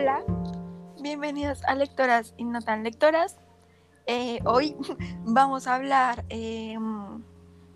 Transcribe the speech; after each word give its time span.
Hola. 0.00 0.22
Bienvenidos 1.02 1.64
a 1.64 1.74
Lectoras 1.74 2.32
y 2.36 2.44
no 2.44 2.62
tan 2.62 2.84
lectoras. 2.84 3.36
Eh, 4.06 4.38
hoy 4.44 4.76
vamos 5.24 5.66
a 5.66 5.74
hablar 5.74 6.24
eh, 6.28 6.78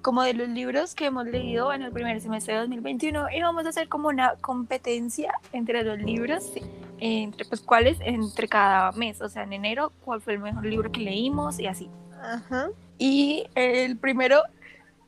como 0.02 0.22
de 0.22 0.32
los 0.32 0.48
libros 0.48 0.94
que 0.94 1.06
hemos 1.06 1.26
leído 1.26 1.72
en 1.72 1.82
el 1.82 1.90
primer 1.90 2.20
semestre 2.20 2.54
de 2.54 2.60
2021 2.60 3.26
y 3.34 3.42
vamos 3.42 3.66
a 3.66 3.70
hacer 3.70 3.88
como 3.88 4.06
una 4.06 4.36
competencia 4.36 5.32
entre 5.52 5.82
los 5.82 5.98
libros, 5.98 6.52
entre 7.00 7.44
pues 7.44 7.60
cuáles 7.60 7.98
entre 8.02 8.46
cada 8.46 8.92
mes, 8.92 9.20
o 9.20 9.28
sea, 9.28 9.42
en 9.42 9.54
enero, 9.54 9.90
cuál 10.04 10.20
fue 10.20 10.34
el 10.34 10.38
mejor 10.38 10.64
libro 10.64 10.92
que 10.92 11.00
leímos 11.00 11.58
y 11.58 11.66
así. 11.66 11.90
Ajá. 12.22 12.68
Y 12.98 13.48
el 13.56 13.98
primero 13.98 14.44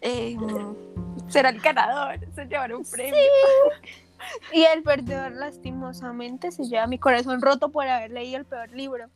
eh, 0.00 0.36
será 1.28 1.50
el 1.50 1.60
ganador, 1.60 2.18
se 2.34 2.44
llevará 2.46 2.76
un 2.76 2.84
premio. 2.84 3.14
Y 4.52 4.62
el 4.64 4.82
perdedor, 4.82 5.32
lastimosamente, 5.32 6.52
se 6.52 6.64
lleva 6.64 6.86
mi 6.86 6.98
corazón 6.98 7.40
roto 7.40 7.70
por 7.70 7.86
haber 7.88 8.10
leído 8.10 8.38
el 8.38 8.44
peor 8.44 8.70
libro. 8.70 9.06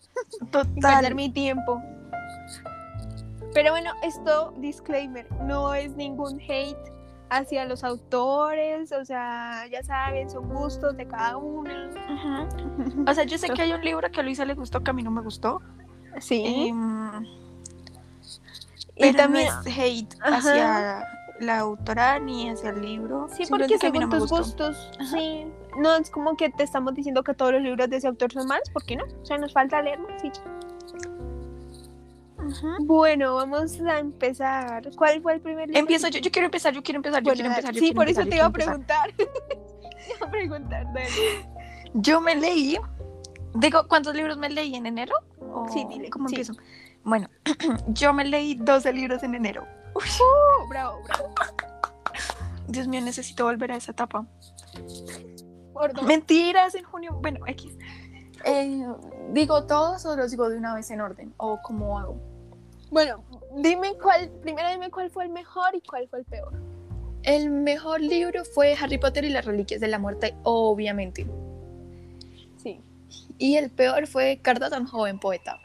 Y 0.40 0.44
perder 0.46 0.74
Total. 0.74 1.14
mi 1.14 1.30
tiempo. 1.30 1.82
Pero 3.54 3.70
bueno, 3.72 3.92
esto, 4.02 4.54
disclaimer, 4.58 5.26
no 5.42 5.74
es 5.74 5.96
ningún 5.96 6.40
hate 6.40 6.76
hacia 7.30 7.64
los 7.64 7.84
autores, 7.84 8.92
o 8.92 9.04
sea, 9.04 9.66
ya 9.70 9.82
saben, 9.82 10.30
son 10.30 10.48
gustos 10.48 10.96
de 10.96 11.06
cada 11.06 11.36
uno. 11.36 11.70
O 13.06 13.14
sea, 13.14 13.24
yo 13.24 13.38
sé 13.38 13.48
que 13.50 13.62
hay 13.62 13.72
un 13.72 13.82
libro 13.82 14.10
que 14.10 14.20
a 14.20 14.22
Luisa 14.22 14.44
le 14.44 14.54
gustó, 14.54 14.82
que 14.82 14.90
a 14.90 14.94
mí 14.94 15.02
no 15.02 15.10
me 15.10 15.20
gustó. 15.20 15.60
Sí. 16.20 16.68
Em, 16.68 17.24
y 18.96 19.12
también, 19.14 19.48
no 19.48 19.60
es 19.60 19.78
hate 19.78 20.14
Ajá. 20.20 20.36
hacia 20.36 21.17
la 21.40 21.58
autora 21.60 22.18
ni 22.18 22.48
hacia 22.50 22.70
el 22.70 22.80
libro. 22.82 23.28
sí, 23.32 23.44
porque 23.48 23.74
no 23.74 23.78
según 23.78 24.08
me 24.08 24.18
tus 24.18 24.30
gustos, 24.30 24.90
sí. 25.10 25.46
No 25.76 25.94
es 25.94 26.10
como 26.10 26.36
que 26.36 26.50
te 26.50 26.64
estamos 26.64 26.94
diciendo 26.94 27.22
que 27.22 27.34
todos 27.34 27.52
los 27.52 27.62
libros 27.62 27.88
de 27.88 27.96
ese 27.96 28.08
autor 28.08 28.32
son 28.32 28.46
malos, 28.46 28.68
¿por 28.70 28.84
qué 28.84 28.96
no? 28.96 29.04
O 29.22 29.26
sea, 29.26 29.38
nos 29.38 29.52
falta 29.52 29.80
leer 29.80 29.98
más. 30.00 30.20
Sí. 30.20 30.30
Bueno, 32.80 33.34
vamos 33.34 33.80
a 33.80 33.98
empezar. 33.98 34.88
¿Cuál 34.96 35.20
fue 35.22 35.34
el 35.34 35.40
primer 35.40 35.68
libro? 35.68 35.80
Empiezo 35.80 36.08
yo, 36.08 36.20
yo 36.20 36.30
quiero 36.30 36.46
empezar, 36.46 36.72
yo 36.72 36.82
quiero 36.82 36.98
empezar, 36.98 37.22
yo 37.22 37.32
quiero 37.32 37.48
empezar. 37.48 37.74
yo 37.74 37.80
sí, 37.80 37.86
quiero 37.86 37.96
por 37.96 38.08
eso 38.08 38.20
empezar, 38.22 38.30
te 38.30 38.36
yo 38.36 38.36
iba 38.36 38.46
a 38.46 38.52
preguntar. 38.52 39.12
te 39.16 40.16
iba 40.16 40.26
a 40.26 40.30
preguntar, 40.30 40.86
dale. 40.92 41.08
Yo 41.94 42.20
me 42.20 42.36
leí, 42.36 42.78
digo, 43.54 43.86
¿cuántos 43.88 44.14
libros 44.14 44.38
me 44.38 44.48
leí 44.50 44.74
en 44.74 44.86
enero? 44.86 45.14
¿O 45.40 45.68
Sí, 45.68 45.84
dile, 45.88 46.10
¿Cómo 46.10 46.28
sí. 46.28 46.36
empiezo? 46.36 46.54
Bueno, 47.04 47.28
yo 47.88 48.12
me 48.12 48.24
leí 48.24 48.54
12 48.54 48.92
libros 48.92 49.22
en 49.22 49.34
enero. 49.34 49.66
Oh, 49.94 50.66
bravo, 50.68 51.02
bravo. 51.04 51.34
Dios 52.66 52.86
mío, 52.86 53.00
necesito 53.00 53.44
volver 53.44 53.72
a 53.72 53.76
esa 53.76 53.92
etapa. 53.92 54.26
Mentiras 56.04 56.74
en 56.74 56.84
junio. 56.84 57.18
Bueno, 57.20 57.46
X. 57.46 57.76
Eh, 58.44 58.86
¿Digo 59.30 59.64
todos 59.64 60.04
o 60.06 60.16
los 60.16 60.30
digo 60.30 60.48
de 60.48 60.56
una 60.56 60.74
vez 60.74 60.90
en 60.90 61.00
orden? 61.00 61.34
¿O 61.36 61.58
cómo 61.62 61.98
hago? 61.98 62.16
Bueno, 62.90 63.22
dime 63.56 63.94
cuál, 64.00 64.30
primero 64.42 64.70
dime 64.70 64.90
cuál 64.90 65.10
fue 65.10 65.24
el 65.24 65.30
mejor 65.30 65.74
y 65.74 65.80
cuál 65.80 66.08
fue 66.08 66.20
el 66.20 66.24
peor. 66.24 66.52
El 67.22 67.50
mejor 67.50 68.00
libro 68.00 68.44
fue 68.44 68.74
Harry 68.80 68.98
Potter 68.98 69.24
y 69.24 69.30
las 69.30 69.44
Reliquias 69.44 69.80
de 69.80 69.88
la 69.88 69.98
Muerte, 69.98 70.34
obviamente. 70.44 71.26
Sí. 72.56 72.80
Y 73.36 73.56
el 73.56 73.70
peor 73.70 74.06
fue 74.06 74.38
Carta 74.40 74.70
tan 74.70 74.86
joven 74.86 75.18
poeta. 75.18 75.58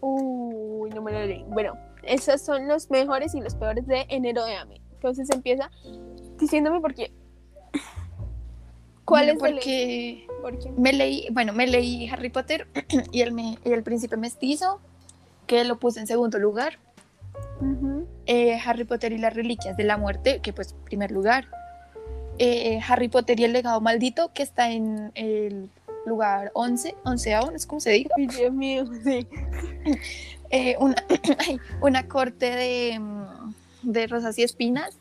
Uy, 0.00 0.90
no 0.90 1.00
me 1.00 1.12
lo 1.12 1.24
leí. 1.24 1.44
Bueno, 1.48 1.74
esos 2.02 2.40
son 2.40 2.68
los 2.68 2.90
mejores 2.90 3.34
y 3.34 3.40
los 3.40 3.54
peores 3.54 3.86
de 3.86 4.06
enero 4.08 4.44
de 4.44 4.56
AME. 4.56 4.80
Entonces 4.92 5.28
empieza 5.30 5.70
diciéndome 6.38 6.80
por 6.80 6.94
qué. 6.94 7.12
¿Cuál 9.04 9.36
Bueno, 9.36 9.44
es 9.46 9.50
el 9.50 9.54
Porque 9.56 10.26
¿Por 10.42 10.58
qué? 10.58 10.70
me 10.76 10.92
leí, 10.92 11.26
bueno, 11.32 11.52
me 11.52 11.66
leí 11.66 12.08
Harry 12.08 12.30
Potter 12.30 12.66
y 13.12 13.20
el, 13.20 13.32
me- 13.32 13.58
y 13.64 13.72
el 13.72 13.82
Príncipe 13.82 14.16
Mestizo, 14.16 14.80
que 15.46 15.64
lo 15.64 15.78
puse 15.78 16.00
en 16.00 16.06
segundo 16.06 16.38
lugar. 16.38 16.78
Eh, 18.26 18.58
Harry 18.64 18.84
Potter 18.84 19.12
y 19.12 19.18
las 19.18 19.34
Reliquias 19.34 19.76
de 19.76 19.84
la 19.84 19.96
Muerte, 19.96 20.40
que 20.40 20.52
pues 20.52 20.74
primer 20.84 21.10
lugar. 21.10 21.46
Eh, 22.38 22.80
Harry 22.88 23.08
Potter 23.08 23.38
y 23.40 23.44
el 23.44 23.52
legado 23.52 23.80
maldito, 23.80 24.32
que 24.32 24.42
está 24.42 24.70
en 24.70 25.12
el 25.14 25.68
lugar 26.06 26.50
11, 26.54 26.94
onceavo, 27.04 27.50
no 27.50 27.58
sé 27.58 27.66
cómo 27.68 27.80
se 27.80 27.90
diga. 27.90 28.10
Dios 28.16 28.52
mío, 28.52 28.84
sí. 29.04 29.26
Eh, 30.52 30.76
una, 30.78 30.94
una 31.80 32.06
corte 32.08 32.50
de, 32.54 32.98
mm, 33.00 33.54
de 33.82 34.06
rosas 34.06 34.38
y 34.38 34.42
espinas, 34.44 34.94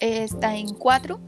eh, 0.00 0.24
está 0.24 0.56
en 0.56 0.74
4. 0.74 1.18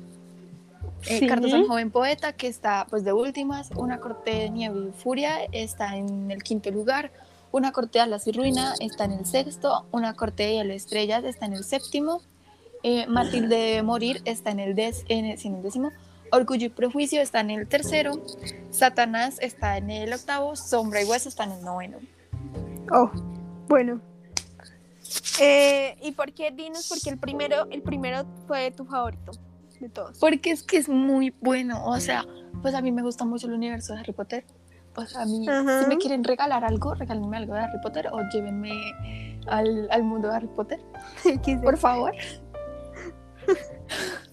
Sí. 1.02 1.26
Cartas 1.26 1.52
a 1.52 1.56
un 1.56 1.69
joven 1.69 1.91
poeta, 1.91 2.32
que 2.32 2.47
está 2.48 2.86
pues 2.88 3.04
de 3.04 3.12
últimas. 3.12 3.70
Una 3.76 4.00
corte 4.00 4.30
de 4.30 4.50
nieve 4.50 4.88
y 4.88 5.02
furia, 5.02 5.44
está 5.52 5.97
en 5.97 6.30
el 6.30 6.42
quinto 6.42 6.70
lugar. 6.70 7.12
Una 7.52 7.72
corte 7.72 7.98
de 7.98 8.00
alas 8.04 8.26
y 8.26 8.32
ruina, 8.32 8.75
está 8.80 9.04
en 9.04 9.12
el 9.12 9.26
sexto. 9.26 9.84
Una 9.92 10.14
corte 10.14 10.42
de 10.44 10.64
y 10.64 10.70
estrellas, 10.72 11.22
está 11.25 11.46
en 11.46 11.52
el 11.52 11.62
séptimo. 11.64 12.20
Eh, 12.82 13.06
Matilde 13.06 13.54
debe 13.56 13.82
morir, 13.82 14.22
está 14.25 14.50
en 14.50 14.60
el, 14.60 14.75
des- 14.75 15.04
en 15.08 15.26
el- 15.26 15.38
sí, 15.38 15.48
en 15.48 15.56
el 15.56 15.62
décimo. 15.62 15.91
Orgullo 16.32 16.66
y 16.66 16.70
prejuicio 16.70 17.20
está 17.20 17.41
en 17.41 17.50
el 17.50 17.69
tercero. 17.69 18.20
Satanás 18.70 19.36
está 19.41 19.76
en 19.76 19.91
el 19.91 20.12
octavo. 20.12 20.56
Sombra 20.56 21.00
y 21.02 21.04
hueso 21.04 21.28
está 21.28 21.44
en 21.44 21.52
el 21.52 21.62
noveno. 21.64 21.98
Oh, 22.93 23.10
bueno. 23.69 24.00
Eh, 25.41 25.97
¿Y 26.03 26.12
por 26.12 26.32
qué 26.32 26.50
dinos? 26.50 26.88
Porque 26.88 27.10
el 27.10 27.19
primero, 27.19 27.66
el 27.71 27.82
primero 27.82 28.25
fue 28.47 28.71
tu 28.71 28.84
favorito 28.84 29.32
de 29.81 29.88
todos. 29.88 30.19
Porque 30.19 30.50
es 30.50 30.62
que 30.62 30.77
es 30.77 30.88
muy 30.88 31.34
bueno. 31.41 31.84
O 31.87 31.99
sea, 32.00 32.25
pues 32.62 32.75
a 32.75 32.81
mí 32.81 32.93
me 32.93 33.03
gusta 33.03 33.25
mucho 33.25 33.47
el 33.47 33.55
universo 33.55 33.94
de 33.94 34.00
Harry 34.00 34.12
Potter. 34.12 34.44
Sea, 35.06 35.22
a 35.22 35.27
mí, 35.27 35.49
Ajá. 35.49 35.82
si 35.82 35.88
me 35.88 35.97
quieren 35.99 36.22
regalar 36.22 36.65
algo, 36.65 36.94
regálenme 36.94 37.37
algo 37.37 37.55
de 37.55 37.60
Harry 37.60 37.81
Potter 37.82 38.09
o 38.12 38.21
llévenme 38.32 38.71
al, 39.49 39.88
al 39.91 40.03
mundo 40.05 40.28
de 40.28 40.37
Harry 40.37 40.47
Potter, 40.47 40.81
por 41.62 41.76
favor. 41.76 42.12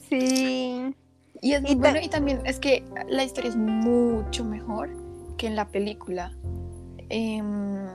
Sí. 0.10 0.94
Y 1.42 1.54
es 1.54 1.62
muy 1.62 1.72
Y 1.72 1.76
bueno. 1.76 2.00
Y 2.02 2.10
también 2.10 2.42
es 2.46 2.60
que 2.60 2.84
la 3.08 3.24
historia 3.24 3.50
es 3.50 3.56
mucho 3.56 4.44
mejor 4.44 4.90
que 5.38 5.48
en 5.48 5.56
la 5.56 5.70
película. 5.70 6.34
Em, 7.12 7.86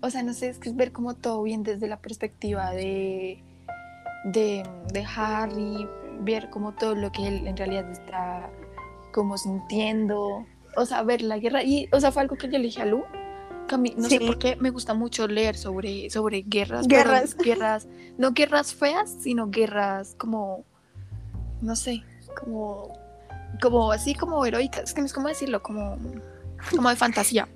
o 0.00 0.10
sea, 0.10 0.22
no 0.22 0.34
sé, 0.34 0.48
es 0.50 0.58
que 0.58 0.68
es 0.68 0.76
ver 0.76 0.92
como 0.92 1.14
todo 1.14 1.42
bien 1.42 1.62
desde 1.62 1.88
la 1.88 1.96
perspectiva 1.98 2.70
de, 2.72 3.42
de, 4.24 4.62
de 4.92 5.04
Harry, 5.16 5.88
ver 6.20 6.50
como 6.50 6.72
todo 6.72 6.94
lo 6.94 7.10
que 7.10 7.26
él 7.26 7.46
en 7.46 7.56
realidad 7.56 7.90
está 7.90 8.50
como 9.12 9.38
sintiendo. 9.38 10.44
O 10.76 10.84
sea, 10.86 11.02
ver 11.02 11.22
la 11.22 11.38
guerra. 11.38 11.62
Y, 11.62 11.88
o 11.92 12.00
sea, 12.00 12.12
fue 12.12 12.22
algo 12.22 12.36
que 12.36 12.46
yo 12.48 12.58
le 12.58 12.64
dije 12.64 12.82
a 12.82 12.86
Lu. 12.86 13.04
que 13.68 13.76
a 13.76 13.78
mí, 13.78 13.94
no 13.96 14.08
Sí. 14.08 14.18
sé 14.18 14.26
por 14.26 14.38
qué 14.38 14.56
me 14.56 14.70
gusta 14.70 14.92
mucho 14.92 15.26
leer 15.26 15.56
sobre, 15.56 16.10
sobre 16.10 16.42
guerras. 16.42 16.86
pero 16.88 17.04
Guerras. 17.10 17.36
guerras. 17.44 17.88
No 18.18 18.32
guerras 18.32 18.74
feas, 18.74 19.10
sino 19.20 19.48
guerras 19.50 20.14
como. 20.18 20.64
No 21.62 21.76
sé, 21.76 22.02
como. 22.38 22.92
Como 23.62 23.90
así 23.92 24.14
como 24.14 24.44
heroicas. 24.44 24.82
Es 24.84 24.94
que 24.94 25.00
no 25.00 25.06
es 25.06 25.12
como 25.14 25.28
decirlo, 25.28 25.62
como. 25.62 25.96
Como 26.74 26.88
de 26.90 26.96
fantasía. 26.96 27.48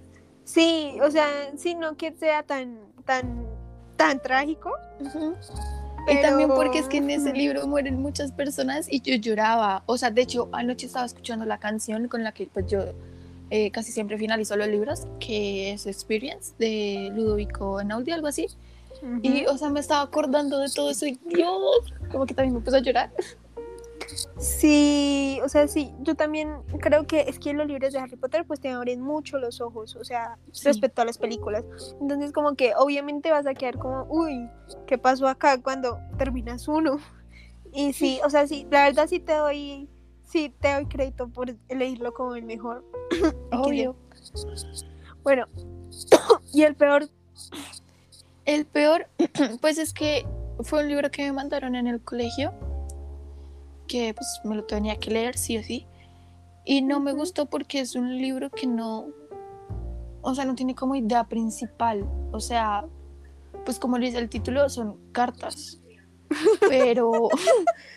Sí, 0.48 0.97
o 1.03 1.10
sea, 1.10 1.28
sí, 1.59 1.75
no 1.75 1.98
que 1.98 2.10
sea 2.12 2.42
tan, 2.42 2.78
tan, 3.04 3.47
tan 3.97 4.19
trágico. 4.19 4.72
Y 6.10 6.22
también 6.22 6.48
porque 6.48 6.78
es 6.78 6.88
que 6.88 6.97
en 6.97 7.10
ese 7.10 7.34
libro 7.34 7.66
mueren 7.66 8.00
muchas 8.00 8.32
personas 8.32 8.87
y 8.91 9.03
yo 9.03 9.14
lloraba. 9.16 9.82
O 9.84 9.98
sea, 9.98 10.10
de 10.10 10.22
hecho, 10.22 10.48
anoche 10.53 10.87
estaba 10.87 11.04
escuchando 11.04 11.44
la 11.44 11.58
canción 11.58 12.08
con 12.08 12.25
la 12.25 12.32
que 12.32 12.47
pues 12.47 12.66
yo 12.66 12.81
eh, 13.50 13.70
casi 13.70 13.92
siempre 13.92 14.16
finalizo 14.16 14.56
los 14.56 14.69
libros, 14.69 15.06
que 15.20 15.72
es 15.72 15.87
Experience 15.87 16.54
de 16.58 17.10
Ludovico 17.14 17.78
Einaudi, 17.78 18.12
algo 18.12 18.28
así. 18.28 18.47
Y, 19.22 19.44
o 19.44 19.58
sea, 19.58 19.69
me 19.69 19.81
estaba 19.81 20.00
acordando 20.00 20.60
de 20.60 20.70
todo 20.70 20.91
eso 20.91 21.04
y 21.04 21.20
Dios, 21.26 21.92
como 22.10 22.25
que 22.25 22.32
también 22.32 22.54
me 22.54 22.60
puse 22.60 22.78
a 22.78 22.81
llorar. 22.81 23.10
Sí, 24.39 25.41
o 25.45 25.49
sea, 25.49 25.67
sí, 25.69 25.93
yo 26.00 26.15
también 26.15 26.53
creo 26.81 27.06
que 27.06 27.23
es 27.29 27.39
que 27.39 27.53
los 27.53 27.67
libros 27.67 27.93
de 27.93 27.99
Harry 27.99 28.17
Potter 28.17 28.45
pues 28.47 28.61
te 28.61 28.71
abren 28.71 29.00
mucho 29.00 29.39
los 29.39 29.61
ojos, 29.61 29.97
o 29.97 30.05
sea, 30.05 30.39
Sí. 30.53 30.65
respecto 30.67 31.03
a 31.03 31.05
las 31.05 31.19
películas. 31.19 31.65
Entonces 32.00 32.33
como 32.33 32.55
que 32.55 32.73
obviamente 32.77 33.31
vas 33.31 33.47
a 33.47 33.55
quedar 33.55 33.79
como, 33.79 34.05
uy, 34.09 34.49
¿qué 34.87 34.99
pasó 34.99 35.27
acá 35.29 35.61
cuando 35.61 35.99
terminas 36.17 36.69
uno? 36.69 36.99
Y 37.71 37.93
sí, 37.93 38.19
o 38.25 38.31
sea, 38.31 38.47
sí, 38.47 38.67
la 38.71 38.85
verdad 38.85 39.06
sí 39.09 39.21
te 39.21 39.35
doy, 39.35 39.91
sí 40.25 40.50
te 40.59 40.73
doy 40.73 40.87
crédito 40.87 41.29
por 41.29 41.55
elegirlo 41.69 42.15
como 42.15 42.35
el 42.35 42.45
mejor. 42.45 42.83
Obvio. 43.53 43.95
Bueno, 45.23 45.47
y 46.55 46.62
el 46.62 46.75
peor, 46.77 47.11
El 48.47 48.65
peor, 48.65 49.06
pues 49.61 49.77
es 49.77 49.93
que 49.93 50.27
fue 50.62 50.83
un 50.83 50.89
libro 50.89 51.11
que 51.11 51.23
me 51.25 51.33
mandaron 51.33 51.75
en 51.75 51.87
el 51.87 52.00
colegio, 52.00 52.55
que 53.88 54.14
pues 54.14 54.40
me 54.44 54.55
lo 54.55 54.64
tenía 54.64 54.96
que 54.96 55.11
leer 55.11 55.37
sí 55.37 55.58
o 55.58 55.62
sí, 55.62 55.87
y 56.64 56.82
no 56.82 57.00
me 57.00 57.12
gustó 57.12 57.46
porque 57.46 57.81
es 57.81 57.96
un 57.96 58.17
libro 58.19 58.50
que 58.50 58.67
no, 58.67 59.08
o 60.20 60.35
sea, 60.35 60.44
no 60.44 60.55
tiene 60.55 60.75
como 60.75 60.94
idea 60.94 61.25
principal, 61.25 62.06
o 62.31 62.40
sea, 62.40 62.85
pues 63.64 63.79
como 63.79 63.99
dice 63.99 64.19
el 64.19 64.29
título, 64.29 64.69
son 64.69 64.96
cartas, 65.12 65.81
pero, 66.69 67.29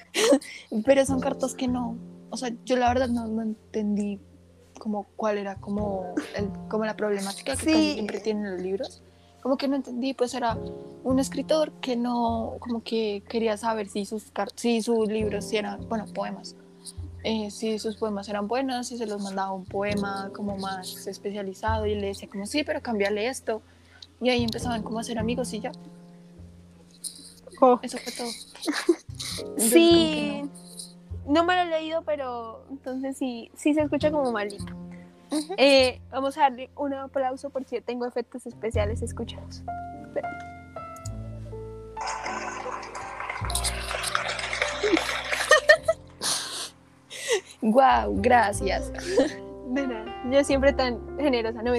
pero 0.86 1.06
son 1.06 1.20
cartas 1.20 1.54
que 1.54 1.68
no, 1.68 1.98
o 2.30 2.38
sea, 2.38 2.52
yo 2.66 2.78
la 2.78 2.88
verdad 2.88 3.10
no, 3.10 3.28
no 3.28 3.42
entendí 3.42 4.20
como 4.80 5.04
cuál 5.16 5.38
era 5.38 5.56
como, 5.58 6.16
el, 6.36 6.50
como 6.68 6.86
la 6.86 6.96
problemática 6.96 7.56
que 7.56 7.58
Sí. 7.60 7.72
casi 7.72 7.94
siempre 7.94 8.20
tienen 8.20 8.52
los 8.52 8.62
libros. 8.62 9.04
Como 9.42 9.58
que 9.58 9.68
no 9.68 9.76
entendí, 9.76 10.14
pues 10.14 10.34
era 10.34 10.58
un 11.04 11.20
escritor 11.20 11.72
que 11.82 11.96
no, 11.96 12.56
como 12.60 12.84
que 12.84 13.24
quería 13.28 13.58
saber 13.58 13.88
si 13.90 14.06
sus, 14.06 14.32
si 14.56 14.82
sus 14.82 15.08
libros 15.08 15.52
eran, 15.52 15.88
bueno, 15.90 16.06
poemas, 16.14 16.56
eh, 17.24 17.50
si 17.52 17.80
sus 17.80 17.98
poemas 17.98 18.30
eran 18.30 18.48
buenos, 18.48 18.88
si 18.88 18.98
se 18.98 19.06
los 19.08 19.22
mandaba 19.22 19.52
un 19.52 19.66
poema 19.66 20.30
como 20.36 20.58
más 20.58 21.08
especializado 21.08 21.86
y 21.88 21.96
le 21.96 22.08
decía 22.08 22.30
como, 22.30 22.46
sí, 22.46 22.64
pero 22.64 22.82
cambiarle 22.82 23.28
esto. 23.28 23.62
Y 24.22 24.30
ahí 24.30 24.44
empezaban 24.44 24.84
como 24.84 25.00
a 25.00 25.04
ser 25.04 25.18
amigos 25.18 25.52
y 25.54 25.60
ya, 25.62 25.72
Oh. 27.64 27.80
eso 27.84 27.98
fue 28.00 28.12
todo. 28.14 28.28
Entonces, 29.40 29.72
Sí, 29.72 30.42
no. 31.28 31.34
no 31.34 31.46
me 31.46 31.56
lo 31.56 31.62
he 31.62 31.66
leído, 31.80 32.02
pero 32.04 32.64
entonces 32.72 33.18
sí, 33.18 33.52
sí 33.56 33.74
se 33.76 33.82
escucha 33.82 34.10
como 34.12 34.32
malito. 34.32 34.66
Eh, 35.58 36.02
vamos 36.10 36.38
a 36.38 36.42
darle 36.42 36.70
un 36.76 36.94
aplauso 36.94 37.50
porque 37.50 37.82
tengo 37.82 38.06
efectos 38.06 38.46
especiales 38.46 39.02
escuchados. 39.02 39.64
Guau, 47.62 48.16
gracias. 48.22 48.92
De 49.68 49.88
nada, 49.88 50.06
yo 50.30 50.44
siempre 50.44 50.74
tan 50.74 51.00
generosa, 51.20 51.62
no. 51.62 51.72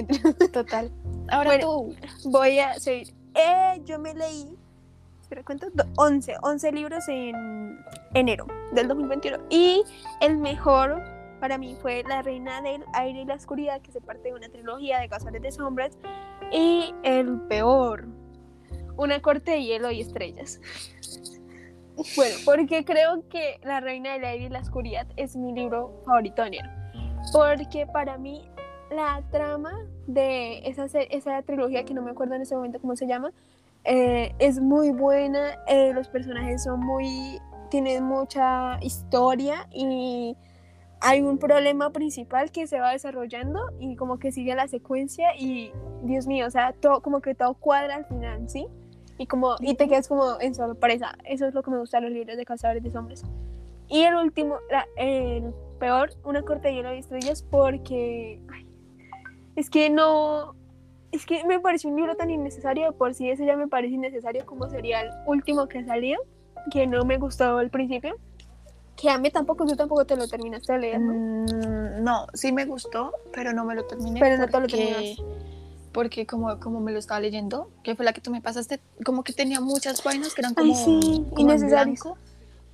Total. 0.51 0.89
Ahora 1.29 1.59
tú. 1.59 1.93
Voy 2.25 2.59
a 2.59 2.79
seguir. 2.79 3.13
Eh, 3.35 3.81
yo 3.85 3.99
me 3.99 4.13
leí, 4.13 4.57
¿cuántos? 5.45 5.73
Do- 5.75 5.85
11, 5.97 6.35
11 6.41 6.71
libros 6.71 7.07
en 7.07 7.83
enero 8.13 8.47
del 8.73 8.87
2021. 8.87 9.37
Y 9.49 9.83
el 10.21 10.37
mejor 10.37 11.01
para 11.43 11.57
mí 11.57 11.75
fue 11.81 12.05
La 12.07 12.21
Reina 12.21 12.61
del 12.61 12.85
Aire 12.93 13.23
y 13.23 13.25
la 13.25 13.33
Oscuridad, 13.33 13.81
que 13.81 13.91
se 13.91 13.99
parte 13.99 14.29
de 14.29 14.33
una 14.33 14.47
trilogía 14.47 15.01
de 15.01 15.09
Cazadores 15.09 15.41
de 15.41 15.51
Sombras. 15.51 15.97
Y 16.53 16.95
el 17.03 17.41
peor, 17.49 18.07
Una 18.95 19.21
corte 19.21 19.51
de 19.51 19.61
hielo 19.61 19.91
y 19.91 19.99
estrellas. 19.99 20.61
Bueno, 22.15 22.37
porque 22.45 22.85
creo 22.85 23.27
que 23.27 23.59
La 23.61 23.81
Reina 23.81 24.13
del 24.13 24.23
Aire 24.23 24.45
y 24.45 24.49
la 24.49 24.61
Oscuridad 24.61 25.05
es 25.17 25.35
mi 25.35 25.51
libro 25.51 26.01
favorito 26.05 26.45
enero. 26.45 26.69
Porque 27.33 27.87
para 27.87 28.17
mí 28.17 28.49
la 28.89 29.21
trama 29.29 29.73
de 30.07 30.59
esa, 30.59 30.85
esa 30.85 31.41
trilogía, 31.41 31.83
que 31.83 31.93
no 31.93 32.03
me 32.03 32.11
acuerdo 32.11 32.35
en 32.35 32.43
ese 32.43 32.55
momento 32.55 32.79
cómo 32.79 32.95
se 32.95 33.05
llama, 33.05 33.33
eh, 33.83 34.33
es 34.39 34.61
muy 34.61 34.91
buena. 34.91 35.57
eh, 35.67 35.91
los 35.93 36.07
personajes 36.07 36.63
son 36.63 36.79
muy. 36.79 37.37
tienen 37.69 38.05
mucha 38.05 38.79
historia 38.81 39.67
y 39.73 40.37
hay 41.03 41.21
un 41.21 41.37
problema 41.37 41.91
principal 41.91 42.49
que 42.51 42.65
se 42.65 42.79
va 42.79 42.91
desarrollando 42.91 43.59
y 43.79 43.95
como 43.95 44.17
que 44.19 44.31
sigue 44.31 44.55
la 44.55 44.67
secuencia 44.67 45.35
y 45.37 45.71
Dios 46.03 46.27
mío, 46.27 46.47
o 46.47 46.49
sea, 46.49 46.73
todo, 46.73 47.01
como 47.01 47.21
que 47.21 47.35
todo 47.35 47.53
cuadra 47.55 47.95
al 47.95 48.05
final, 48.05 48.49
¿sí? 48.49 48.67
Y, 49.17 49.27
como, 49.27 49.55
y 49.59 49.75
te 49.75 49.87
quedas 49.87 50.07
como 50.07 50.39
en 50.39 50.55
sorpresa. 50.55 51.13
Eso 51.25 51.45
es 51.45 51.53
lo 51.53 51.61
que 51.61 51.71
me 51.71 51.77
gusta 51.77 51.97
de 51.99 52.07
los 52.07 52.13
libros 52.13 52.37
de 52.37 52.45
Cazadores 52.45 52.81
de 52.81 52.89
Sombras. 52.89 53.23
Y 53.89 54.01
el 54.03 54.15
último, 54.15 54.55
la- 54.71 54.87
el 54.97 55.53
peor, 55.79 56.11
Una 56.23 56.41
corte 56.41 56.69
de 56.69 56.75
hielo 56.75 56.93
y 56.95 56.99
estrellas, 56.99 57.43
porque 57.51 58.39
ay, 58.51 58.65
es 59.57 59.69
que 59.69 59.89
no, 59.89 60.55
es 61.11 61.25
que 61.25 61.43
me 61.43 61.59
pareció 61.59 61.89
un 61.89 61.97
libro 61.97 62.15
tan 62.15 62.31
innecesario, 62.31 62.85
de 62.85 62.91
por 62.93 63.13
sí 63.13 63.29
ese 63.29 63.45
ya 63.45 63.57
me 63.57 63.67
parece 63.67 63.93
innecesario 63.95 64.45
como 64.45 64.69
sería 64.69 65.01
el 65.01 65.09
último 65.27 65.67
que 65.67 65.79
ha 65.79 65.85
salido, 65.85 66.21
que 66.71 66.87
no 66.87 67.03
me 67.03 67.17
gustó 67.17 67.57
al 67.57 67.69
principio. 67.69 68.15
Que 68.95 69.09
a 69.09 69.17
mí 69.17 69.29
tampoco, 69.31 69.65
tú 69.65 69.75
tampoco 69.75 70.05
te 70.05 70.15
lo 70.15 70.27
terminaste 70.27 70.73
de 70.73 70.79
leer, 70.79 70.99
¿no? 71.01 71.13
Mm, 71.13 72.03
no, 72.03 72.27
sí 72.33 72.51
me 72.51 72.65
gustó, 72.65 73.11
pero 73.33 73.51
no 73.53 73.65
me 73.65 73.75
lo 73.75 73.85
terminé. 73.85 74.19
Pero 74.19 74.37
no 74.37 74.45
te 74.45 74.51
lo 74.51 74.59
porque- 74.59 74.77
terminaste. 74.77 75.23
Porque 75.91 76.25
como, 76.25 76.59
como 76.59 76.79
me 76.79 76.91
lo 76.91 76.97
estaba 76.97 77.19
leyendo, 77.19 77.69
que 77.83 77.95
fue 77.95 78.03
la 78.03 78.13
que 78.13 78.21
tú 78.21 78.31
me 78.31 78.41
pasaste, 78.41 78.79
como 79.05 79.23
que 79.23 79.31
tenía 79.31 79.59
muchas 79.61 80.03
vainas 80.03 80.33
que 80.33 80.41
eran 80.41 80.53
Ay, 80.57 80.71
como, 80.71 80.75
sí, 80.75 81.23
como 81.29 81.35
en 81.35 81.39
innecesarias. 81.39 82.01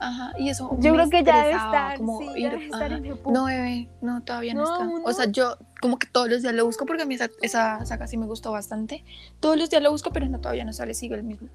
Ajá, 0.02 0.32
y 0.40 0.48
eso 0.50 0.70
Yo 0.80 0.94
creo 0.94 1.10
que 1.10 1.24
ya 1.26 1.40
debe 1.44 1.52
estar, 1.58 1.98
como 1.98 2.20
sí, 2.20 2.28
ya 2.28 2.48
ir- 2.48 2.52
debe 2.52 2.66
estar 2.66 2.92
en. 2.94 3.20
No, 3.30 3.46
bebé, 3.46 3.90
no, 4.02 4.22
todavía 4.24 4.54
no, 4.54 4.62
No, 4.64 4.72
está. 4.72 4.86
aún 4.86 5.02
O 5.04 5.12
sea, 5.12 5.26
no. 5.26 5.32
yo 5.34 5.58
como 5.82 6.00
que 6.00 6.08
todos 6.08 6.30
los 6.30 6.42
días 6.42 6.54
lo 6.54 6.64
busco 6.64 6.86
porque 6.86 7.04
a 7.04 7.06
mí 7.06 7.16
esa, 7.16 7.30
esa 7.42 7.86
saga 7.86 8.08
sí 8.08 8.16
me 8.16 8.26
gustó 8.26 8.54
bastante. 8.54 9.04
Todos 9.42 9.58
los 9.58 9.70
días 9.70 9.84
lo 9.84 9.92
busco, 9.92 10.12
pero 10.12 10.26
no, 10.28 10.40
todavía 10.40 10.64
no 10.64 10.72
sale, 10.72 10.94
sigue 10.94 11.16
el 11.16 11.24
mismo. 11.24 11.50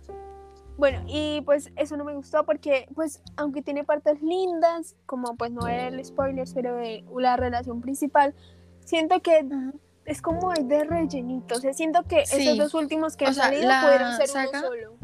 Bueno, 0.76 1.04
y 1.06 1.40
pues 1.42 1.70
eso 1.76 1.96
no 1.96 2.04
me 2.04 2.14
gustó 2.14 2.44
porque, 2.44 2.88
pues, 2.94 3.22
aunque 3.36 3.62
tiene 3.62 3.84
partes 3.84 4.20
lindas, 4.22 4.96
como 5.06 5.36
pues 5.36 5.50
no 5.52 5.66
era 5.68 5.86
el 5.86 6.04
spoiler, 6.04 6.46
pero 6.52 6.74
de 6.76 7.04
la 7.16 7.36
relación 7.36 7.80
principal, 7.80 8.34
siento 8.80 9.20
que 9.22 9.46
es 10.04 10.20
como 10.20 10.52
de 10.52 10.84
rellenito. 10.84 11.54
O 11.54 11.60
sea, 11.60 11.72
siento 11.74 12.02
que 12.04 12.26
Sí. 12.26 12.42
esos 12.42 12.58
dos 12.58 12.74
últimos 12.74 13.16
que 13.16 13.24
O 13.24 13.28
han 13.28 13.34
sea, 13.34 13.44
salido 13.44 13.70
pudieron 13.82 14.16
ser 14.16 14.26
saga- 14.28 14.48
uno 14.58 14.60
solo. 14.68 14.94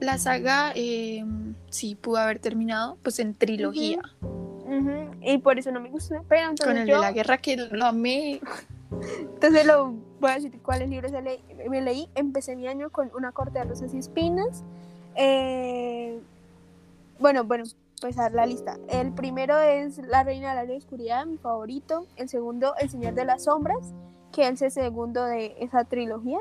La 0.00 0.18
saga 0.18 0.72
eh, 0.74 1.24
sí 1.70 1.94
pudo 1.94 2.18
haber 2.18 2.38
terminado 2.38 2.98
pues 3.02 3.18
en 3.18 3.34
trilogía. 3.34 4.02
Ujú, 4.22 5.10
Y 5.22 5.38
por 5.38 5.58
eso 5.58 5.72
no 5.72 5.80
me 5.80 5.88
gusta. 5.88 6.22
Pero 6.28 6.50
entonces 6.50 6.66
Con 6.66 6.76
el 6.76 6.86
yo, 6.88 6.96
de 6.96 7.00
la 7.00 7.12
guerra 7.12 7.38
que 7.38 7.56
lo 7.56 7.86
amé. 7.86 8.40
entonces 9.18 9.64
lo 9.66 9.94
voy 10.20 10.30
a 10.30 10.34
decir 10.34 10.60
cuáles 10.62 10.88
libros 10.90 11.12
me 11.12 11.80
leí. 11.80 12.08
Empecé 12.14 12.54
mi 12.56 12.66
año 12.68 12.90
con 12.90 13.10
Una 13.16 13.32
corte 13.32 13.58
de 13.58 13.64
rosas 13.64 13.94
y 13.94 13.98
espinas. 13.98 14.62
Eh, 15.14 16.20
bueno, 17.18 17.44
bueno, 17.44 17.64
pues 18.00 18.18
a 18.18 18.28
la 18.30 18.46
lista. 18.46 18.76
El 18.88 19.12
primero 19.12 19.58
es 19.58 19.98
La 19.98 20.24
Reina 20.24 20.54
de 20.54 20.66
la 20.66 20.76
Oscuridad, 20.76 21.26
mi 21.26 21.38
favorito. 21.38 22.06
El 22.16 22.28
segundo, 22.28 22.74
El 22.78 22.90
Señor 22.90 23.14
de 23.14 23.24
las 23.24 23.44
Sombras, 23.44 23.94
que 24.32 24.46
es 24.48 24.60
el 24.62 24.70
segundo 24.70 25.24
de 25.24 25.56
esa 25.60 25.84
trilogía. 25.84 26.38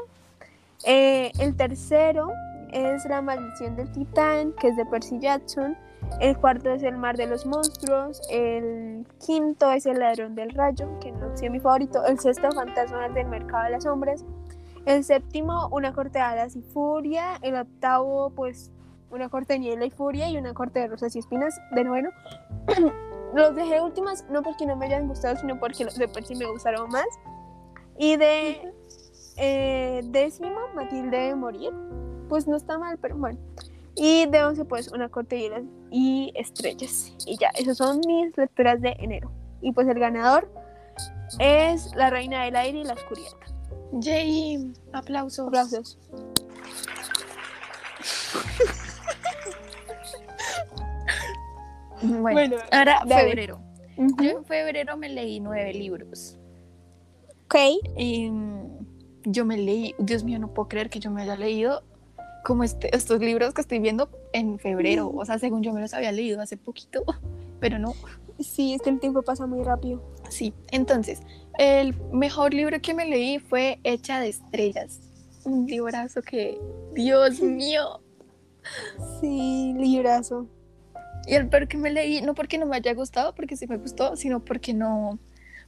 Eh, 0.85 1.31
el 1.39 1.55
tercero 1.55 2.31
es 2.71 3.05
La 3.05 3.21
Maldición 3.21 3.75
del 3.75 3.91
Titán, 3.91 4.53
que 4.53 4.69
es 4.69 4.75
de 4.75 4.85
Percy 4.85 5.19
Jackson. 5.19 5.77
El 6.19 6.37
cuarto 6.37 6.69
es 6.71 6.83
El 6.83 6.97
Mar 6.97 7.15
de 7.17 7.27
los 7.27 7.45
Monstruos. 7.45 8.21
El 8.29 9.07
quinto 9.25 9.71
es 9.71 9.85
El 9.85 9.99
Ladrón 9.99 10.35
del 10.35 10.51
Rayo, 10.51 10.99
que 10.99 11.11
no 11.11 11.33
es 11.33 11.41
mi 11.49 11.59
favorito. 11.59 12.05
El 12.05 12.19
sexto, 12.19 12.51
Fantasmas 12.51 13.13
del 13.13 13.27
Mercado 13.27 13.65
de 13.65 13.69
las 13.71 13.83
Sombras. 13.83 14.25
El 14.85 15.03
séptimo, 15.03 15.69
Una 15.71 15.93
corte 15.93 16.19
de 16.19 16.23
alas 16.23 16.55
y 16.55 16.61
furia. 16.61 17.37
El 17.41 17.55
octavo, 17.55 18.31
pues, 18.31 18.71
Una 19.09 19.29
corte 19.29 19.53
de 19.53 19.59
niebla 19.59 19.85
y 19.85 19.91
furia. 19.91 20.29
Y 20.29 20.37
Una 20.37 20.53
corte 20.53 20.79
de 20.79 20.87
rosas 20.87 21.15
y 21.15 21.19
espinas. 21.19 21.59
De 21.71 21.83
noveno. 21.83 22.09
los 23.33 23.55
dejé 23.55 23.81
últimas, 23.81 24.25
no 24.29 24.43
porque 24.43 24.65
no 24.65 24.75
me 24.75 24.85
hayan 24.85 25.07
gustado, 25.07 25.35
sino 25.35 25.59
porque 25.59 25.85
de 25.85 26.07
Percy 26.07 26.35
me 26.35 26.45
gustaron 26.45 26.89
más. 26.89 27.07
Y 27.97 28.17
de 28.17 28.73
eh, 29.37 30.01
décimo, 30.05 30.59
Matilde 30.75 31.17
debe 31.17 31.35
morir. 31.35 31.73
Pues 32.29 32.47
no 32.47 32.55
está 32.55 32.77
mal, 32.77 32.97
pero 32.99 33.17
bueno. 33.17 33.39
Y 33.95 34.25
de 34.27 34.43
once, 34.43 34.65
pues, 34.65 34.91
Una 34.91 35.09
corte 35.09 35.35
de 35.35 35.41
hielos 35.41 35.63
y 35.91 36.33
estrellas. 36.35 37.13
Y 37.25 37.37
ya, 37.37 37.49
esas 37.49 37.77
son 37.77 38.01
mis 38.05 38.35
lecturas 38.35 38.81
de 38.81 38.95
enero. 38.99 39.31
Y 39.61 39.71
pues 39.71 39.87
el 39.87 39.99
ganador 39.99 40.49
es 41.39 41.95
La 41.95 42.09
Reina 42.09 42.43
del 42.43 42.55
Aire 42.55 42.79
y 42.79 42.83
la 42.83 42.93
Oscuridad. 42.93 43.52
Jay, 44.01 44.73
aplausos. 44.91 45.47
Aplausos. 45.47 45.97
Bueno, 52.03 52.33
Bueno, 52.33 52.57
ahora 52.71 53.01
febrero. 53.07 53.61
Yo 53.97 54.39
en 54.39 54.45
febrero 54.45 54.97
me 54.97 55.07
leí 55.07 55.39
nueve 55.39 55.73
libros. 55.73 56.37
Ok. 57.45 57.55
Y 57.97 58.29
mm, 58.29 58.85
yo 59.25 59.45
me 59.45 59.57
leí, 59.57 59.95
Dios 59.99 60.23
mío, 60.23 60.39
no 60.39 60.53
puedo 60.53 60.67
creer 60.67 60.89
que 60.89 60.99
yo 60.99 61.11
me 61.11 61.21
haya 61.21 61.37
leído 61.37 61.83
como 62.43 62.63
este, 62.63 62.93
estos 62.95 63.21
libros 63.21 63.53
que 63.53 63.61
estoy 63.61 63.79
viendo 63.79 64.09
en 64.33 64.59
febrero. 64.59 65.11
O 65.15 65.23
sea, 65.25 65.39
según 65.39 65.63
yo 65.63 65.71
me 65.71 65.81
los 65.81 65.93
había 65.93 66.11
leído 66.11 66.41
hace 66.41 66.57
poquito, 66.57 67.03
pero 67.59 67.79
no. 67.79 67.93
Sí, 68.39 68.73
es 68.73 68.81
que 68.81 68.89
el 68.89 68.99
tiempo 68.99 69.21
pasa 69.21 69.45
muy 69.45 69.63
rápido. 69.63 70.03
Sí, 70.29 70.53
entonces, 70.71 71.21
el 71.57 71.95
mejor 72.11 72.53
libro 72.53 72.81
que 72.81 72.93
me 72.93 73.05
leí 73.05 73.39
fue 73.39 73.79
Hecha 73.83 74.19
de 74.19 74.29
Estrellas. 74.29 74.99
Un 75.45 75.65
librazo 75.67 76.21
que, 76.21 76.57
Dios 76.93 77.39
mío. 77.41 77.99
Sí, 79.19 79.73
librazo. 79.77 80.47
Y 81.27 81.35
el 81.35 81.47
peor 81.47 81.67
que 81.67 81.77
me 81.77 81.89
leí, 81.89 82.21
no 82.21 82.33
porque 82.33 82.57
no 82.57 82.65
me 82.65 82.75
haya 82.77 82.93
gustado, 82.93 83.33
porque 83.35 83.55
sí 83.55 83.67
me 83.67 83.77
gustó, 83.77 84.15
sino 84.15 84.39
porque 84.43 84.73
no, 84.73 85.19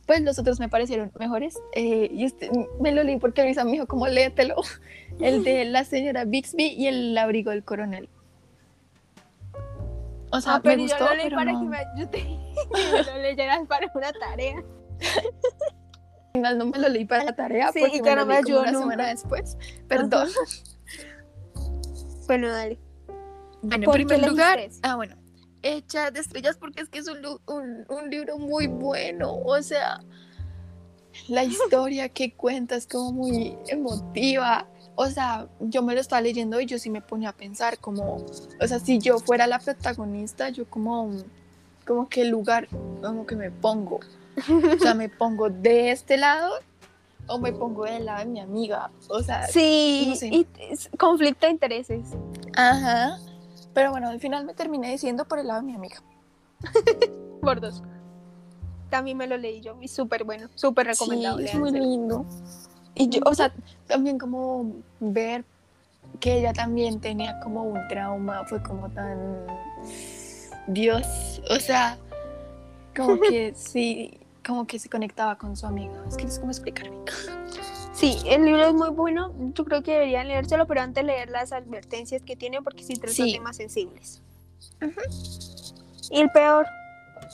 pues 0.06 0.22
los 0.22 0.38
otros 0.39 0.60
me 0.60 0.70
parecieron 0.70 1.12
mejores. 1.20 1.58
Eh, 1.74 2.10
y 2.12 2.25
este 2.25 2.50
me 2.82 2.92
lo 2.92 3.04
leí 3.04 3.18
porque 3.18 3.44
Luisa 3.44 3.63
me 3.63 3.72
dijo, 3.72 3.86
como 3.88 4.08
léetelo, 4.08 4.56
el 5.20 5.44
de 5.44 5.65
la 5.65 5.84
señora 5.84 6.25
Bixby 6.25 6.68
y 6.68 6.88
el 6.88 7.18
abrigo 7.18 7.51
del 7.51 7.63
coronel. 7.63 8.10
O 10.32 10.42
sea, 10.42 10.56
Ah, 10.56 10.62
pero 10.62 10.75
me 10.82 10.88
yo 10.88 10.96
gustó, 10.96 11.06
lo 11.10 11.15
leí 11.15 11.24
pero 11.25 11.36
para 11.38 11.51
no. 11.54 11.60
que 11.62 11.65
me 11.68 11.77
ayude. 11.77 12.39
Yo 13.06 13.13
lo 13.13 13.22
leyeras 13.22 13.68
para 13.68 13.89
una 13.94 14.12
tarea. 14.12 14.63
Al 16.34 16.42
final 16.42 16.58
no 16.58 16.66
me 16.66 16.78
lo 16.80 16.90
leí 16.90 17.06
para 17.06 17.24
la 17.24 17.36
tarea 17.36 17.72
Sí, 17.72 17.80
porque 17.80 17.98
y 17.98 18.02
me 18.02 18.16
no 18.16 18.34
ayudó 18.34 18.62
una 18.62 18.72
nunca. 18.72 18.84
semana 18.84 19.08
después. 19.08 19.58
Perdón. 19.88 20.28
Bueno, 22.28 22.50
dale. 22.50 22.80
Bueno, 23.62 23.75
en 23.75 23.84
¿Por 23.84 23.98
qué 23.98 24.06
primer 24.06 24.30
lugar, 24.30 24.60
ah, 24.84 24.96
bueno, 24.96 25.16
Hecha 25.64 26.12
de 26.12 26.20
Estrellas 26.20 26.58
porque 26.60 26.82
es 26.82 26.90
que 26.90 27.00
es 27.00 27.08
un, 27.08 27.25
un, 27.48 27.86
un 27.90 28.10
libro 28.10 28.38
muy 28.38 28.68
bueno, 28.68 29.34
o 29.34 29.62
sea, 29.64 30.00
la 31.28 31.44
historia 31.44 32.10
que 32.10 32.34
cuenta 32.34 32.75
es 32.75 32.86
como 32.86 33.12
muy 33.12 33.58
emotiva. 33.68 34.68
O 34.98 35.08
sea, 35.08 35.48
yo 35.60 35.82
me 35.82 35.94
lo 35.94 36.00
estaba 36.00 36.22
leyendo 36.22 36.60
y 36.62 36.66
yo 36.66 36.80
sí 36.80 36.90
me 36.90 37.02
ponía 37.02 37.30
a 37.30 37.34
pensar 37.34 37.80
como, 37.80 38.25
o 38.62 38.68
sea, 38.68 38.80
si 38.80 39.00
yo 39.00 39.20
fuera 39.20 39.46
la 39.48 39.60
protagonista, 39.60 40.50
yo 40.50 40.70
como, 40.70 41.12
como 41.86 42.08
que 42.08 42.24
lugar, 42.25 42.68
como 43.02 43.25
que 43.25 43.36
me 43.36 43.52
pongo. 43.52 44.00
O 44.38 44.80
sea, 44.80 44.94
me 44.94 45.10
pongo 45.10 45.50
de 45.50 45.92
este 45.92 46.18
lado 46.18 46.54
o 47.27 47.39
me 47.39 47.51
pongo 47.51 47.86
del 47.86 48.06
lado 48.06 48.20
de 48.20 48.25
mi 48.25 48.39
amiga. 48.39 48.92
O 49.10 49.22
sea, 49.22 49.48
sí, 49.48 50.08
no 50.10 50.15
sé. 50.15 50.27
y 50.27 50.48
es 50.70 50.89
conflicto 50.98 51.46
de 51.46 51.54
intereses. 51.54 52.08
Ajá. 52.56 53.18
Pero 53.74 53.92
bueno, 53.92 54.10
al 54.10 54.20
final 54.20 54.46
me 54.46 54.54
terminé 54.54 54.92
diciendo 54.92 55.25
por 55.25 55.39
el 55.39 55.48
lado 55.48 55.62
de 55.62 55.68
mi 55.68 55.75
amiga. 55.75 55.98
Por 57.42 57.60
dos. 57.60 57.84
También 58.89 59.18
me 59.18 59.27
lo 59.27 59.38
leí 59.38 59.62
yo 59.62 59.77
y 59.82 59.88
súper 59.88 60.24
bueno, 60.24 60.48
súper 60.56 60.88
recomendable. 60.88 61.48
Sí, 61.48 61.54
es 61.54 61.60
muy 61.60 61.72
lindo. 61.72 62.25
Y 62.96 63.10
yo, 63.10 63.22
o 63.25 63.34
sea, 63.34 63.54
también 63.88 64.18
como 64.18 64.72
ver 65.00 65.44
que 66.20 66.39
ella 66.39 66.54
también 66.54 67.01
tenía 67.01 67.39
como 67.42 67.63
un 67.63 67.88
trauma, 67.89 68.46
fue 68.46 68.63
como 68.63 68.89
tan... 68.89 69.46
Dios, 70.68 71.42
o 71.50 71.60
sea, 71.60 71.98
como 72.96 73.20
que 73.20 73.54
sí, 73.56 74.18
como 74.46 74.68
que 74.68 74.80
se 74.80 74.90
conectaba 74.90 75.38
con 75.38 75.56
su 75.56 75.66
amiga. 75.66 75.94
Es 76.08 76.18
que 76.18 76.25
no 76.25 76.32
sé 76.32 76.40
cómo 76.40 76.52
explicarme. 76.52 76.98
Sí, 77.94 78.18
el 78.25 78.44
libro 78.46 78.66
es 78.68 78.74
muy 78.74 78.90
bueno. 78.90 79.34
Yo 79.54 79.64
creo 79.66 79.82
que 79.82 79.92
deberían 79.94 80.28
leérselo, 80.28 80.68
pero 80.68 80.82
antes 80.82 81.04
leer 81.04 81.30
las 81.30 81.52
advertencias 81.54 82.22
que 82.22 82.36
tiene 82.36 82.62
porque 82.62 82.84
sí 82.84 82.94
trata 82.96 83.14
Sí. 83.14 83.34
temas 83.34 83.56
sensibles. 83.58 84.22
Y 86.12 86.20
el 86.20 86.30
peor. 86.32 86.68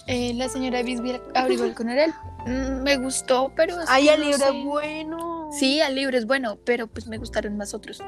Eh, 0.08 0.34
la 0.36 0.48
señora 0.50 0.82
Bisbee 0.84 1.20
abrigó 1.36 1.66
el 1.66 1.74
coronel. 1.74 2.14
Mm, 2.46 2.82
me 2.84 2.98
gustó, 2.98 3.52
pero... 3.56 3.76
Ay, 3.88 4.08
el 4.10 4.20
no 4.20 4.26
libro 4.28 4.46
sé. 4.46 4.58
es 4.60 4.66
bueno. 4.66 5.50
Sí, 5.52 5.80
el 5.82 5.96
libro 5.96 6.18
es 6.18 6.26
bueno, 6.26 6.58
pero 6.64 6.88
pues 6.88 7.08
me 7.08 7.18
gustaron 7.18 7.58
más 7.58 7.74
otros. 7.74 8.02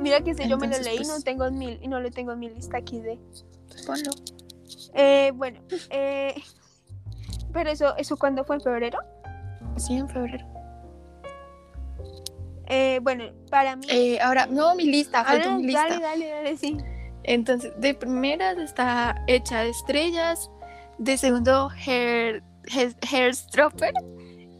Mira 0.00 0.20
que 0.22 0.34
si 0.34 0.48
yo 0.48 0.56
me 0.58 0.66
lo 0.68 0.74
Entonces, 0.74 0.86
leí 0.86 0.96
pues- 0.98 1.08
no 1.08 1.20
tengo 1.22 1.46
en 1.46 1.58
mi, 1.58 1.78
y 1.80 1.88
no 1.88 2.00
lo 2.00 2.10
tengo 2.10 2.32
en 2.32 2.38
mi 2.38 2.48
lista 2.50 2.76
aquí 2.78 3.00
de. 3.00 3.18
Ponlo. 3.86 4.10
Eh, 4.94 5.32
bueno, 5.34 5.60
eh, 5.90 6.34
pero 7.52 7.70
eso, 7.70 7.96
eso 7.96 8.16
cuando 8.16 8.44
fue 8.44 8.56
en 8.56 8.62
febrero. 8.62 8.98
Sí, 9.76 9.96
en 9.96 10.08
febrero. 10.08 10.46
Eh, 12.66 13.00
bueno, 13.02 13.24
para 13.50 13.76
mí. 13.76 13.86
Eh, 13.90 14.18
ahora, 14.20 14.46
no, 14.46 14.74
mi 14.74 14.84
lista, 14.84 15.24
falta 15.24 15.52
Ah, 15.52 15.56
mi 15.56 15.64
lista. 15.66 15.88
dale, 15.88 16.00
dale, 16.00 16.28
dale, 16.30 16.56
sí. 16.56 16.76
Entonces, 17.24 17.72
de 17.78 17.94
primera 17.94 18.52
está 18.52 19.22
hecha 19.26 19.60
de 19.60 19.70
estrellas. 19.70 20.50
De 20.98 21.16
segundo, 21.16 21.70
Hair, 21.86 22.42
Hair, 22.72 22.94
Hairstropper, 23.10 23.92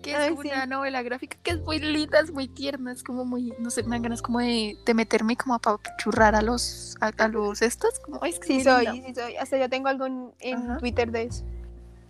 que 0.02 0.10
es 0.10 0.16
Ay, 0.16 0.30
como 0.30 0.42
sí. 0.42 0.48
una 0.48 0.66
novela 0.66 1.02
gráfica 1.02 1.36
que 1.42 1.52
es 1.52 1.60
muy 1.60 1.78
linda, 1.78 2.18
es 2.20 2.32
muy 2.32 2.48
tierna, 2.48 2.90
es 2.92 3.04
como 3.04 3.24
muy, 3.24 3.52
no 3.60 3.70
sé, 3.70 3.82
me 3.84 3.90
dan 3.90 4.02
ganas 4.02 4.22
como 4.22 4.40
de, 4.40 4.74
de 4.84 4.94
meterme 4.94 5.36
como 5.36 5.54
a 5.54 5.60
churrar 5.98 6.34
a 6.34 6.42
los, 6.42 6.96
a, 7.00 7.12
a 7.22 7.28
los 7.28 7.62
estos, 7.62 8.00
como, 8.00 8.18
ay, 8.22 8.30
es 8.30 8.40
que 8.40 8.46
Sí 8.46 8.64
soy, 8.64 8.86
linda. 8.86 9.08
sí 9.08 9.14
soy. 9.14 9.36
Hasta 9.36 9.58
yo 9.58 9.68
tengo 9.68 9.88
algo 9.88 10.06
en, 10.06 10.32
en. 10.40 10.78
Twitter 10.78 11.12
de 11.12 11.24
eso. 11.24 11.44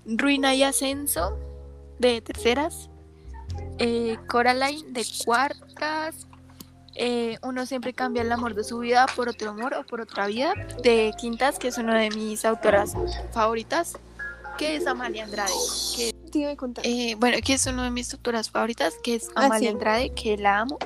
Ruina 0.07 0.55
y 0.55 0.63
Ascenso, 0.63 1.39
de 1.99 2.21
terceras. 2.21 2.89
Eh, 3.79 4.17
Coraline, 4.29 4.93
de 4.93 5.05
cuartas. 5.25 6.27
Eh, 6.95 7.39
uno 7.43 7.65
siempre 7.65 7.95
cambia 7.95 8.23
el 8.23 8.31
amor 8.31 8.55
de 8.55 8.65
su 8.65 8.79
vida 8.79 9.07
por 9.17 9.29
otro 9.29 9.51
amor 9.51 9.73
o 9.75 9.85
por 9.85 10.01
otra 10.03 10.27
vida, 10.27 10.53
de 10.83 11.13
quintas, 11.19 11.59
que 11.59 11.69
es 11.69 11.79
una 11.79 11.99
de 11.99 12.11
mis 12.11 12.45
autoras 12.45 12.93
favoritas, 13.33 13.95
que 14.59 14.77
es 14.77 14.87
Amalia 14.87 15.25
Andrade. 15.25 15.53
Que, 16.31 16.57
contar. 16.57 16.87
eh, 16.87 17.15
bueno, 17.19 17.39
que 17.43 17.55
es 17.55 17.67
una 17.67 17.85
de 17.85 17.91
mis 17.91 18.13
autoras 18.13 18.51
favoritas, 18.51 18.95
que 19.03 19.15
es 19.15 19.29
Ah, 19.35 19.47
Amalia 19.47 19.71
sí. 19.71 19.75
Andrade, 19.75 20.11
que 20.11 20.37
la 20.37 20.59
amo. 20.61 20.79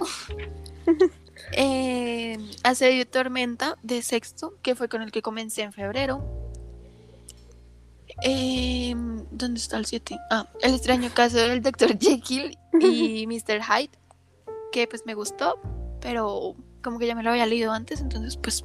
eh, 1.52 2.38
Asedio 2.62 3.06
Tormenta, 3.06 3.76
de 3.82 4.02
sexto, 4.02 4.54
que 4.62 4.74
fue 4.76 4.88
con 4.88 5.02
el 5.02 5.10
que 5.10 5.22
comencé 5.22 5.62
en 5.62 5.72
febrero. 5.72 6.24
Eh, 8.22 8.94
¿Dónde 9.30 9.60
está 9.60 9.76
el 9.76 9.86
7? 9.86 10.18
Ah, 10.30 10.48
El 10.60 10.74
extraño 10.74 11.10
caso 11.12 11.36
del 11.36 11.62
Dr. 11.62 11.98
Jekyll 12.00 12.58
y 12.80 13.26
Mr. 13.28 13.62
Hyde, 13.62 13.90
que 14.72 14.86
pues 14.86 15.04
me 15.06 15.14
gustó, 15.14 15.60
pero 16.00 16.56
como 16.82 16.98
que 16.98 17.06
ya 17.06 17.14
me 17.14 17.22
lo 17.22 17.30
había 17.30 17.46
leído 17.46 17.72
antes, 17.72 18.00
entonces 18.00 18.36
pues... 18.36 18.64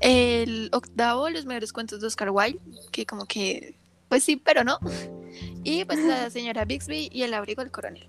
El 0.00 0.70
octavo, 0.72 1.28
Los 1.28 1.44
mejores 1.44 1.72
cuentos 1.72 2.00
de 2.00 2.06
Oscar 2.06 2.30
Wilde, 2.30 2.60
que 2.92 3.04
como 3.04 3.26
que, 3.26 3.76
pues 4.08 4.22
sí, 4.22 4.36
pero 4.36 4.62
no. 4.62 4.78
Y 5.64 5.84
pues 5.84 5.98
la 5.98 6.30
señora 6.30 6.64
Bixby 6.64 7.08
y 7.12 7.24
el 7.24 7.34
abrigo 7.34 7.62
del 7.62 7.72
coronel, 7.72 8.08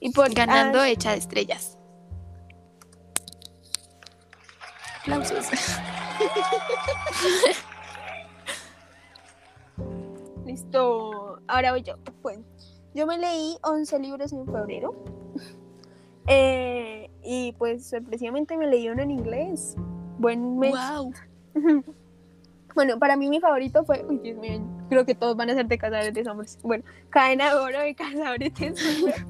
y 0.00 0.10
por 0.10 0.34
ganando 0.34 0.80
ah, 0.80 0.88
hecha 0.88 1.12
de 1.12 1.18
estrellas. 1.18 1.78
Aplausos. 5.02 5.46
Listo. 10.72 11.40
Ahora 11.48 11.72
voy 11.72 11.82
yo. 11.82 11.96
Bueno, 12.22 12.42
yo 12.94 13.06
me 13.06 13.18
leí 13.18 13.58
11 13.62 13.98
libros 13.98 14.32
en 14.32 14.46
febrero. 14.46 14.94
Eh, 16.28 17.10
y 17.24 17.50
pues 17.58 17.90
sorpresivamente 17.90 18.56
me 18.56 18.68
leí 18.68 18.88
uno 18.88 19.02
en 19.02 19.10
inglés. 19.10 19.74
Buen 20.18 20.56
mes. 20.58 20.72
Wow. 20.72 21.12
Bueno, 22.76 22.98
para 22.98 23.16
mí 23.16 23.28
mi 23.28 23.40
favorito 23.40 23.84
fue. 23.84 24.02
Uy, 24.08 24.18
Dios 24.18 24.38
mío, 24.38 24.62
creo 24.88 25.04
que 25.04 25.16
todos 25.16 25.36
van 25.36 25.50
a 25.50 25.54
ser 25.54 25.66
de 25.66 25.76
cazadores 25.76 26.14
de 26.14 26.24
sombras. 26.24 26.58
Bueno, 26.62 26.84
Cadena 27.10 27.50
de 27.50 27.56
Oro 27.56 27.80
de 27.80 27.94
Cazadores 27.94 28.54
de 28.54 28.74
Sombras. 28.74 29.26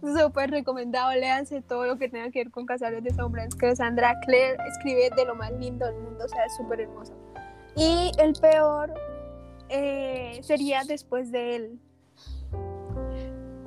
Súper 0.18 0.50
recomendado, 0.50 1.12
léanse 1.12 1.60
todo 1.60 1.84
lo 1.84 1.98
que 1.98 2.08
tenga 2.08 2.30
que 2.30 2.40
ver 2.40 2.50
con 2.50 2.64
Cazadores 2.64 3.04
de 3.04 3.10
Sombras. 3.10 3.54
Que 3.54 3.76
Sandra 3.76 4.18
Clare 4.26 4.56
escribe 4.68 5.10
de 5.14 5.26
lo 5.26 5.36
más 5.36 5.52
lindo 5.52 5.86
del 5.86 6.00
mundo, 6.00 6.24
o 6.24 6.28
sea, 6.28 6.46
es 6.46 6.56
súper 6.56 6.80
hermoso. 6.80 7.12
Y 7.76 8.10
el 8.18 8.32
peor 8.32 8.92
eh, 9.70 10.40
sería 10.42 10.82
después 10.84 11.32
de 11.32 11.56
él. 11.56 11.78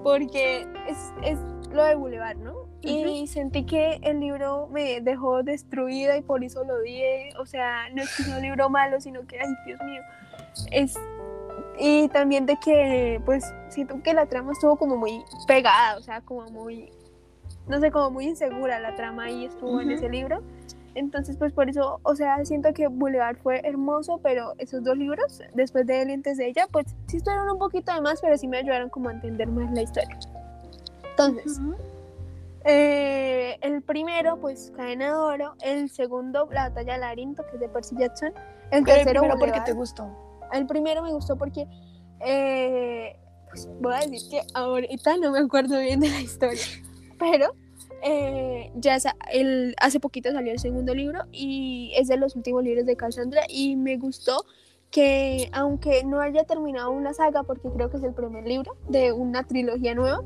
Porque 0.03 0.67
es, 0.87 0.97
es 1.23 1.39
lo 1.71 1.83
de 1.83 1.95
Boulevard, 1.95 2.37
¿no? 2.37 2.67
Y 2.81 3.27
sentí 3.27 3.65
que 3.65 3.99
el 4.03 4.19
libro 4.19 4.67
me 4.67 4.99
dejó 4.99 5.41
destruida 5.43 6.17
y 6.17 6.21
por 6.21 6.43
eso 6.43 6.63
lo 6.65 6.75
odié. 6.75 7.29
O 7.39 7.45
sea, 7.45 7.89
no 7.93 8.01
es 8.01 8.15
que 8.15 8.23
sea 8.23 8.35
un 8.35 8.41
libro 8.41 8.69
malo, 8.69 8.99
sino 8.99 9.25
que, 9.25 9.39
ay, 9.39 9.47
Dios 9.65 9.79
mío. 9.83 10.01
Es. 10.71 10.99
Y 11.79 12.09
también 12.09 12.45
de 12.45 12.57
que, 12.57 13.21
pues, 13.25 13.53
siento 13.69 14.01
que 14.03 14.13
la 14.13 14.25
trama 14.25 14.51
estuvo 14.51 14.75
como 14.75 14.97
muy 14.97 15.23
pegada, 15.47 15.97
o 15.97 16.01
sea, 16.01 16.21
como 16.21 16.45
muy. 16.49 16.91
No 17.67 17.79
sé, 17.79 17.91
como 17.91 18.11
muy 18.11 18.25
insegura 18.25 18.79
la 18.81 18.95
trama 18.95 19.31
y 19.31 19.45
estuvo 19.45 19.79
en 19.79 19.87
Ujú. 19.87 19.95
ese 19.95 20.09
libro. 20.09 20.43
Entonces, 20.95 21.37
pues 21.37 21.51
por 21.53 21.69
eso, 21.69 21.99
o 22.03 22.15
sea, 22.15 22.43
siento 22.45 22.73
que 22.73 22.87
Boulevard 22.87 23.37
fue 23.37 23.61
hermoso, 23.63 24.19
pero 24.21 24.53
esos 24.59 24.83
dos 24.83 24.97
libros, 24.97 25.41
después 25.53 25.87
de 25.87 26.01
él 26.01 26.09
y 26.11 26.13
antes 26.13 26.37
de 26.37 26.47
ella, 26.47 26.67
pues 26.71 26.85
sí 27.07 27.17
estuvieron 27.17 27.49
un 27.49 27.57
poquito 27.59 27.93
de 27.93 28.01
más, 28.01 28.21
pero 28.21 28.37
sí 28.37 28.47
me 28.47 28.57
ayudaron 28.57 28.89
como 28.89 29.09
a 29.09 29.13
entender 29.13 29.47
más 29.47 29.71
la 29.73 29.81
historia. 29.81 30.19
Entonces, 31.09 31.59
eh, 32.65 33.57
el 33.61 33.81
primero, 33.81 34.37
pues 34.39 34.71
Cadena 34.75 35.07
de 35.07 35.13
Oro, 35.13 35.55
el 35.61 35.89
segundo, 35.89 36.47
La 36.51 36.69
Batalla 36.69 36.93
de 36.93 36.99
Larinto, 36.99 37.43
que 37.47 37.55
es 37.55 37.59
de 37.59 37.69
Percy 37.69 37.95
Jackson, 37.97 38.33
el 38.71 38.83
Pero 38.83 38.97
tercero, 38.97 39.21
primero, 39.21 39.39
¿por 39.39 39.39
qué 39.39 39.51
Boulevard. 39.51 39.65
te 39.65 39.73
gustó? 39.73 40.09
El 40.51 40.67
primero 40.67 41.01
me 41.01 41.11
gustó 41.11 41.35
porque, 41.37 41.67
eh, 42.19 43.17
pues 43.49 43.67
voy 43.81 43.93
a 43.95 43.99
decir 43.99 44.21
que 44.29 44.41
ahorita 44.53 45.17
no 45.17 45.31
me 45.31 45.39
acuerdo 45.39 45.79
bien 45.79 45.99
de 45.99 46.09
la 46.09 46.21
historia, 46.21 46.61
pero 47.19 47.53
eh, 48.05 48.71
ya 48.75 48.97
el, 49.31 49.75
hace 49.79 49.99
poquito 50.01 50.31
salió 50.31 50.51
el 50.51 50.59
segundo 50.59 50.93
libro 50.93 51.21
y 51.31 51.93
es 51.95 52.09
de 52.09 52.17
los 52.17 52.35
últimos 52.35 52.61
libros 52.61 52.85
de 52.85 52.97
Cassandra 52.97 53.43
y 53.47 53.77
me 53.77 53.97
gustó 53.97 54.45
que 54.91 55.49
aunque 55.53 56.03
no 56.03 56.19
haya 56.19 56.43
terminado 56.43 56.91
una 56.91 57.13
saga, 57.13 57.43
porque 57.43 57.69
creo 57.69 57.89
que 57.89 57.97
es 57.97 58.03
el 58.03 58.13
primer 58.13 58.45
libro 58.45 58.75
de 58.89 59.13
una 59.13 59.43
trilogía 59.43 59.95
nueva, 59.95 60.19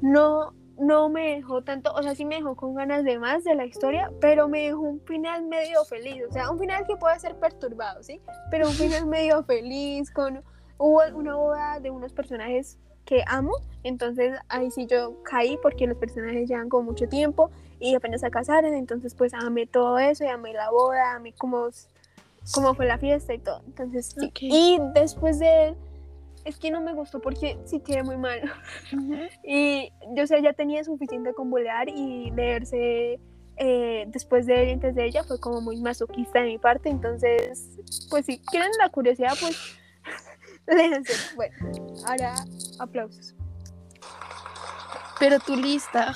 no, 0.00 0.54
no 0.78 1.10
me 1.10 1.36
dejó 1.36 1.62
tanto, 1.62 1.92
o 1.92 2.02
sea, 2.02 2.14
sí 2.14 2.24
me 2.24 2.36
dejó 2.36 2.56
con 2.56 2.74
ganas 2.74 3.04
de 3.04 3.18
más 3.18 3.44
de 3.44 3.54
la 3.54 3.66
historia, 3.66 4.10
pero 4.20 4.48
me 4.48 4.62
dejó 4.62 4.80
un 4.80 5.00
final 5.02 5.44
medio 5.46 5.84
feliz, 5.84 6.22
o 6.28 6.32
sea, 6.32 6.50
un 6.50 6.58
final 6.58 6.86
que 6.86 6.96
puede 6.96 7.20
ser 7.20 7.36
perturbado, 7.36 8.02
¿sí? 8.02 8.20
Pero 8.50 8.68
un 8.68 8.74
final 8.74 9.06
medio 9.06 9.44
feliz, 9.44 10.10
con 10.10 10.42
hubo 10.78 11.02
una 11.14 11.36
boda 11.36 11.78
de 11.78 11.90
unos 11.90 12.12
personajes 12.14 12.78
que 13.08 13.24
amo, 13.26 13.52
entonces 13.84 14.38
ahí 14.50 14.70
sí 14.70 14.86
yo 14.86 15.22
caí 15.22 15.58
porque 15.62 15.86
los 15.86 15.96
personajes 15.96 16.46
llevan 16.46 16.68
como 16.68 16.90
mucho 16.90 17.08
tiempo 17.08 17.50
y 17.80 17.94
apenas 17.94 18.20
se 18.20 18.30
casaron, 18.30 18.74
entonces 18.74 19.14
pues 19.14 19.32
amé 19.32 19.66
todo 19.66 19.98
eso 19.98 20.24
y 20.24 20.26
amé 20.26 20.52
la 20.52 20.70
boda, 20.70 21.14
amé 21.14 21.32
cómo, 21.32 21.70
cómo 22.52 22.74
fue 22.74 22.84
la 22.84 22.98
fiesta 22.98 23.32
y 23.32 23.38
todo, 23.38 23.62
entonces 23.66 24.14
sí. 24.14 24.26
Ok. 24.26 24.38
Y 24.42 24.78
después 24.94 25.38
de 25.38 25.68
él, 25.68 25.76
es 26.44 26.58
que 26.58 26.70
no 26.70 26.82
me 26.82 26.92
gustó 26.92 27.18
porque 27.18 27.58
sí 27.64 27.80
quedé 27.80 28.02
muy 28.02 28.18
mal. 28.18 28.40
Y 29.42 29.90
yo 30.14 30.26
sé, 30.26 30.42
ya 30.42 30.52
tenía 30.52 30.84
suficiente 30.84 31.32
con 31.32 31.50
bolear 31.50 31.88
y 31.88 32.30
leerse 32.32 33.18
eh, 33.56 34.04
después 34.08 34.44
de 34.44 34.62
él 34.62 34.68
y 34.68 34.72
antes 34.72 34.94
de 34.94 35.06
ella 35.06 35.24
fue 35.24 35.40
como 35.40 35.62
muy 35.62 35.80
masoquista 35.80 36.40
de 36.40 36.46
mi 36.46 36.58
parte. 36.58 36.90
Entonces, 36.90 37.70
pues 38.10 38.26
si 38.26 38.38
quieren 38.38 38.70
la 38.78 38.90
curiosidad, 38.90 39.32
pues. 39.40 39.77
Bueno, 41.36 41.54
ahora 42.06 42.34
aplausos. 42.78 43.34
Pero 45.18 45.38
tu 45.40 45.56
lista. 45.56 46.12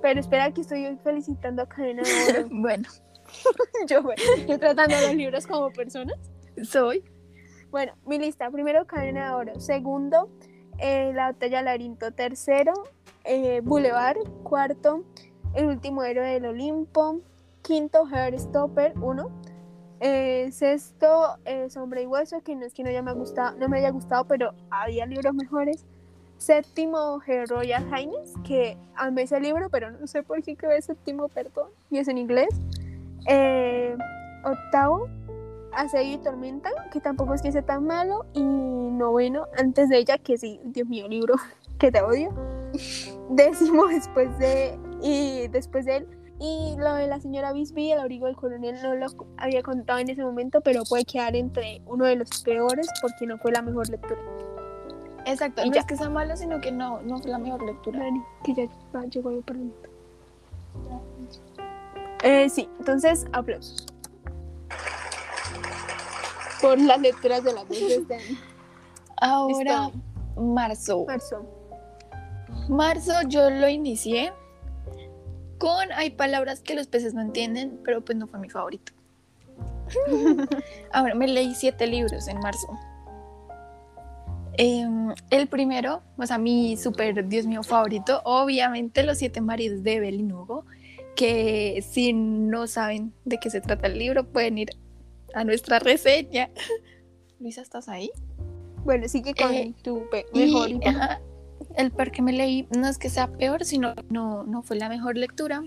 Pero 0.00 0.20
espera 0.20 0.50
que 0.52 0.62
estoy 0.62 0.98
felicitando 1.04 1.62
a 1.62 1.68
Cadena 1.68 2.02
de 2.02 2.40
Oro. 2.40 2.48
Bueno, 2.50 2.88
yo, 3.88 4.02
bueno, 4.02 4.22
yo 4.48 4.58
tratando 4.58 4.96
los 5.00 5.14
libros 5.14 5.46
como 5.46 5.70
personas. 5.70 6.16
soy. 6.64 7.04
Bueno, 7.70 7.94
mi 8.06 8.18
lista. 8.18 8.50
Primero, 8.50 8.86
Cadena 8.86 9.26
de 9.28 9.34
Oro. 9.34 9.60
Segundo, 9.60 10.30
eh, 10.78 11.12
La 11.14 11.32
Batalla 11.32 11.58
del 11.58 11.66
Larinto. 11.66 12.12
Tercero, 12.12 12.72
eh, 13.24 13.60
Boulevard. 13.62 14.18
Cuarto, 14.42 15.04
El 15.54 15.66
Último 15.66 16.02
Héroe 16.02 16.28
del 16.32 16.46
Olimpo. 16.46 17.20
Quinto, 17.62 18.08
Stopper 18.36 18.94
1. 18.98 19.41
Eh, 20.04 20.50
sexto, 20.50 21.36
eh, 21.44 21.70
Sombra 21.70 22.00
y 22.00 22.06
Hueso, 22.06 22.40
que 22.40 22.56
no 22.56 22.66
es 22.66 22.74
que 22.74 22.82
no, 22.82 22.90
ya 22.90 23.02
me, 23.02 23.14
no 23.14 23.68
me 23.68 23.78
haya 23.78 23.90
gustado, 23.90 24.24
pero 24.24 24.52
había 24.68 25.06
libros 25.06 25.32
mejores. 25.32 25.86
Séptimo, 26.38 27.20
Royal 27.48 27.86
Highness, 27.86 28.34
que 28.42 28.76
amé 28.96 29.22
ese 29.22 29.38
libro, 29.38 29.70
pero 29.70 29.92
no 29.92 30.08
sé 30.08 30.24
por 30.24 30.42
qué 30.42 30.56
quedé 30.56 30.82
séptimo, 30.82 31.28
perdón, 31.28 31.68
y 31.88 31.98
es 31.98 32.08
en 32.08 32.18
inglés. 32.18 32.48
Eh, 33.28 33.96
octavo, 34.44 35.08
Asedio 35.72 36.14
y 36.14 36.18
Tormenta, 36.18 36.70
que 36.92 37.00
tampoco 37.00 37.34
es 37.34 37.42
que 37.42 37.52
sea 37.52 37.62
tan 37.62 37.86
malo. 37.86 38.26
Y 38.34 38.42
noveno, 38.42 39.46
Antes 39.56 39.88
de 39.88 39.98
ella, 39.98 40.18
que 40.18 40.36
sí, 40.36 40.58
Dios 40.64 40.88
mío, 40.88 41.06
libro 41.06 41.36
que 41.78 41.92
te 41.92 42.02
odio. 42.02 42.34
Décimo, 43.30 43.86
después 43.86 44.36
de, 44.40 44.76
y 45.00 45.46
después 45.46 45.84
de 45.84 45.98
él. 45.98 46.21
Y 46.44 46.74
lo 46.76 46.94
de 46.94 47.06
la 47.06 47.20
señora 47.20 47.52
Bisbee, 47.52 47.92
el 47.92 48.00
abrigo 48.00 48.26
del 48.26 48.34
coronel, 48.34 48.76
no 48.82 48.94
lo 48.96 49.06
había 49.36 49.62
contado 49.62 50.00
en 50.00 50.08
ese 50.10 50.24
momento, 50.24 50.60
pero 50.60 50.82
puede 50.88 51.04
quedar 51.04 51.36
entre 51.36 51.80
uno 51.86 52.04
de 52.04 52.16
los 52.16 52.28
peores 52.42 52.88
porque 53.00 53.26
no 53.28 53.38
fue 53.38 53.52
la 53.52 53.62
mejor 53.62 53.88
lectura. 53.88 54.20
Exacto. 55.24 55.62
Y 55.64 55.68
no 55.68 55.74
ya. 55.76 55.82
es 55.82 55.86
que 55.86 55.96
sea 55.96 56.10
malo, 56.10 56.36
sino 56.36 56.60
que 56.60 56.72
no, 56.72 57.00
no 57.02 57.18
fue 57.18 57.30
la 57.30 57.38
mejor 57.38 57.62
lectura. 57.62 58.00
Dani, 58.00 58.20
que 58.42 58.54
ya 58.54 58.64
va- 58.92 59.04
llegó 59.06 59.30
el 59.30 59.42
parlamento. 59.44 59.88
Eh, 62.24 62.48
sí, 62.48 62.68
entonces 62.80 63.24
aplausos. 63.32 63.86
Por 66.60 66.80
las 66.80 67.00
lecturas 67.00 67.44
de 67.44 67.52
las 67.52 67.68
veces 67.68 68.02
Ahora, 69.20 69.90
marzo. 70.36 71.04
marzo. 71.06 71.46
Marzo 72.68 73.12
yo 73.28 73.48
lo 73.50 73.68
inicié 73.68 74.32
con 75.62 75.92
hay 75.92 76.10
palabras 76.10 76.60
que 76.60 76.74
los 76.74 76.88
peces 76.88 77.14
no 77.14 77.20
entienden, 77.20 77.78
pero 77.84 78.00
pues 78.04 78.18
no 78.18 78.26
fue 78.26 78.40
mi 78.40 78.50
favorito. 78.50 78.92
Ahora 80.92 81.14
me 81.14 81.28
leí 81.28 81.54
siete 81.54 81.86
libros 81.86 82.26
en 82.26 82.38
marzo. 82.40 82.66
Em, 84.58 85.14
el 85.30 85.46
primero, 85.46 86.02
o 86.18 86.26
sea, 86.26 86.36
mi 86.38 86.76
super, 86.76 87.26
Dios 87.28 87.46
mío, 87.46 87.62
favorito, 87.62 88.20
obviamente 88.24 89.02
Los 89.04 89.18
siete 89.18 89.40
maridos 89.40 89.82
de 89.84 89.94
Evelyn 89.94 90.32
Hugo, 90.32 90.66
que 91.14 91.82
si 91.88 92.12
no 92.12 92.66
saben 92.66 93.12
de 93.24 93.38
qué 93.38 93.48
se 93.48 93.60
trata 93.60 93.86
el 93.86 93.98
libro, 93.98 94.24
pueden 94.24 94.58
ir 94.58 94.70
a 95.34 95.44
nuestra 95.44 95.78
reseña. 95.78 96.50
Luisa, 97.38 97.62
¿estás 97.62 97.88
ahí? 97.88 98.10
Bueno, 98.84 99.08
sigue 99.08 99.32
con 99.32 99.52
Eh, 99.54 99.74
tu 99.82 100.02
mejor. 100.34 100.70
y- 100.70 100.80
ajá, 100.86 101.20
el 101.76 101.90
par 101.90 102.10
que 102.12 102.22
me 102.22 102.32
leí 102.32 102.66
no 102.76 102.88
es 102.88 102.98
que 102.98 103.08
sea 103.10 103.28
peor, 103.28 103.64
sino 103.64 103.94
no, 104.08 104.44
no 104.44 104.62
fue 104.62 104.76
la 104.76 104.88
mejor 104.88 105.16
lectura. 105.16 105.62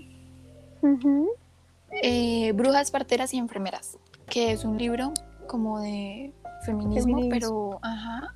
Eh, 2.02 2.52
Brujas, 2.52 2.90
parteras 2.90 3.32
y 3.34 3.38
enfermeras, 3.38 3.98
que 4.28 4.52
es 4.52 4.64
un 4.64 4.78
libro 4.78 5.12
como 5.46 5.80
de 5.80 6.32
feminismo, 6.64 7.16
Feminismo. 7.16 7.30
pero 7.30 7.78
ajá, 7.82 8.34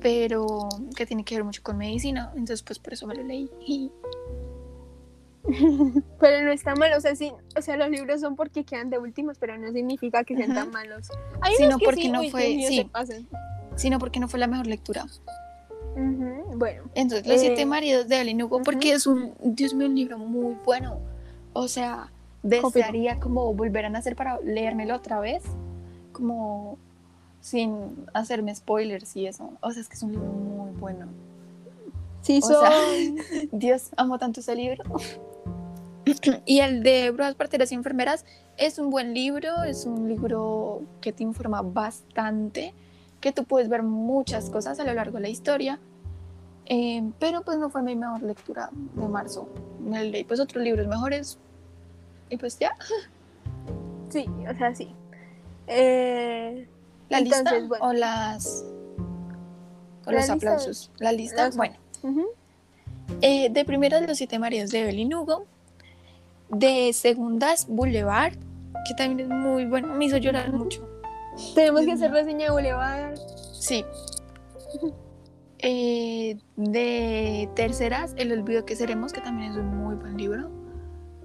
pero 0.00 0.68
que 0.96 1.06
tiene 1.06 1.24
que 1.24 1.36
ver 1.36 1.44
mucho 1.44 1.62
con 1.62 1.76
medicina, 1.78 2.30
entonces 2.32 2.62
pues 2.62 2.78
por 2.78 2.92
eso 2.94 3.06
me 3.06 3.14
lo 3.14 3.22
leí. 3.22 3.50
Pero 6.20 6.42
no 6.46 6.52
está 6.52 6.74
mal, 6.74 6.94
o 6.96 7.00
sea, 7.02 7.14
sí, 7.14 7.30
o 7.54 7.60
sea, 7.60 7.76
los 7.76 7.90
libros 7.90 8.18
son 8.22 8.34
porque 8.34 8.64
quedan 8.64 8.88
de 8.88 8.96
últimos, 8.98 9.36
pero 9.38 9.58
no 9.58 9.70
significa 9.72 10.24
que 10.24 10.34
sean 10.36 10.54
tan 10.54 10.70
malos. 10.70 11.10
Hay 11.42 11.54
Sino 11.56 11.78
porque 11.78 12.02
sí, 12.02 12.08
no 12.08 12.22
fue- 12.30 12.64
sí. 12.66 12.90
sino 13.76 13.98
porque 13.98 14.20
no 14.20 14.28
fue 14.28 14.40
la 14.40 14.46
mejor 14.46 14.66
lectura. 14.66 15.04
Bueno, 16.56 16.84
Entonces, 16.94 17.26
Los 17.26 17.36
Eh, 17.36 17.40
siete 17.40 17.66
maridos 17.66 18.08
de 18.08 18.16
Evelyn 18.16 18.42
Hugo, 18.42 18.62
porque 18.62 18.92
es 18.92 19.06
un, 19.06 19.34
Dios 19.42 19.74
mío, 19.74 19.88
un 19.88 19.94
libro 19.94 20.18
muy 20.18 20.56
bueno. 20.64 20.98
O 21.52 21.68
sea, 21.68 22.10
desearía 22.42 23.18
como 23.20 23.54
volver 23.54 23.86
a 23.86 23.90
nacer 23.90 24.16
para 24.16 24.40
leérmelo 24.40 24.96
otra 24.96 25.20
vez, 25.20 25.42
como 26.12 26.78
sin 27.40 28.06
hacerme 28.12 28.54
spoilers 28.54 29.14
y 29.16 29.26
eso. 29.26 29.52
O 29.60 29.70
sea, 29.70 29.82
es 29.82 29.88
que 29.88 29.94
es 29.94 30.02
un 30.02 30.12
libro 30.12 30.32
muy 30.32 30.70
bueno. 30.72 31.06
sí 32.22 32.40
O 32.42 32.46
sea, 32.46 32.70
Dios, 33.52 33.90
amo 33.96 34.18
tanto 34.18 34.40
ese 34.40 34.54
libro. 34.54 34.84
Y 36.44 36.60
el 36.60 36.82
de 36.82 37.10
Brujas, 37.10 37.34
Parteras 37.34 37.72
y 37.72 37.74
Enfermeras 37.74 38.26
es 38.56 38.78
un 38.78 38.90
buen 38.90 39.14
libro, 39.14 39.64
es 39.64 39.86
un 39.86 40.08
libro 40.08 40.82
que 41.00 41.12
te 41.12 41.22
informa 41.22 41.62
bastante, 41.62 42.74
que 43.24 43.32
tú 43.32 43.44
puedes 43.44 43.70
ver 43.70 43.82
muchas 43.82 44.50
cosas 44.50 44.78
a 44.78 44.84
lo 44.84 44.92
largo 44.92 45.16
de 45.16 45.22
la 45.22 45.28
historia, 45.30 45.78
eh, 46.66 47.02
pero 47.18 47.40
pues 47.40 47.56
no 47.56 47.70
fue 47.70 47.82
mi 47.82 47.96
mejor 47.96 48.22
lectura 48.22 48.68
de 48.72 49.08
marzo. 49.08 49.48
Me 49.80 50.04
leí 50.04 50.24
pues 50.24 50.40
otros 50.40 50.62
libros 50.62 50.86
mejores 50.86 51.38
y 52.28 52.36
pues 52.36 52.58
ya, 52.58 52.72
Sí, 54.10 54.26
o 54.50 54.54
sea, 54.58 54.74
sí. 54.74 54.94
Eh, 55.66 56.68
la 57.08 57.20
lista 57.20 57.38
Entonces, 57.38 57.66
bueno. 57.68 57.84
o 57.86 57.92
las 57.94 58.64
o 60.06 60.10
La 60.10 60.12
los 60.12 60.20
lista. 60.20 60.32
aplausos. 60.34 60.90
La 60.98 61.12
lista, 61.12 61.46
Los- 61.46 61.56
bueno. 61.56 61.76
ujú. 62.02 62.26
Eh, 63.22 63.48
de 63.50 63.64
primera 63.64 64.00
de 64.02 64.06
los 64.06 64.18
siete 64.18 64.38
maridos 64.38 64.70
de 64.70 64.80
Evelyn 64.82 65.14
Hugo. 65.14 65.46
De 66.50 66.92
segundas, 66.92 67.66
Boulevard, 67.68 68.34
que 68.86 68.94
también 68.98 69.20
es 69.20 69.28
muy 69.34 69.64
bueno, 69.64 69.88
me 69.94 70.04
hizo 70.04 70.18
llorar 70.18 70.52
mucho. 70.52 70.86
Tenemos 71.54 71.82
que 71.84 71.92
hacer 71.92 72.10
reseña 72.12 72.46
de 72.46 72.50
Boulevard. 72.50 73.16
Sí. 73.52 73.84
Eh, 75.58 76.36
de 76.56 77.48
terceras, 77.54 78.14
El 78.16 78.32
olvido 78.32 78.64
que 78.64 78.76
seremos, 78.76 79.12
que 79.12 79.20
también 79.20 79.52
es 79.52 79.56
un 79.58 79.66
muy 79.76 79.94
buen 79.94 80.16
libro. 80.16 80.50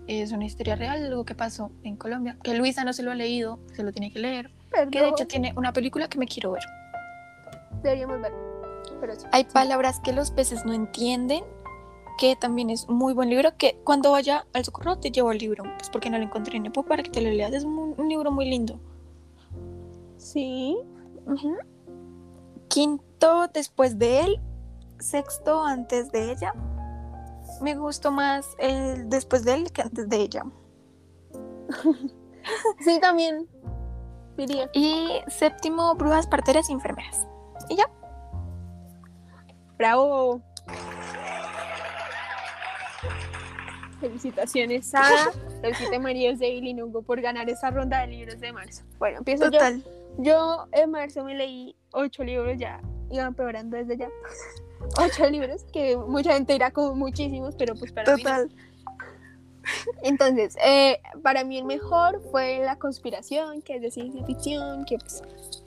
Es 0.08 0.32
una 0.32 0.46
historia 0.46 0.76
real, 0.76 1.06
algo 1.06 1.26
que 1.26 1.36
pasó 1.36 1.72
en 1.84 1.96
Colombia, 1.96 2.38
que 2.42 2.54
Luisa 2.56 2.84
no 2.84 2.94
se 2.94 3.04
lo 3.04 3.12
ha 3.12 3.16
leído, 3.16 3.60
se 3.74 3.84
lo 3.84 3.92
tiene 3.92 4.12
que 4.12 4.20
leer. 4.20 4.52
Perdón, 4.72 4.90
Que 4.92 5.02
de 5.02 5.10
hecho 5.10 5.28
tiene 5.28 5.54
una 5.56 5.72
película 5.74 6.08
que 6.08 6.18
me 6.18 6.26
quiero 6.26 6.52
ver. 6.52 6.64
deberíamos 7.84 8.22
ver. 8.22 8.34
Pero 9.00 9.16
sí. 9.16 9.26
Hay 9.32 9.44
palabras 9.44 10.00
que 10.00 10.12
los 10.14 10.32
peces 10.32 10.66
no 10.66 10.74
entienden, 10.74 11.44
que 12.18 12.36
también 12.36 12.70
es 12.72 12.88
muy 12.90 13.14
buen 13.14 13.30
libro, 13.30 13.56
que 13.58 13.78
cuando 13.84 14.12
vaya 14.12 14.46
al 14.54 14.66
socorro 14.66 14.98
te 14.98 15.12
llevo 15.12 15.32
el 15.32 15.38
libro, 15.38 15.64
pues 15.78 15.90
porque 15.92 16.10
no 16.10 16.18
lo 16.18 16.24
encontré 16.24 16.58
en 16.58 16.66
EPUB 16.66 16.88
para 16.88 17.04
que 17.04 17.12
te 17.12 17.22
lo 17.22 17.30
leas. 17.30 17.54
Es 17.54 17.64
un, 17.64 17.94
un 17.96 18.10
libro 18.10 18.32
muy 18.32 18.50
lindo. 18.50 18.80
Sí. 20.20 20.78
Ujú. 21.26 21.58
Quinto 22.68 23.48
después 23.48 23.98
de 23.98 24.22
él, 24.22 24.42
sexto 25.00 25.64
antes 25.64 26.12
de 26.12 26.32
ella. 26.32 26.54
Me 27.62 27.76
gustó 27.76 28.12
más 28.12 28.46
el 28.60 29.10
después 29.10 29.44
de 29.44 29.54
él 29.56 29.72
que 29.72 29.82
antes 29.82 30.08
de 30.08 30.18
ella. 30.18 30.44
Sí, 32.80 33.00
también. 33.00 33.48
Diría. 34.36 34.70
Y 34.74 35.22
séptimo, 35.28 35.94
brujas, 35.96 36.26
parteras 36.26 36.70
y 36.70 36.74
enfermeras. 36.74 37.28
Y 37.70 37.76
ya. 37.76 37.90
Bravo. 39.78 40.42
Felicitaciones 44.00 44.96
a 44.96 45.04
los 45.64 45.78
siete 45.78 46.00
maridos 46.00 46.40
de 46.40 46.48
Evelyn 46.58 46.82
Hugo 46.82 47.04
por 47.04 47.22
ganar 47.22 47.50
esa 47.50 47.70
ronda 47.70 48.00
de 48.00 48.08
libros 48.08 48.40
de 48.40 48.52
marzo. 48.52 48.84
Bueno, 48.98 49.20
empiezo. 49.20 49.52
Total. 49.52 49.84
Yo 49.84 49.99
en 50.72 50.92
marzo 50.92 51.24
me 51.24 51.36
leí 51.36 51.76
ocho 51.92 52.24
libros 52.24 52.58
ya, 52.58 52.82
iba 53.10 53.26
empeorando 53.26 53.78
desde 53.78 53.98
ya. 53.98 54.10
Ocho 54.98 55.30
libros, 55.30 55.66
que 55.74 55.98
mucha 55.98 56.34
gente 56.34 56.54
dirá 56.54 56.72
como 56.72 56.96
muchísimos, 56.96 57.54
pero 57.58 57.76
pues 57.76 57.92
para 57.92 58.16
mí 58.16 58.24
no. 58.24 58.30
Total. 58.30 58.50
Entonces, 60.04 60.56
eh, 60.66 61.02
para 61.22 61.44
mí 61.44 61.58
el 61.58 61.66
mejor 61.66 62.22
fue 62.32 62.60
La 62.60 62.78
Conspiración, 62.78 63.62
que 63.62 63.76
es 63.76 63.82
de 63.82 63.92
ciencia 63.92 64.24
ficción, 64.26 64.86
que 64.86 64.98
pues, 64.98 65.22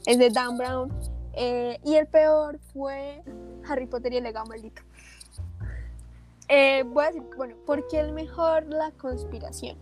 es 0.06 0.18
de 0.18 0.30
Dan 0.30 0.56
Brown. 0.56 0.90
eh, 1.34 1.78
y 1.84 1.94
el 1.94 2.06
peor 2.06 2.58
fue 2.72 3.22
Harry 3.68 3.86
Potter 3.86 4.12
y 4.14 4.16
el 4.16 4.24
legado 4.24 4.46
maldito. 4.46 4.82
Eh, 6.48 6.82
voy 6.86 7.04
a 7.04 7.06
decir, 7.08 7.22
bueno, 7.36 7.54
¿por 7.64 7.86
qué 7.88 8.00
el 8.00 8.12
mejor 8.12 8.66
La 8.66 8.90
Conspiración? 8.92 9.78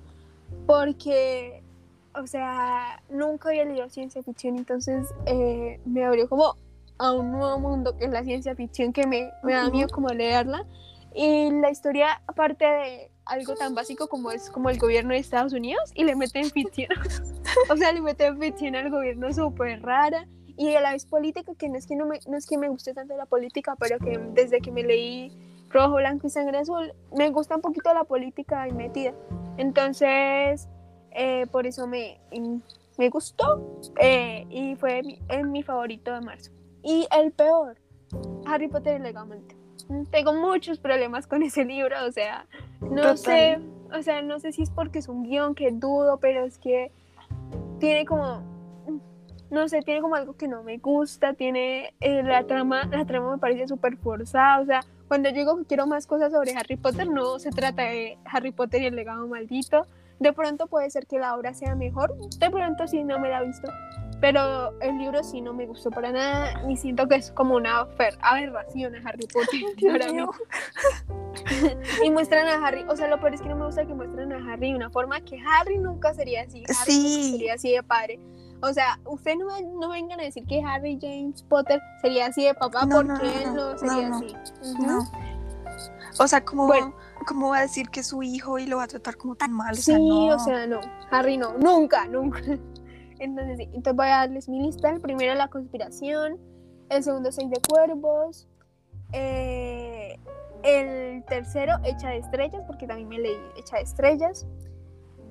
Porque, 0.67 1.63
o 2.15 2.27
sea, 2.27 3.03
nunca 3.09 3.51
había 3.51 3.65
leído 3.65 3.89
ciencia 3.89 4.23
ficción, 4.23 4.57
entonces 4.57 5.09
eh, 5.27 5.81
me 5.85 6.05
abrió 6.05 6.29
como 6.29 6.57
a 6.99 7.13
un 7.13 7.33
nuevo 7.33 7.59
mundo 7.59 7.97
que 7.97 8.05
es 8.05 8.11
la 8.11 8.23
ciencia 8.25 8.55
ficción, 8.55 8.93
que 8.93 9.07
me, 9.07 9.31
me 9.43 9.55
da 9.55 9.71
miedo 9.71 9.89
como 9.89 10.09
leerla. 10.09 10.67
Y 11.15 11.51
la 11.51 11.71
historia, 11.71 12.23
aparte 12.27 12.65
de 12.65 13.11
algo 13.25 13.55
tan 13.55 13.75
básico 13.75 14.09
como 14.09 14.31
es 14.31 14.51
como 14.51 14.71
el 14.71 14.79
gobierno 14.79 15.13
de 15.13 15.19
Estados 15.19 15.53
Unidos, 15.53 15.91
y 15.95 16.05
le 16.05 16.15
meten 16.15 16.51
ficción. 16.51 16.91
o 17.71 17.77
sea, 17.77 17.93
le 17.93 18.01
meten 18.01 18.39
ficción 18.39 18.77
al 18.77 18.91
gobierno 18.91 19.33
súper 19.33 19.83
rara. 19.83 20.27
y 20.57 20.75
a 20.75 20.81
la 20.81 20.93
vez 20.93 21.07
política, 21.07 21.53
que 21.57 21.69
no 21.69 21.77
es 21.77 21.87
que, 21.87 21.97
no 21.97 22.07
me, 22.07 22.21
no 22.29 22.37
es 22.37 22.47
que 22.47 22.59
me 22.59 22.69
guste 22.69 22.93
tanto 22.93 23.17
la 23.17 23.27
política, 23.27 23.77
pero 23.79 23.99
que 23.99 24.19
desde 24.35 24.61
que 24.61 24.71
me 24.71 24.83
leí 24.83 25.33
Rojo, 25.71 25.97
Blanco 25.97 26.27
y 26.27 26.31
Sangre 26.31 26.59
Azul, 26.59 26.93
me 27.17 27.31
gusta 27.31 27.57
un 27.57 27.63
poquito 27.63 27.95
la 27.95 28.05
política 28.05 28.63
ahí 28.63 28.73
metida. 28.73 29.15
Entonces, 29.57 30.69
eh, 31.13 31.47
por 31.51 31.67
eso 31.67 31.87
me, 31.87 32.19
me 32.99 33.09
gustó 33.09 33.81
eh, 34.01 34.47
y 34.51 34.77
fue 34.77 35.03
mi, 35.03 35.19
mi 35.45 35.63
favorito 35.63 36.13
de 36.13 36.21
marzo. 36.21 36.51
Y 36.83 37.07
el 37.17 37.33
peor, 37.33 37.77
Harry 38.47 38.69
Potter 38.69 39.01
y 39.01 39.03
Legalmente. 39.03 39.57
Tengo 40.11 40.35
muchos 40.35 40.79
problemas 40.79 41.27
con 41.27 41.43
ese 41.43 41.65
libro, 41.65 41.97
o 42.07 42.13
sea, 42.13 42.47
no 42.81 43.17
sé, 43.17 43.59
o 43.93 44.03
sea, 44.03 44.23
no 44.23 44.39
sé 44.39 44.53
si 44.53 44.63
es 44.63 44.71
porque 44.71 45.01
es 45.01 45.09
un 45.09 45.25
guion 45.25 45.55
que 45.55 45.71
dudo, 45.73 46.19
pero 46.19 46.45
es 46.45 46.59
que 46.59 46.93
tiene 47.81 48.05
como, 48.05 48.43
no 49.51 49.69
sé, 49.69 49.83
tiene 49.83 50.01
como 50.01 50.15
algo 50.15 50.37
que 50.37 50.47
no 50.47 50.63
me 50.63 50.79
gusta, 50.79 51.35
tiene 51.35 51.95
eh, 52.01 52.23
la 52.23 52.45
trama, 52.47 52.85
la 52.85 53.05
trama 53.05 53.33
me 53.33 53.39
parece 53.39 53.67
súper 53.67 53.97
forzada, 53.97 54.61
o 54.61 54.67
sea, 54.67 54.85
cuando 55.09 55.29
yo 55.31 55.37
digo 55.37 55.57
que 55.59 55.65
quiero 55.65 55.89
más 55.89 56.07
cosas 56.07 56.31
sobre 56.33 56.55
Harry 56.55 56.77
Potter, 56.77 57.09
no 57.09 57.41
se 57.41 57.51
trata 57.51 57.83
de 57.83 58.17
Harry 58.27 58.53
Potter 58.53 58.83
y 58.83 58.87
el 58.87 58.95
legado 58.95 59.27
maldito, 59.27 59.87
de 60.21 60.33
pronto 60.33 60.67
puede 60.67 60.89
ser 60.91 61.07
que 61.07 61.19
la 61.19 61.35
obra 61.35 61.55
sea 61.55 61.75
mejor, 61.75 62.15
de 62.39 62.51
pronto 62.51 62.87
sí 62.87 63.03
no 63.03 63.19
me 63.19 63.31
la 63.31 63.43
he 63.43 63.47
visto, 63.47 63.73
pero 64.21 64.79
el 64.81 64.99
libro 64.99 65.25
sí 65.25 65.41
no 65.41 65.55
me 65.55 65.67
gustó 65.67 65.91
para 65.91 66.13
nada 66.13 66.63
y 66.69 66.77
siento 66.77 67.09
que 67.09 67.17
es 67.17 67.33
como 67.33 67.57
una 67.57 67.89
aberración 68.21 68.95
a 68.95 69.09
Harry 69.09 69.27
Potter 69.27 69.61
y 72.05 72.11
muestran 72.11 72.47
a 72.49 72.67
Harry, 72.67 72.85
o 72.89 72.97
sea, 72.97 73.09
lo 73.09 73.19
peor 73.19 73.35
es 73.35 73.41
que 73.41 73.49
no 73.49 73.57
me 73.57 73.65
gusta 73.67 73.87
que 73.87 73.95
muestren 73.95 74.33
a 74.33 74.53
Harry 74.53 74.71
de 74.71 74.77
una 74.77 74.91
forma 74.91 75.21
que 75.23 75.39
Harry 75.41 75.79
nunca 75.79 76.13
sería 76.13 76.43
así. 76.43 76.65
Harry 76.69 76.93
sí. 76.93 77.33
sería 77.33 77.55
así 77.55 77.73
de 77.73 77.83
padre. 77.83 78.21
O 78.63 78.75
sea, 78.75 79.01
ustedes 79.07 79.39
no, 79.39 79.47
no, 79.81 79.89
vengan 79.89 80.21
a 80.21 80.25
decir 80.25 80.45
que 80.47 80.63
Harry 80.63 80.99
James 81.01 81.43
Potter 81.45 81.81
sería 82.03 82.27
así 82.27 82.45
de 82.45 82.53
papá 82.53 82.87
porque 82.91 83.43
él 83.43 83.55
no 83.55 83.79
sería 83.79 84.09
así. 84.09 84.37
No. 84.79 85.03
O 86.19 86.29
sea, 86.29 86.45
como, 86.45 86.71
¿cómo 87.27 87.51
va 87.51 87.59
a 87.59 87.63
decir 87.63 87.89
que 87.91 88.01
es 88.01 88.07
su 88.07 88.23
hijo 88.23 88.59
y 88.59 88.67
lo 88.67 88.79
va 88.79 88.85
a 88.85 88.89
tratar 88.89 89.17
como 89.17 89.35
tan 89.35 89.53
mal? 89.53 89.77
Sí, 89.77 89.93
o 89.93 90.39
sea, 90.39 90.67
no. 90.67 90.81
Harry 91.11 91.37
no, 91.37 91.57
nunca, 91.59 92.07
nunca. 92.07 92.41
Entonces, 93.19 93.59
sí, 93.59 93.65
entonces 93.65 93.97
voy 93.97 94.07
a 94.07 94.17
darles 94.17 94.49
mi 94.49 94.61
lista. 94.63 94.89
El 94.89 95.01
primero, 95.01 95.35
La 95.35 95.49
Conspiración. 95.49 96.39
El 96.89 97.03
segundo, 97.05 97.31
Seis 97.31 97.51
de 97.51 97.61
Cuervos. 97.69 98.49
Eh, 99.13 100.19
el 100.63 101.23
tercero, 101.25 101.75
Hecha 101.85 102.09
de 102.09 102.19
Estrellas, 102.19 102.63
porque 102.67 102.87
también 102.87 103.09
me 103.09 103.19
leí 103.19 103.37
Hecha 103.57 103.77
de 103.77 103.83
Estrellas. 103.83 104.47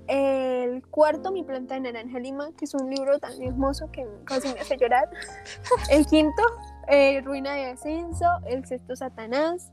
El 0.06 0.86
cuarto, 0.88 1.32
Mi 1.32 1.43
planta 1.43 1.75
de 1.75 1.82
naranja 1.82 2.19
lima, 2.19 2.52
que 2.58 2.65
es 2.65 2.75
un 2.75 2.89
libro 2.89 3.17
tan 3.17 3.41
hermoso 3.41 3.91
que 3.91 4.08
casi 4.25 4.54
me 4.54 4.60
hace 4.60 4.78
llorar. 4.78 5.10
El 5.89 6.06
quinto, 6.06 6.43
eh, 6.88 7.21
Ruina 7.21 7.54
de 7.56 7.71
Ascenso. 7.71 8.25
El 8.45 8.65
sexto, 8.65 8.95
Satanás. 8.95 9.71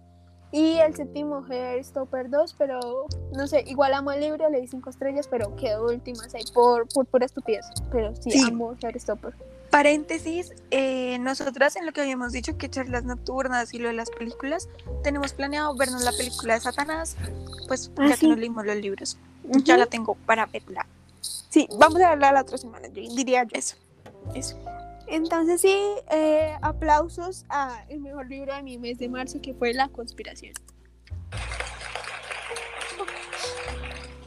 Y 0.57 0.79
el 0.79 0.97
séptimo, 0.97 1.45
Stopper 1.83 2.31
2, 2.31 2.55
pero 2.57 2.81
no 3.35 3.47
sé, 3.47 3.63
igual 3.67 3.93
amo 3.93 4.11
el 4.13 4.21
libro, 4.21 4.49
le 4.49 4.63
di 4.63 4.67
cinco 4.67 4.89
estrellas, 4.89 5.29
pero 5.29 5.55
quedó 5.55 5.85
últimas 5.85 6.35
ahí 6.35 6.45
por, 6.55 6.89
por 6.89 7.05
pura 7.05 7.27
estupidez. 7.27 7.67
Pero 7.93 8.17
sí, 8.17 8.31
sí. 8.31 8.43
amo 8.49 8.75
Stopper. 8.81 9.35
Paréntesis, 9.71 10.55
eh, 10.71 11.19
nosotras 11.19 11.77
en 11.77 11.85
lo 11.85 11.93
que 11.93 12.01
habíamos 12.01 12.33
dicho 12.33 12.57
que 12.57 12.71
charlas 12.71 13.05
nocturnas 13.05 13.75
y 13.75 13.79
lo 13.79 13.89
de 13.89 13.95
las 13.95 14.09
películas, 14.09 14.71
tenemos 15.03 15.35
planeado 15.35 15.77
vernos 15.77 16.03
la 16.03 16.13
película 16.13 16.55
de 16.55 16.61
Satanás, 16.61 17.19
pues 17.69 17.91
ah, 17.99 18.07
ya 18.09 18.17
que 18.17 18.27
nos 18.27 18.39
leímos 18.39 18.65
los 18.65 18.77
libros. 18.77 19.19
Ya 19.63 19.77
la 19.77 19.85
tengo 19.85 20.15
para 20.25 20.47
verla. 20.47 20.87
Sí, 21.21 21.69
vamos 21.79 22.01
a 22.01 22.09
verla 22.09 22.33
la 22.33 22.41
otra 22.41 22.57
semana, 22.57 22.89
yo 22.89 23.03
diría 23.15 23.43
yo. 23.43 23.51
Eso, 23.53 23.77
eso. 24.35 24.57
Entonces 25.09 25.61
sí, 25.61 25.79
eh, 26.11 26.57
aplausos 26.63 27.45
a 27.49 27.85
el 27.89 28.01
mejor 28.01 28.29
libro 28.29 28.55
de 28.55 28.63
mi 28.63 28.79
mes 28.79 28.99
de 28.99 29.09
marzo 29.09 29.41
que 29.41 29.55
fue 29.55 29.73
La 29.73 29.89
conspiración. 29.89 30.53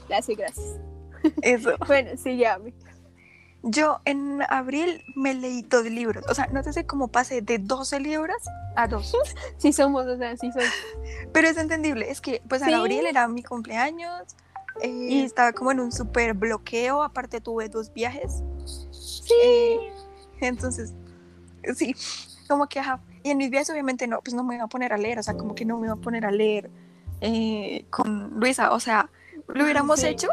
Gracias, 0.08 0.38
gracias. 0.38 0.80
Eso. 1.42 1.76
bueno, 1.88 2.12
sí, 2.18 2.38
llame. 2.38 2.74
Yo 3.62 4.00
en 4.06 4.42
abril 4.48 5.04
me 5.16 5.34
leí 5.34 5.64
dos 5.64 5.86
libros. 5.86 6.24
O 6.30 6.34
sea, 6.34 6.48
no 6.48 6.64
sé 6.64 6.86
cómo 6.86 7.10
pasé 7.10 7.42
de 7.42 7.58
12 7.60 8.00
libros 8.00 8.38
a 8.76 8.88
dos. 8.88 9.14
sí 9.58 9.74
somos, 9.74 10.06
o 10.06 10.18
sea, 10.18 10.38
sí 10.38 10.52
somos. 10.52 10.70
Pero 11.34 11.48
es 11.48 11.58
entendible. 11.58 12.10
Es 12.10 12.22
que 12.22 12.42
pues 12.48 12.62
en 12.62 12.74
abril 12.74 13.06
era 13.06 13.28
mi 13.28 13.44
cumpleaños. 13.44 14.36
Eh, 14.82 14.88
y 14.88 15.24
estaba 15.24 15.52
como 15.52 15.72
en 15.72 15.82
un 15.82 15.92
súper 15.92 16.34
bloqueo. 16.34 17.04
Aparte 17.04 17.42
tuve 17.42 17.68
dos 17.68 17.94
viajes. 17.94 18.42
Sí. 18.92 19.34
Eh, 19.44 19.92
entonces, 20.48 20.94
sí, 21.76 21.96
como 22.48 22.68
que, 22.68 22.80
ajá. 22.80 23.02
Y 23.24 23.32
en 23.32 23.38
mis 23.38 23.50
viajes 23.50 23.70
obviamente 23.70 24.08
no, 24.08 24.22
pues 24.22 24.34
no 24.34 24.44
me 24.44 24.56
iba 24.56 24.64
a 24.64 24.68
poner 24.68 24.94
a 24.94 24.98
leer, 24.98 25.20
o 25.20 25.24
sea, 25.24 25.36
como 25.36 25.56
que 25.56 25.66
no 25.66 25.78
me 25.78 25.88
iba 25.88 25.96
a 25.96 25.98
poner 25.98 26.26
a 26.26 26.32
leer 26.32 26.70
eh, 27.22 27.86
con 27.90 28.40
Luisa, 28.40 28.72
o 28.72 28.80
sea, 28.80 29.10
lo 29.48 29.64
hubiéramos 29.64 30.04
hecho. 30.04 30.30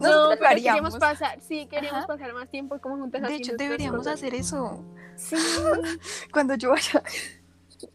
No, 0.00 0.30
pero 0.38 0.50
queríamos 0.50 0.96
pasar, 0.96 1.40
sí, 1.40 1.66
queríamos 1.66 2.06
pasar 2.06 2.32
más 2.32 2.48
tiempo 2.50 2.78
como 2.80 2.96
juntas. 2.96 3.22
De 3.22 3.36
hecho, 3.36 3.52
deberíamos 3.56 4.06
hacer 4.06 4.34
eso. 4.34 4.84
Sí. 5.16 5.36
Cuando 6.32 6.54
yo 6.54 6.70
vaya. 6.70 7.02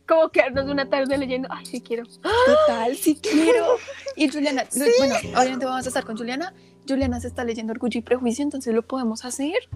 Como 0.07 0.29
quedarnos 0.29 0.69
una 0.69 0.89
tarde 0.89 1.17
leyendo. 1.17 1.49
Ay, 1.51 1.65
sí 1.65 1.81
quiero. 1.81 2.05
Total, 2.05 2.95
sí 2.95 3.15
quiero. 3.21 3.77
Y 4.15 4.29
Juliana, 4.29 4.63
bueno, 4.97 5.15
obviamente 5.37 5.65
vamos 5.65 5.85
a 5.85 5.89
estar 5.89 6.05
con 6.05 6.17
Juliana. 6.17 6.53
Juliana 6.87 7.19
se 7.19 7.27
está 7.27 7.43
leyendo 7.43 7.71
Orgullo 7.71 7.99
y 7.99 8.01
Prejuicio, 8.01 8.43
entonces 8.43 8.73
lo 8.73 8.81
podemos 8.81 9.23
hacer. 9.23 9.69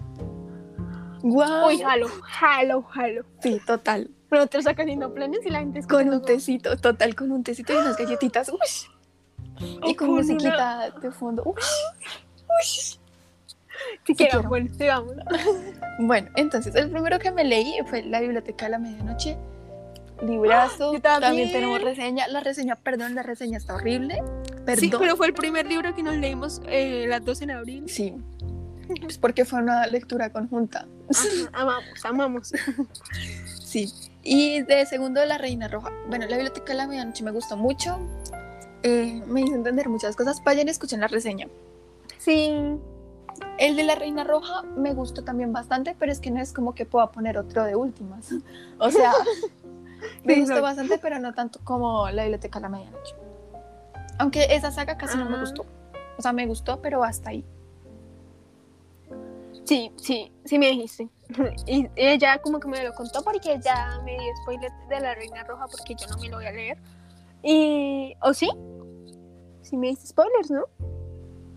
Wow. 1.22 1.68
Uy, 1.68 1.78
jalo, 1.78 2.08
jalo, 2.22 2.82
jalo. 2.82 3.24
Sí, 3.42 3.60
total. 3.66 4.10
Pero 4.28 4.46
te 4.46 4.62
sacas 4.62 4.84
haciendo 4.84 5.12
planes 5.14 5.40
y 5.46 5.50
la 5.50 5.60
gente 5.60 5.82
Con 5.84 6.08
un 6.08 6.22
tecito, 6.22 6.76
total, 6.76 7.14
con 7.14 7.32
un 7.32 7.42
tecito 7.42 7.72
y 7.72 7.76
unas 7.76 7.96
galletitas. 7.96 8.48
Uy. 9.60 9.78
Y 9.86 9.94
con 9.94 10.10
musiquita 10.10 10.90
de 10.90 11.10
fondo. 11.10 11.42
Uy. 11.44 11.54
Uy. 11.54 12.98
Si 14.06 14.14
quiero, 14.14 14.42
bueno. 14.42 14.70
Bueno, 16.00 16.30
entonces, 16.36 16.74
el 16.76 16.90
primero 16.90 17.18
que 17.18 17.32
me 17.32 17.44
leí 17.44 17.74
fue 17.86 18.02
La 18.04 18.20
Biblioteca 18.20 18.66
de 18.66 18.70
la 18.72 18.78
Medianoche. 18.78 19.36
Librazo. 20.22 20.92
también. 21.02 21.20
también. 21.20 21.52
tenemos 21.52 21.82
reseña. 21.82 22.28
La 22.28 22.40
reseña, 22.40 22.76
perdón, 22.76 23.14
la 23.14 23.22
reseña 23.22 23.58
está 23.58 23.74
horrible. 23.74 24.22
Perdón. 24.64 24.80
Sí, 24.80 24.92
pero 24.96 25.16
fue 25.16 25.26
el 25.26 25.34
primer 25.34 25.66
libro 25.66 25.94
que 25.94 26.02
nos 26.02 26.16
leímos 26.16 26.60
eh, 26.66 27.06
las 27.08 27.24
dos 27.24 27.42
en 27.42 27.50
abril. 27.50 27.88
Sí. 27.88 28.14
Pues 29.02 29.18
porque 29.18 29.44
fue 29.44 29.60
una 29.60 29.86
lectura 29.86 30.30
conjunta. 30.30 30.86
Amamos, 31.52 32.04
amamos. 32.04 32.52
Sí. 33.64 33.92
Y 34.22 34.62
de 34.62 34.86
segundo, 34.86 35.22
La 35.26 35.36
Reina 35.36 35.68
Roja. 35.68 35.92
Bueno, 36.08 36.26
la 36.26 36.36
biblioteca 36.36 36.72
de 36.72 36.74
la 36.78 36.86
medianoche 36.86 37.22
me 37.22 37.32
gustó 37.32 37.54
mucho. 37.56 37.98
Eh, 38.82 39.22
me 39.26 39.42
hizo 39.42 39.54
entender 39.54 39.90
muchas 39.90 40.16
cosas. 40.16 40.42
Vayan, 40.42 40.68
escuchen 40.68 41.00
la 41.00 41.08
reseña. 41.08 41.48
Sí. 42.18 42.78
El 43.58 43.76
de 43.76 43.84
la 43.84 43.94
Reina 43.94 44.24
Roja 44.24 44.62
me 44.62 44.94
gustó 44.94 45.22
también 45.22 45.52
bastante, 45.52 45.94
pero 45.98 46.10
es 46.10 46.18
que 46.18 46.30
no 46.30 46.40
es 46.40 46.52
como 46.52 46.74
que 46.74 46.86
pueda 46.86 47.12
poner 47.12 47.36
otro 47.36 47.64
de 47.64 47.76
últimas. 47.76 48.30
O 48.78 48.90
sea, 48.90 49.12
me 50.24 50.40
gustó 50.40 50.62
bastante, 50.62 50.98
pero 50.98 51.18
no 51.18 51.34
tanto 51.34 51.60
como 51.62 52.08
la 52.10 52.22
biblioteca 52.22 52.58
de 52.58 52.62
la 52.62 52.68
medianoche. 52.70 53.14
Aunque 54.18 54.46
esa 54.50 54.70
saga 54.70 54.96
casi 54.96 55.16
no 55.18 55.28
me 55.28 55.38
gustó. 55.38 55.66
O 56.16 56.22
sea, 56.22 56.32
me 56.32 56.46
gustó, 56.46 56.80
pero 56.80 57.04
hasta 57.04 57.30
ahí. 57.30 57.44
Sí, 59.68 59.92
sí, 59.96 60.32
sí 60.46 60.58
me 60.58 60.70
dijiste. 60.70 61.08
Y 61.66 61.86
ella 61.94 62.38
como 62.38 62.58
que 62.58 62.68
me 62.68 62.82
lo 62.82 62.94
contó 62.94 63.22
porque 63.22 63.60
ya 63.62 64.00
me 64.02 64.12
dio 64.12 64.36
spoiler 64.42 64.72
de 64.88 65.00
la 65.00 65.14
Reina 65.14 65.44
Roja 65.44 65.66
porque 65.66 65.94
yo 65.94 66.06
no 66.06 66.16
me 66.16 66.28
lo 66.30 66.38
voy 66.38 66.46
a 66.46 66.52
leer. 66.52 66.78
Y... 67.42 68.14
¿O 68.22 68.32
sí? 68.32 68.48
Sí 69.60 69.76
me 69.76 69.88
diste 69.88 70.06
spoilers, 70.06 70.50
¿no? 70.50 70.64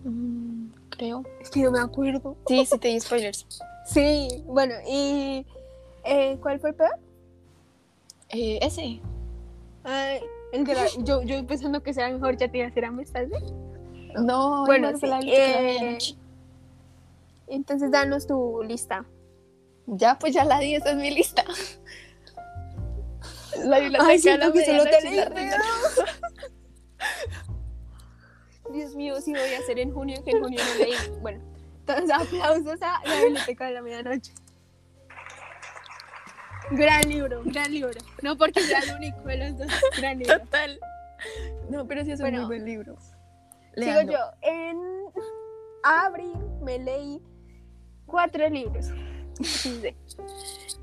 Mm, 0.04 0.72
creo. 0.90 1.22
Es 1.40 1.48
que 1.48 1.62
no 1.62 1.70
me 1.70 1.80
acuerdo. 1.80 2.36
Sí, 2.46 2.66
sí 2.66 2.78
te 2.78 2.88
di 2.88 3.00
spoilers. 3.00 3.46
sí, 3.86 4.44
bueno, 4.44 4.74
y... 4.86 5.46
Eh, 6.04 6.36
¿Cuál 6.42 6.60
fue 6.60 6.70
el 6.70 6.76
peor? 6.76 6.98
Eh, 8.28 8.58
ese. 8.60 9.00
Ay, 9.84 10.20
el 10.52 10.64
de 10.64 10.74
la, 10.74 10.86
yo, 10.98 11.22
yo 11.22 11.46
pensando 11.46 11.82
que 11.82 11.94
sea 11.94 12.10
mejor, 12.10 12.36
ya 12.36 12.50
te 12.50 12.58
iba 12.58 12.66
a 12.66 12.70
hacer 12.70 12.84
amistad. 12.84 13.22
No, 14.16 14.66
bueno, 14.66 14.90
sí, 14.98 15.06
eh, 15.28 15.96
entonces 17.54 17.90
danos 17.90 18.26
tu 18.26 18.62
lista. 18.62 19.04
Ya, 19.86 20.18
pues 20.18 20.34
ya 20.34 20.44
la 20.44 20.58
di, 20.58 20.74
esa 20.74 20.90
es 20.90 20.96
mi 20.96 21.10
lista. 21.10 21.44
La 23.64 23.78
biblioteca 23.78 24.10
Ay, 24.10 24.18
siento 24.18 24.52
que 24.52 24.64
solo 24.64 24.84
te 24.84 24.98
Dios 28.72 28.94
mío, 28.94 29.20
sí 29.20 29.32
voy 29.32 29.54
a 29.54 29.58
hacer 29.58 29.78
en 29.78 29.92
junio, 29.92 30.22
que 30.24 30.30
en 30.30 30.42
junio 30.42 30.60
no 30.66 30.84
leí. 30.84 30.94
Bueno, 31.20 31.42
entonces 31.80 32.10
aplausos 32.10 32.80
a 32.80 33.00
la 33.04 33.24
biblioteca 33.24 33.66
de 33.66 33.72
la 33.72 33.82
medianoche. 33.82 34.32
Gran 36.70 37.06
libro, 37.08 37.42
gran 37.44 37.70
libro. 37.70 38.00
No 38.22 38.38
porque 38.38 38.60
sea 38.60 38.78
el 38.78 38.96
único 38.96 39.20
de 39.22 39.36
los 39.36 39.58
dos. 39.58 39.68
Gran 39.98 40.18
libro. 40.18 40.38
Total. 40.40 40.80
No, 41.68 41.86
pero 41.86 42.04
sí 42.04 42.12
es 42.12 42.20
un 42.20 42.30
muy 42.30 42.44
buen 42.46 42.64
libro. 42.64 42.96
Sigo 43.76 44.00
yo. 44.02 44.18
En 44.40 44.78
abril 45.82 46.38
me 46.62 46.78
leí 46.78 47.20
cuatro 48.12 48.46
libros. 48.48 48.92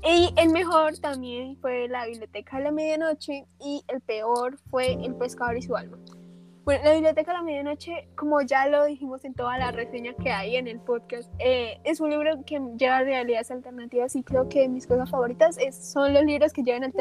Y 0.02 0.32
el 0.36 0.48
mejor 0.50 0.98
también 0.98 1.56
fue 1.58 1.86
la 1.88 2.06
Biblioteca 2.06 2.58
de 2.58 2.64
la 2.64 2.70
Medianoche 2.72 3.46
y 3.60 3.82
el 3.88 4.00
peor 4.00 4.58
fue 4.70 4.94
El 4.94 5.14
Pescador 5.14 5.56
y 5.56 5.62
su 5.62 5.76
alma. 5.76 5.98
Bueno, 6.64 6.84
la 6.84 6.92
Biblioteca 6.92 7.32
de 7.32 7.38
la 7.38 7.42
Medianoche, 7.42 8.08
como 8.16 8.42
ya 8.42 8.66
lo 8.66 8.84
dijimos 8.84 9.24
en 9.24 9.34
toda 9.34 9.58
la 9.58 9.70
reseña 9.70 10.14
que 10.14 10.30
hay 10.30 10.56
en 10.56 10.68
el 10.68 10.80
podcast, 10.80 11.30
eh, 11.38 11.80
es 11.84 12.00
un 12.00 12.10
libro 12.10 12.44
que 12.44 12.60
lleva 12.76 13.02
realidades 13.02 13.50
alternativas 13.50 14.16
y 14.16 14.22
creo 14.22 14.48
que 14.48 14.68
mis 14.68 14.86
cosas 14.86 15.10
favoritas 15.10 15.56
es, 15.58 15.76
son 15.76 16.12
los 16.12 16.24
libros 16.24 16.52
que 16.52 16.62
llevan 16.62 16.92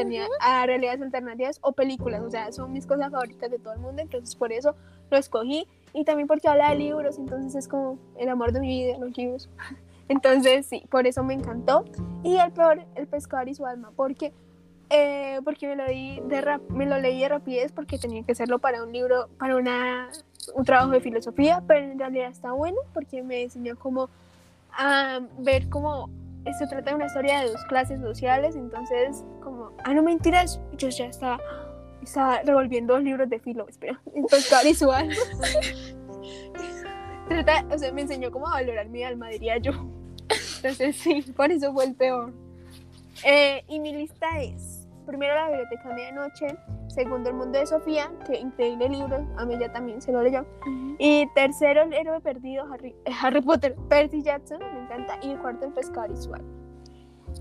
a 0.41 0.65
realidades 0.65 1.01
alternativas 1.01 1.59
o 1.61 1.73
películas, 1.73 2.21
o 2.21 2.29
sea, 2.29 2.51
son 2.51 2.71
mis 2.71 2.85
cosas 2.85 3.11
favoritas 3.11 3.49
de 3.49 3.59
todo 3.59 3.73
el 3.73 3.79
mundo, 3.79 4.01
entonces 4.01 4.35
por 4.35 4.51
eso 4.51 4.75
lo 5.09 5.17
escogí 5.17 5.67
y 5.93 6.03
también 6.03 6.27
porque 6.27 6.47
habla 6.47 6.69
de 6.69 6.75
libros, 6.75 7.17
entonces 7.17 7.55
es 7.55 7.67
como 7.67 7.97
el 8.17 8.29
amor 8.29 8.51
de 8.51 8.59
mi 8.59 8.67
vida, 8.67 8.97
los 8.97 9.17
libros. 9.17 9.49
Entonces 10.09 10.65
sí, 10.65 10.83
por 10.89 11.07
eso 11.07 11.23
me 11.23 11.33
encantó. 11.33 11.85
Y 12.23 12.37
el 12.37 12.51
peor, 12.51 12.85
El 12.95 13.07
pescador 13.07 13.47
y 13.47 13.55
su 13.55 13.65
alma, 13.65 13.91
porque 13.95 14.33
eh, 14.91 15.39
porque 15.43 15.67
me 15.67 15.75
lo, 15.75 15.85
di 15.85 16.19
de 16.25 16.59
me 16.69 16.87
lo 16.87 16.97
leí 16.97 17.21
de 17.21 17.29
rapidez 17.29 17.71
porque 17.71 17.99
tenía 17.99 18.23
que 18.23 18.31
hacerlo 18.31 18.57
para 18.57 18.83
un 18.83 18.91
libro, 18.91 19.29
para 19.37 19.55
una, 19.55 20.09
un 20.55 20.65
trabajo 20.65 20.89
de 20.89 20.99
filosofía, 20.99 21.63
pero 21.67 21.91
en 21.91 21.99
realidad 21.99 22.29
está 22.29 22.53
bueno 22.53 22.77
porque 22.93 23.21
me 23.21 23.43
enseñó 23.43 23.77
cómo 23.77 24.09
a 24.71 25.19
ver 25.37 25.69
cómo 25.69 26.09
se 26.57 26.65
trata 26.65 26.89
de 26.89 26.95
una 26.95 27.05
historia 27.05 27.41
de 27.41 27.51
dos 27.51 27.63
clases 27.65 28.01
sociales, 28.01 28.55
entonces 28.55 29.23
como, 29.43 29.73
ah, 29.83 29.93
no 29.93 30.01
mentiras, 30.01 30.59
yo 30.75 30.89
ya 30.89 31.05
estaba, 31.05 31.39
estaba 32.01 32.41
revolviendo 32.41 32.95
los 32.95 33.03
libros 33.03 33.29
de 33.29 33.39
filo, 33.39 33.67
espera, 33.67 34.01
entonces 34.15 34.65
y 34.65 34.73
su 34.73 34.91
alma. 34.91 35.13
trata, 37.27 37.63
o 37.69 37.77
sea, 37.77 37.91
me 37.91 38.01
enseñó 38.01 38.31
cómo 38.31 38.49
valorar 38.49 38.89
mi 38.89 39.03
alma, 39.03 39.29
diría 39.29 39.57
yo. 39.57 39.98
Entonces 40.63 40.95
sí, 40.97 41.21
por 41.35 41.51
eso 41.51 41.73
fue 41.73 41.85
el 41.85 41.95
peor. 41.95 42.33
Eh, 43.23 43.63
y 43.67 43.79
mi 43.79 43.93
lista 43.93 44.27
es 44.39 44.87
primero 45.05 45.33
la 45.33 45.47
biblioteca 45.47 45.89
medianoche, 45.89 46.55
segundo 46.87 47.29
el 47.29 47.35
mundo 47.35 47.57
de 47.57 47.65
Sofía, 47.65 48.11
que 48.27 48.37
increíble 48.37 48.89
libro, 48.89 49.27
a 49.37 49.45
mí 49.45 49.57
ya 49.59 49.71
también 49.71 50.01
se 50.01 50.11
lo 50.11 50.21
leyó, 50.21 50.45
y 50.99 51.27
tercero 51.33 51.81
el 51.81 51.93
héroe 51.93 52.21
perdido, 52.21 52.71
Harry, 52.71 52.95
eh, 53.05 53.11
Harry 53.19 53.41
Potter, 53.41 53.75
Percy 53.89 54.21
Jackson, 54.21 54.59
me 54.59 54.83
encanta, 54.83 55.17
y 55.23 55.31
el 55.31 55.39
cuarto 55.39 55.65
el 55.65 55.73
pescador 55.73 56.11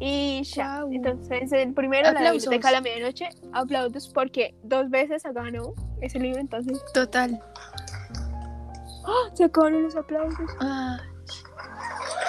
y 0.01 0.39
Y 0.41 0.43
ya, 0.45 0.83
entonces 0.91 1.53
el 1.53 1.75
primero 1.75 2.11
la 2.11 2.33
biblioteca 2.33 2.69
a 2.69 2.73
la 2.73 2.81
medianoche, 2.81 3.29
aplausos 3.53 4.09
porque 4.15 4.55
dos 4.63 4.89
veces 4.89 5.23
ganó 5.35 5.75
ese 6.01 6.19
libro, 6.21 6.41
entonces. 6.41 6.83
Total. 6.95 7.39
¡Oh! 9.05 9.29
Se 9.35 9.45
acabaron 9.45 9.83
los 9.83 9.95
aplausos. 9.95 10.51
Ah. 10.61 11.01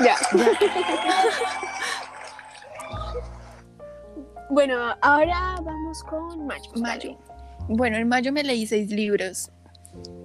Ya. 0.03 0.15
Bueno, 4.51 4.95
ahora 5.01 5.57
vamos 5.63 6.03
con 6.03 6.47
Mayo. 6.47 6.71
Mayo. 6.75 7.17
Bueno, 7.67 7.97
en 7.97 8.07
mayo 8.07 8.33
me 8.33 8.43
leí 8.43 8.65
seis 8.65 8.89
libros. 8.89 9.51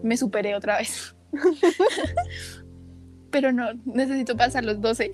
Me 0.03 0.17
superé 0.17 0.55
otra 0.55 0.79
vez. 0.79 1.15
Pero 3.31 3.53
no, 3.53 3.75
necesito 3.85 4.35
pasar 4.35 4.65
los 4.65 4.81
12. 4.81 5.13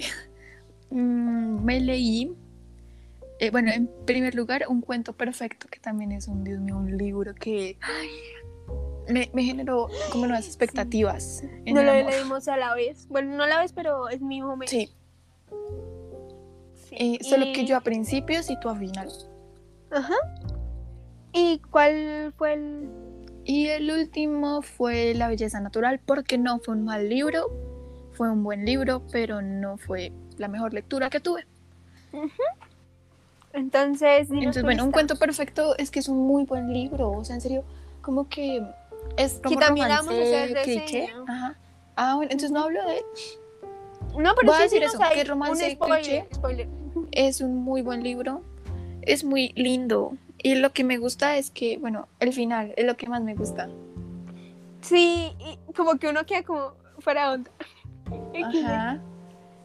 Mm, 0.90 1.64
me 1.64 1.80
leí, 1.80 2.32
eh, 3.40 3.50
bueno, 3.50 3.72
en 3.72 3.90
primer 4.06 4.36
lugar, 4.36 4.66
Un 4.68 4.80
cuento 4.80 5.12
perfecto, 5.12 5.66
que 5.68 5.80
también 5.80 6.12
es 6.12 6.28
un, 6.28 6.44
Dios 6.44 6.60
mío, 6.60 6.76
un 6.76 6.96
libro 6.96 7.34
que 7.34 7.78
me, 9.10 9.42
generó 9.42 9.88
como 10.10 10.26
nuevas 10.26 10.46
expectativas. 10.46 11.42
No 11.66 11.82
lo 11.82 11.92
leímos 11.92 12.48
a 12.48 12.56
la 12.56 12.74
vez. 12.74 13.06
Bueno, 13.08 13.36
no 13.36 13.44
a 13.44 13.46
la 13.46 13.60
vez, 13.60 13.72
pero 13.72 14.08
es 14.08 14.20
mi 14.20 14.42
momento. 14.42 14.70
Sí. 14.70 14.90
Eh, 16.92 17.18
solo 17.22 17.46
que 17.52 17.64
yo 17.64 17.76
a 17.76 17.80
principios 17.80 18.50
y 18.50 18.58
tú 18.58 18.68
a 18.68 18.76
final. 18.76 19.08
Ajá. 19.90 20.14
¿Y 21.32 21.58
cuál 21.70 22.32
fue 22.36 22.54
el...? 22.54 22.88
Y 23.44 23.68
el 23.68 23.90
último 23.90 24.62
fue 24.62 25.14
La 25.14 25.28
belleza 25.28 25.60
natural, 25.60 26.00
porque 26.04 26.38
no 26.38 26.58
fue 26.58 26.74
un 26.74 26.84
mal 26.84 27.08
libro, 27.08 27.50
fue 28.12 28.30
un 28.30 28.42
buen 28.42 28.64
libro, 28.64 29.02
pero 29.10 29.40
no 29.40 29.78
fue 29.78 30.12
la 30.36 30.48
mejor 30.48 30.74
lectura 30.74 31.10
que 31.10 31.20
tuve. 31.20 31.46
Entonces, 33.52 34.30
Entonces 34.30 34.62
bueno, 34.62 34.84
un 34.84 34.92
cuento 34.92 35.16
perfecto 35.16 35.76
es 35.78 35.90
que 35.90 35.98
es 35.98 36.08
un 36.08 36.18
muy 36.18 36.44
buen 36.44 36.72
libro, 36.72 37.10
o 37.10 37.24
sea, 37.24 37.34
en 37.34 37.40
serio, 37.40 37.64
como 38.02 38.28
que 38.28 38.62
es 39.20 39.40
como 39.42 39.58
también 39.58 39.88
romance, 39.88 40.56
cliché. 40.64 41.08
Ajá. 41.26 41.56
Ah, 41.96 42.14
bueno, 42.16 42.30
entonces 42.32 42.50
no 42.50 42.64
hablo 42.64 42.80
de 42.86 43.04
No, 44.16 44.34
pero 44.34 44.52
Voy 44.52 44.56
a 44.56 44.62
decir 44.62 44.82
eso, 44.82 44.98
que 45.12 45.24
romance 45.24 45.78
cliché. 45.78 46.26
Spoiler 46.34 46.68
es 47.12 47.40
un 47.40 47.56
muy 47.56 47.82
buen 47.82 48.02
libro, 48.02 48.42
es 49.02 49.24
muy 49.24 49.52
lindo 49.56 50.16
y 50.38 50.54
lo 50.54 50.72
que 50.72 50.84
me 50.84 50.98
gusta 50.98 51.36
es 51.36 51.50
que, 51.50 51.78
bueno, 51.78 52.08
el 52.18 52.32
final 52.32 52.72
es 52.76 52.86
lo 52.86 52.96
que 52.96 53.08
más 53.08 53.22
me 53.22 53.34
gusta. 53.34 53.68
Sí, 54.80 55.34
y 55.38 55.72
como 55.74 55.96
que 55.96 56.08
uno 56.08 56.24
queda 56.24 56.42
como 56.42 56.72
fuera 56.98 57.28
de 57.28 57.34
onda. 57.34 57.50
Ajá. 58.64 59.00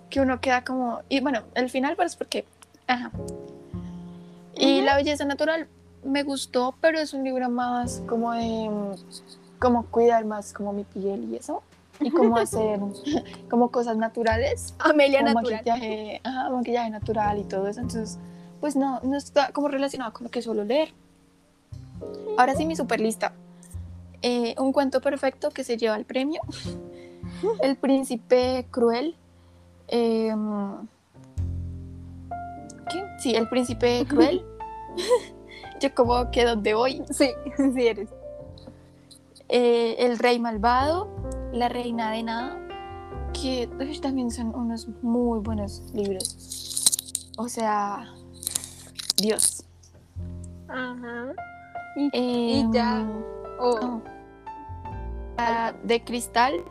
Que 0.09 0.19
uno 0.19 0.39
queda 0.41 0.63
como, 0.63 1.01
y 1.09 1.19
bueno, 1.21 1.43
el 1.55 1.69
final 1.69 1.95
pues 1.95 2.15
porque, 2.15 2.45
ajá. 2.87 3.11
Y 4.55 4.81
La 4.81 4.95
belleza 4.95 5.25
natural 5.25 5.67
me 6.03 6.23
gustó, 6.23 6.75
pero 6.79 6.99
es 6.99 7.13
un 7.13 7.23
libro 7.23 7.49
más 7.49 8.03
como 8.07 8.31
de, 8.33 8.69
como 9.65 9.87
cuidar 9.87 10.25
más 10.25 10.53
como 10.53 10.73
mi 10.73 10.83
piel 10.83 11.27
y 11.31 11.37
eso 11.37 11.63
y 11.99 12.11
cómo 12.11 12.37
hacer 12.37 12.79
como 13.49 13.71
cosas 13.71 13.97
naturales. 13.97 14.75
Amelia 14.77 15.21
como 15.21 15.33
natural. 15.33 15.63
Maquillaje, 15.65 16.21
ajá, 16.23 16.49
maquillaje 16.51 16.89
natural 16.91 17.39
y 17.39 17.43
todo 17.45 17.67
eso. 17.67 17.81
Entonces, 17.81 18.19
pues 18.61 18.75
no, 18.75 18.99
no 19.01 19.17
está 19.17 19.51
como 19.53 19.67
relacionado 19.67 20.13
con 20.13 20.25
lo 20.25 20.29
que 20.29 20.43
suelo 20.43 20.63
leer. 20.63 20.93
Ahora 22.37 22.53
sí, 22.53 22.65
mi 22.65 22.75
super 22.75 23.01
lista. 23.01 23.33
Eh, 24.21 24.53
un 24.59 24.71
cuento 24.71 25.01
perfecto 25.01 25.49
que 25.49 25.63
se 25.63 25.77
lleva 25.77 25.95
el 25.95 26.05
premio. 26.05 26.41
El 27.61 27.75
príncipe 27.75 28.67
cruel. 28.69 29.15
Em, 29.87 30.87
¿Qué? 32.89 33.03
Sí, 33.19 33.35
el 33.35 33.49
príncipe 33.49 34.05
cruel. 34.07 34.45
Yo 35.81 35.93
como 35.93 36.29
que 36.31 36.45
donde 36.45 36.75
voy. 36.75 37.03
Sí, 37.09 37.31
sí 37.73 37.87
eres. 37.87 38.09
Eh, 39.49 39.95
el 39.99 40.17
rey 40.17 40.39
malvado. 40.39 41.09
La 41.53 41.69
Reina 41.69 42.11
de 42.11 42.23
Nada, 42.23 42.59
que 43.31 43.69
también 44.01 44.29
son 44.29 44.53
unos 44.53 44.89
muy 45.01 45.39
buenos 45.39 45.83
libros. 45.93 47.31
O 47.37 47.47
sea, 47.47 48.13
Dios. 49.17 49.63
Ajá. 50.67 51.33
Y, 52.11 52.65
ya. 52.73 52.99
Em, 52.99 53.23
oh. 53.59 54.01
La 55.37 55.73
de 55.83 56.03
cristal. 56.03 56.63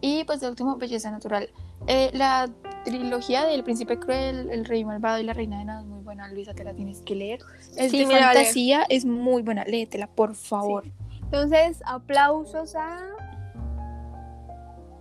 Y 0.00 0.24
pues 0.24 0.40
de 0.40 0.48
último, 0.48 0.76
belleza 0.76 1.10
natural. 1.10 1.48
Eh, 1.86 2.10
la 2.12 2.48
trilogía 2.84 3.44
del 3.44 3.64
Príncipe 3.64 3.98
Cruel, 3.98 4.50
El 4.50 4.64
Rey 4.64 4.84
Malvado 4.84 5.18
y 5.18 5.24
La 5.24 5.32
Reina 5.32 5.58
de 5.58 5.64
Nada 5.64 5.80
es 5.80 5.86
muy 5.86 6.02
buena. 6.02 6.28
Luisa, 6.28 6.54
te 6.54 6.62
la 6.62 6.74
tienes 6.74 7.00
que 7.00 7.14
leer. 7.14 7.40
Es 7.76 7.90
de 7.90 8.06
fantasía, 8.06 8.84
es 8.88 9.04
muy 9.04 9.42
buena. 9.42 9.64
Léetela, 9.64 10.06
por 10.06 10.34
favor. 10.34 10.84
Entonces, 11.24 11.82
aplausos 11.86 12.76
a 12.76 13.14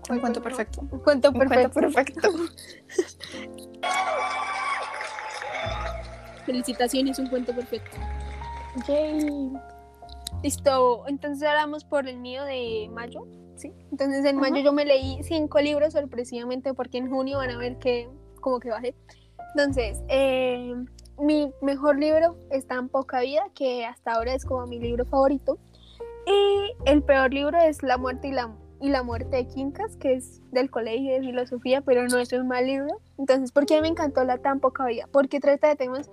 un 0.09 0.19
cuento 0.19 0.41
perfecto. 0.41 0.81
Un 0.91 0.99
cuento 0.99 1.31
perfecto. 1.31 1.79
perfecto. 1.79 2.29
Felicitaciones, 6.45 7.19
un 7.19 7.27
cuento 7.27 7.55
perfecto. 7.55 7.95
Yay. 8.87 9.53
Listo, 10.41 11.07
entonces 11.07 11.47
ahora 11.47 11.61
vamos 11.61 11.85
por 11.85 12.09
el 12.09 12.17
mío 12.17 12.43
de 12.43 12.89
mayo. 12.91 13.27
Sí. 13.55 13.71
Entonces 13.91 14.25
en 14.25 14.37
mayo 14.37 14.57
yo 14.57 14.73
me 14.73 14.83
leí 14.83 15.21
cinco 15.23 15.61
libros 15.61 15.93
sorpresivamente 15.93 16.73
porque 16.73 16.97
en 16.97 17.09
junio 17.09 17.37
van 17.37 17.51
a 17.51 17.57
ver 17.57 17.77
que 17.77 18.09
como 18.41 18.59
que 18.59 18.71
bajé. 18.71 18.93
Entonces, 19.55 20.03
eh, 20.09 20.73
mi 21.17 21.53
mejor 21.61 21.97
libro 21.97 22.35
está 22.49 22.75
en 22.75 22.89
Poca 22.89 23.21
Vida, 23.21 23.43
que 23.55 23.85
hasta 23.85 24.13
ahora 24.13 24.33
es 24.33 24.45
como 24.45 24.65
mi 24.65 24.79
libro 24.79 25.05
favorito. 25.05 25.59
Y 26.25 26.89
el 26.89 27.03
peor 27.03 27.33
libro 27.33 27.57
es 27.57 27.83
La 27.83 27.97
muerte 27.97 28.29
y 28.29 28.31
la 28.31 28.51
y 28.83 28.89
La 28.89 29.01
muerte 29.01 29.37
de 29.37 29.47
Quincas, 29.47 29.95
que 29.95 30.13
es 30.13 30.41
del 30.51 30.69
colegio 30.69 31.13
de 31.13 31.21
filosofía, 31.21 31.79
pero 31.79 32.05
no 32.05 32.17
es 32.17 32.33
un 32.33 32.49
mal 32.49 32.65
libro. 32.65 32.99
Entonces, 33.17 33.53
¿por 33.53 33.65
qué 33.65 33.81
me 33.81 33.87
encantó 33.87 34.25
la 34.25 34.39
tan 34.39 34.59
poca 34.59 34.85
vida? 34.85 35.07
Porque 35.09 35.39
trata 35.39 35.69
de 35.69 35.77
temas 35.77 36.11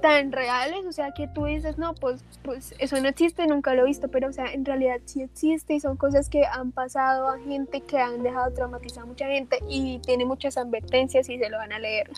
tan 0.00 0.30
reales, 0.30 0.86
o 0.86 0.92
sea, 0.92 1.10
que 1.10 1.26
tú 1.26 1.46
dices, 1.46 1.76
no, 1.76 1.92
pues, 1.94 2.24
pues 2.44 2.72
eso 2.78 3.00
no 3.00 3.08
existe, 3.08 3.44
nunca 3.48 3.74
lo 3.74 3.82
he 3.82 3.86
visto, 3.86 4.06
pero 4.06 4.28
o 4.28 4.32
sea, 4.32 4.46
en 4.52 4.64
realidad 4.64 5.00
sí 5.06 5.22
existe 5.22 5.74
y 5.74 5.80
son 5.80 5.96
cosas 5.96 6.28
que 6.28 6.44
han 6.44 6.70
pasado 6.70 7.28
a 7.28 7.38
gente 7.40 7.80
que 7.80 7.98
han 7.98 8.22
dejado 8.22 8.52
traumatizar 8.52 9.02
a 9.02 9.06
mucha 9.06 9.26
gente 9.26 9.58
y 9.68 9.98
tiene 10.00 10.24
muchas 10.24 10.56
advertencias 10.58 11.28
y 11.28 11.36
se 11.36 11.50
lo 11.50 11.56
van 11.56 11.72
a 11.72 11.80
leer. 11.80 12.10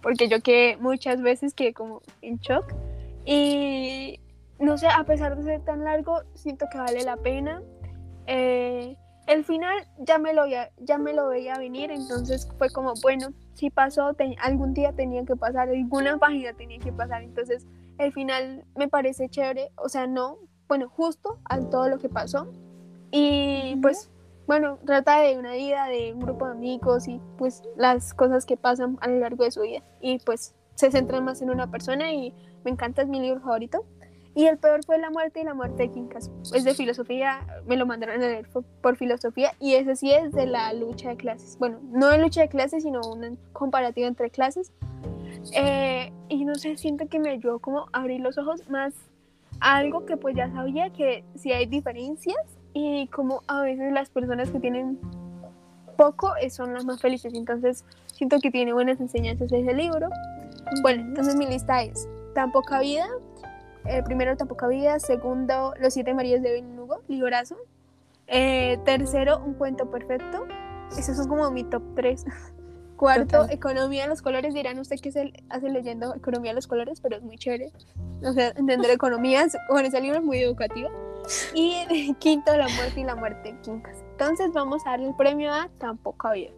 Porque 0.00 0.28
yo 0.28 0.40
que 0.40 0.76
muchas 0.78 1.20
veces 1.22 1.54
quedé 1.54 1.72
como 1.72 2.02
en 2.22 2.36
shock 2.36 2.72
y 3.24 4.20
no 4.58 4.78
sé, 4.78 4.88
a 4.88 5.04
pesar 5.04 5.36
de 5.36 5.42
ser 5.42 5.60
tan 5.64 5.84
largo, 5.84 6.22
siento 6.34 6.66
que 6.70 6.78
vale 6.78 7.02
la 7.02 7.16
pena. 7.16 7.62
Eh, 8.26 8.96
el 9.26 9.44
final 9.44 9.86
ya 9.98 10.18
me 10.18 10.32
lo 10.32 10.42
veía, 10.42 10.70
ya 10.78 10.98
me 10.98 11.12
lo 11.12 11.28
veía 11.28 11.58
venir, 11.58 11.90
entonces 11.90 12.48
fue 12.58 12.70
como, 12.70 12.94
bueno, 13.02 13.28
si 13.54 13.70
pasó, 13.70 14.14
algún 14.40 14.72
día 14.72 14.92
tenía 14.92 15.24
que 15.24 15.34
pasar, 15.34 15.68
alguna 15.68 16.16
página 16.18 16.52
tenía 16.52 16.78
que 16.78 16.92
pasar, 16.92 17.22
entonces 17.22 17.66
el 17.98 18.12
final 18.12 18.64
me 18.76 18.88
parece 18.88 19.28
chévere, 19.28 19.70
o 19.76 19.88
sea, 19.88 20.06
no, 20.06 20.38
bueno, 20.68 20.88
justo 20.88 21.38
a 21.44 21.60
todo 21.60 21.88
lo 21.88 21.98
que 21.98 22.08
pasó. 22.08 22.46
Y 23.10 23.76
pues, 23.82 24.10
bueno, 24.46 24.78
trata 24.84 25.20
de 25.20 25.38
una 25.38 25.52
vida, 25.52 25.86
de 25.86 26.12
un 26.12 26.20
grupo 26.20 26.46
de 26.46 26.52
amigos 26.52 27.08
y 27.08 27.20
pues 27.38 27.62
las 27.76 28.14
cosas 28.14 28.46
que 28.46 28.56
pasan 28.56 28.98
a 29.00 29.08
lo 29.08 29.18
largo 29.18 29.44
de 29.44 29.50
su 29.50 29.62
vida. 29.62 29.82
Y 30.00 30.18
pues 30.20 30.54
se 30.74 30.90
centra 30.90 31.20
más 31.20 31.40
en 31.40 31.50
una 31.50 31.70
persona 31.70 32.12
y 32.12 32.34
me 32.64 32.70
encanta, 32.70 33.02
es 33.02 33.08
mi 33.08 33.20
libro 33.20 33.40
favorito. 33.40 33.86
Y 34.36 34.44
el 34.46 34.58
peor 34.58 34.84
fue 34.84 34.98
La 34.98 35.08
muerte 35.08 35.40
y 35.40 35.44
la 35.44 35.54
muerte 35.54 35.84
de 35.84 35.90
Quincas. 35.90 36.30
Es 36.52 36.62
de 36.62 36.74
filosofía, 36.74 37.40
me 37.66 37.78
lo 37.78 37.86
mandaron 37.86 38.22
a 38.22 38.26
leer 38.26 38.46
por 38.82 38.96
filosofía 38.96 39.52
y 39.58 39.76
ese 39.76 39.96
sí 39.96 40.12
es 40.12 40.30
de 40.32 40.44
la 40.44 40.74
lucha 40.74 41.08
de 41.08 41.16
clases. 41.16 41.56
Bueno, 41.58 41.78
no 41.90 42.08
de 42.08 42.18
lucha 42.18 42.42
de 42.42 42.48
clases, 42.48 42.82
sino 42.82 43.00
una 43.00 43.32
comparativa 43.54 44.06
entre 44.06 44.28
clases. 44.28 44.70
Eh, 45.54 46.12
y 46.28 46.44
no 46.44 46.54
sé, 46.56 46.76
siento 46.76 47.08
que 47.08 47.18
me 47.18 47.30
ayudó 47.30 47.60
como 47.60 47.86
a 47.92 48.00
abrir 48.00 48.20
los 48.20 48.36
ojos 48.36 48.68
más 48.68 48.92
a 49.60 49.76
algo 49.76 50.04
que 50.04 50.18
pues 50.18 50.36
ya 50.36 50.52
sabía 50.52 50.90
que 50.90 51.24
si 51.34 51.52
hay 51.52 51.64
diferencias 51.64 52.36
y 52.74 53.06
como 53.06 53.42
a 53.46 53.62
veces 53.62 53.90
las 53.90 54.10
personas 54.10 54.50
que 54.50 54.60
tienen 54.60 54.98
poco 55.96 56.36
eh, 56.42 56.50
son 56.50 56.74
las 56.74 56.84
más 56.84 57.00
felices. 57.00 57.32
Entonces 57.32 57.86
siento 58.12 58.38
que 58.40 58.50
tiene 58.50 58.74
buenas 58.74 59.00
enseñanzas 59.00 59.50
ese 59.50 59.72
libro. 59.72 60.10
Bueno, 60.82 61.04
entonces 61.04 61.36
mi 61.36 61.46
lista 61.46 61.82
es 61.82 62.06
Tan 62.34 62.52
poca 62.52 62.80
vida, 62.80 63.06
primero 64.04 64.36
Tan 64.36 64.48
poca 64.48 64.68
vida, 64.68 64.98
segundo 64.98 65.74
Los 65.80 65.94
siete 65.94 66.14
Marías 66.14 66.42
de 66.42 66.52
Benugo, 66.52 67.02
librazo. 67.08 67.56
Eh, 68.26 68.78
tercero, 68.84 69.38
Un 69.44 69.54
cuento 69.54 69.90
perfecto. 69.90 70.46
Esos 70.96 71.16
son 71.16 71.28
como 71.28 71.50
mi 71.50 71.64
top 71.64 71.82
3. 71.94 72.24
Cuarto, 72.96 73.46
Economía 73.50 74.04
de 74.04 74.08
los 74.08 74.22
colores. 74.22 74.54
Dirán 74.54 74.78
usted 74.78 74.98
que 75.00 75.12
se 75.12 75.32
hace 75.50 75.68
leyendo 75.68 76.14
Economía 76.14 76.52
de 76.52 76.56
los 76.56 76.66
colores, 76.66 77.00
pero 77.00 77.16
es 77.16 77.22
muy 77.22 77.36
chévere. 77.36 77.72
O 78.22 78.32
sea, 78.32 78.48
entender 78.48 78.90
economía 78.90 79.46
con 79.68 79.84
ese 79.84 80.00
libro 80.00 80.18
es 80.18 80.24
muy 80.24 80.38
educativo. 80.38 80.88
Y 81.54 82.14
quinto, 82.18 82.56
La 82.56 82.68
muerte 82.68 83.00
y 83.00 83.04
la 83.04 83.14
muerte 83.14 83.56
quincas. 83.62 83.96
Entonces 84.12 84.52
vamos 84.52 84.86
a 84.86 84.90
darle 84.90 85.08
el 85.08 85.16
premio 85.16 85.52
a 85.52 85.68
Tan 85.78 85.98
poca 85.98 86.32
vida. 86.32 86.50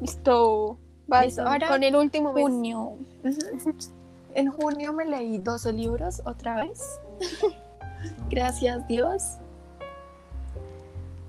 Listo. 0.00 0.78
Ahora 1.10 1.68
con 1.68 1.82
el 1.82 1.96
último 1.96 2.32
mes. 2.32 2.42
Junio. 2.42 2.96
En 4.34 4.50
junio 4.50 4.92
me 4.92 5.04
leí 5.04 5.38
12 5.38 5.72
libros 5.72 6.22
otra 6.24 6.62
vez. 6.64 7.00
Gracias 8.30 8.86
Dios. 8.86 9.38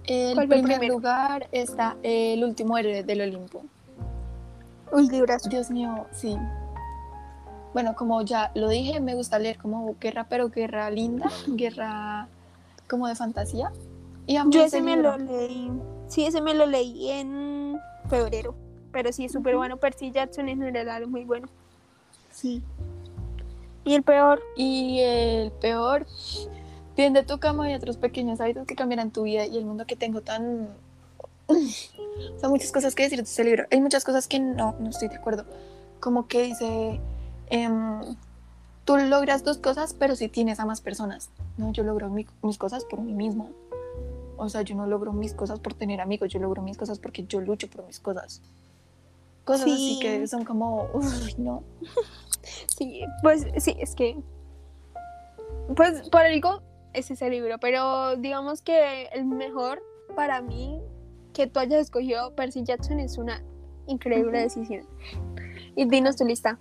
En 0.03 0.49
primer 0.49 0.83
lugar 0.85 1.47
está 1.51 1.95
El 2.03 2.43
último 2.43 2.77
héroe 2.77 3.03
del 3.03 3.21
Olimpo. 3.21 3.63
Un 4.91 5.07
libro. 5.07 5.35
Dios 5.49 5.69
mío, 5.69 6.07
sí. 6.11 6.35
Bueno, 7.73 7.95
como 7.95 8.21
ya 8.23 8.51
lo 8.55 8.69
dije, 8.69 8.99
me 8.99 9.13
gusta 9.13 9.37
leer 9.37 9.57
como 9.57 9.95
guerra, 9.99 10.25
pero 10.27 10.49
guerra 10.49 10.89
linda, 10.89 11.29
guerra 11.47 12.27
como 12.87 13.07
de 13.07 13.15
fantasía. 13.15 13.71
Y 14.25 14.35
Yo 14.49 14.63
ese 14.63 14.81
me 14.81 14.97
lo 14.97 15.17
leí. 15.17 15.71
Sí, 16.07 16.25
ese 16.25 16.41
me 16.41 16.55
lo 16.55 16.65
leí 16.65 17.11
en 17.11 17.79
febrero. 18.09 18.55
Pero 18.99 19.13
sí, 19.13 19.23
es 19.23 19.31
súper 19.31 19.55
bueno. 19.55 19.77
Percy 19.77 20.11
Jackson 20.11 20.49
en 20.49 20.61
general 20.61 21.03
es 21.03 21.07
muy 21.07 21.23
bueno. 21.23 21.47
Sí. 22.33 22.61
¿Y 23.85 23.93
el 23.93 24.03
peor? 24.03 24.41
Y 24.57 24.99
el 24.99 25.51
peor, 25.53 26.05
de 26.97 27.23
tu 27.23 27.39
cama 27.39 27.71
y 27.71 27.75
otros 27.75 27.95
pequeños 27.95 28.41
hábitos 28.41 28.67
que 28.67 28.75
cambiarán 28.75 29.11
tu 29.11 29.23
vida 29.23 29.45
y 29.45 29.57
el 29.57 29.63
mundo 29.63 29.85
que 29.87 29.95
tengo 29.95 30.19
tan... 30.19 30.67
Son 32.41 32.51
muchas 32.51 32.73
cosas 32.73 32.93
que 32.93 33.03
decir 33.03 33.19
de 33.19 33.23
este 33.23 33.45
libro. 33.45 33.67
Hay 33.71 33.79
muchas 33.79 34.03
cosas 34.03 34.27
que 34.27 34.37
no, 34.37 34.75
no 34.81 34.89
estoy 34.89 35.07
de 35.07 35.15
acuerdo. 35.15 35.45
Como 36.01 36.27
que 36.27 36.43
dice, 36.43 36.99
em, 37.49 38.01
tú 38.83 38.97
logras 38.97 39.45
dos 39.45 39.59
cosas, 39.59 39.93
pero 39.93 40.17
si 40.17 40.27
tienes 40.27 40.59
a 40.59 40.65
más 40.65 40.81
personas. 40.81 41.29
No, 41.57 41.71
yo 41.71 41.85
logro 41.85 42.09
mis 42.09 42.57
cosas 42.57 42.83
por 42.83 42.99
mí 42.99 43.13
misma. 43.13 43.45
O 44.35 44.49
sea, 44.49 44.63
yo 44.63 44.75
no 44.75 44.87
logro 44.87 45.13
mis 45.13 45.33
cosas 45.33 45.61
por 45.61 45.73
tener 45.73 46.01
amigos, 46.01 46.33
yo 46.33 46.41
logro 46.41 46.61
mis 46.61 46.75
cosas 46.75 46.99
porque 46.99 47.23
yo 47.23 47.39
lucho 47.39 47.69
por 47.69 47.85
mis 47.85 48.01
cosas. 48.01 48.41
Cosas 49.45 49.71
así 49.71 49.99
que 50.01 50.27
son 50.27 50.45
como, 50.45 50.89
uy, 50.93 51.35
no. 51.37 51.63
Sí, 52.77 53.03
pues 53.21 53.45
sí, 53.57 53.75
es 53.79 53.95
que, 53.95 54.17
pues 55.75 56.09
por 56.09 56.21
algo 56.21 56.61
es 56.93 57.11
ese 57.11 57.29
libro, 57.29 57.57
pero 57.59 58.15
digamos 58.15 58.61
que 58.61 59.07
el 59.13 59.25
mejor 59.25 59.83
para 60.15 60.41
mí 60.41 60.79
que 61.33 61.47
tú 61.47 61.59
hayas 61.59 61.81
escogido 61.81 62.33
Percy 62.35 62.63
Jackson 62.63 62.99
es 62.99 63.17
una 63.17 63.43
increíble 63.87 64.39
decisión. 64.39 64.85
Y 65.75 65.85
dinos 65.85 66.15
tu 66.15 66.25
lista. 66.25 66.57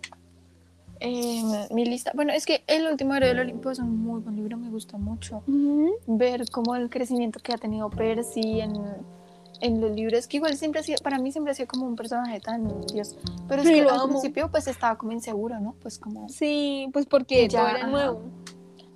Eh, 1.00 1.42
mi 1.70 1.84
lista, 1.84 2.10
bueno, 2.14 2.32
es 2.32 2.44
que 2.44 2.64
El 2.66 2.88
último 2.88 3.14
héroe 3.14 3.28
del 3.28 3.38
Olimpo 3.38 3.70
es 3.70 3.78
un 3.78 4.02
muy 4.02 4.20
buen 4.20 4.34
libro, 4.34 4.56
me 4.56 4.68
gusta 4.68 4.98
mucho 4.98 5.44
ver 6.06 6.44
cómo 6.50 6.74
el 6.74 6.90
crecimiento 6.90 7.38
que 7.40 7.52
ha 7.52 7.56
tenido 7.56 7.88
Percy 7.88 8.60
en, 8.60 8.72
en 9.60 9.80
los 9.80 9.90
libros, 9.90 10.26
que 10.26 10.36
igual 10.36 10.56
siempre 10.56 10.80
ha 10.80 10.84
sido, 10.84 10.98
para 11.02 11.18
mí 11.18 11.32
siempre 11.32 11.52
ha 11.52 11.54
sido 11.54 11.68
como 11.68 11.86
un 11.86 11.96
personaje 11.96 12.40
tan 12.40 12.80
Dios, 12.92 13.16
pero 13.48 13.62
es 13.62 13.68
que 13.68 13.80
al 13.82 14.08
principio 14.08 14.50
pues 14.50 14.68
estaba 14.68 14.96
como 14.96 15.12
inseguro, 15.12 15.58
¿no? 15.60 15.74
Pues 15.82 15.98
como... 15.98 16.28
Sí, 16.28 16.88
pues 16.92 17.06
porque 17.06 17.48
ya 17.48 17.70
era 17.70 17.86
nuevo. 17.86 18.20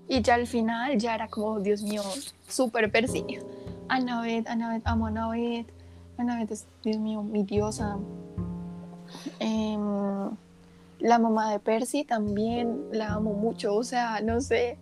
Y 0.09 0.20
ya 0.20 0.35
al 0.35 0.46
final 0.46 0.98
ya 0.98 1.14
era 1.14 1.29
como, 1.29 1.61
Dios 1.61 1.83
mío, 1.83 2.03
súper 2.46 2.90
Percy. 2.90 3.25
Annabeth, 3.88 4.48
Annabeth, 4.48 4.87
amo 4.87 5.07
a 5.07 5.09
Annabeth. 5.09 5.66
Annabeth 6.18 6.51
es, 6.51 6.66
Dios 6.83 6.98
mío, 6.98 7.22
mi 7.22 7.44
diosa. 7.44 7.98
Em, 9.38 10.31
la 10.98 11.18
mamá 11.18 11.51
de 11.51 11.59
Percy 11.59 12.05
también 12.05 12.85
la 12.92 13.14
amo 13.14 13.33
mucho, 13.33 13.75
o 13.75 13.85
sea, 13.85 14.20
no 14.20 14.40
sé. 14.40 14.79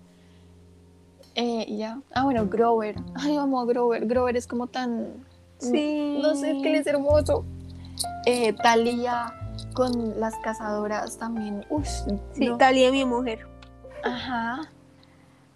Eh, 1.35 1.77
ya. 1.77 2.01
Ah, 2.13 2.25
bueno, 2.25 2.47
Grover. 2.47 2.97
Ay, 3.15 3.37
amo 3.37 3.61
a 3.61 3.65
Grover. 3.65 4.07
Grover 4.07 4.37
es 4.37 4.47
como 4.47 4.67
tan. 4.67 5.09
Sí. 5.61 6.19
No 6.21 6.35
sé, 6.35 6.53
es 6.53 6.63
que 6.63 6.71
él 6.71 6.75
es 6.77 6.87
hermoso. 6.87 7.45
Eh, 8.27 8.53
Talía 8.55 9.35
con 9.75 10.19
las 10.19 10.37
cazadoras 10.39 11.19
también. 11.19 11.65
Uf, 11.71 11.87
sí, 12.33 12.51
Talía, 12.59 12.91
mi 12.91 13.05
mujer. 13.05 13.47
Ajá. 14.03 14.71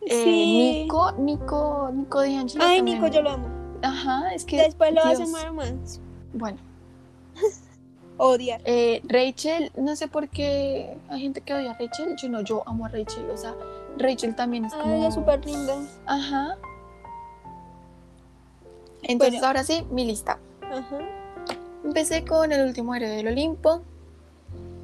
Eh, 0.07 0.83
Nico, 0.83 1.13
Nico, 1.13 1.91
Nico 1.93 2.21
D'Angelo. 2.21 2.65
Ay, 2.65 2.83
Nico, 2.83 3.07
yo 3.09 3.23
lo 3.23 3.31
amo. 3.31 3.49
Ajá, 3.83 4.35
es 4.35 4.45
que. 4.45 4.59
Después 4.59 4.93
lo 4.93 5.03
hacen 5.03 5.31
más. 5.31 6.01
Bueno. 6.33 6.59
Odiar. 8.17 8.61
Eh, 8.65 9.03
Rachel, 9.05 9.73
no 9.77 9.97
sé 9.97 10.07
por 10.07 10.29
qué 10.29 10.97
hay 11.09 11.21
gente 11.23 11.41
que 11.41 11.53
odia 11.53 11.73
a 11.73 11.79
Rachel. 11.79 12.15
Yo 12.17 12.29
no, 12.29 12.43
yo 12.43 12.63
amo 12.67 12.87
a 12.87 12.89
Rachel. 12.89 13.29
O 13.31 13.37
sea, 13.37 13.55
Rachel 13.99 14.37
también 14.37 14.67
es 14.67 14.75
como. 14.75 14.95
Ay, 14.95 15.07
es 15.07 15.15
súper 15.15 15.45
linda. 15.45 15.75
Ajá. 16.07 16.57
Entonces, 19.05 19.43
ahora 19.43 19.65
sí, 19.65 19.87
mi 19.91 20.05
lista. 20.05 20.39
Ajá. 20.63 20.99
Empecé 21.85 22.25
con 22.25 22.53
el 22.53 22.67
último 22.67 22.95
héroe 22.95 23.11
del 23.11 23.29
Olimpo. 23.29 23.83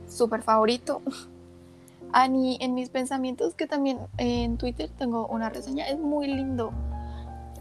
Súper 0.09 0.43
favorito. 0.43 1.03
Ani 2.13 2.59
en 2.61 2.75
mis 2.75 2.89
pensamientos, 2.89 3.55
que 3.55 3.67
también 3.67 3.99
en 4.19 4.59
Twitter 4.59 4.91
tengo 4.99 5.27
una 5.29 5.49
reseña, 5.49 5.89
es 5.89 5.99
muy 5.99 6.27
lindo. 6.27 6.73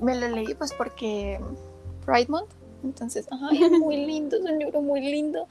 Me 0.01 0.15
lo 0.15 0.27
leí 0.29 0.55
pues 0.55 0.73
porque 0.73 1.39
Pride 2.05 2.27
Month, 2.29 2.49
entonces, 2.83 3.27
ajá, 3.29 3.49
es 3.53 3.71
muy 3.79 4.05
lindo, 4.05 4.37
es 4.37 4.43
un 4.43 4.57
libro 4.57 4.81
muy 4.81 5.01
lindo 5.01 5.47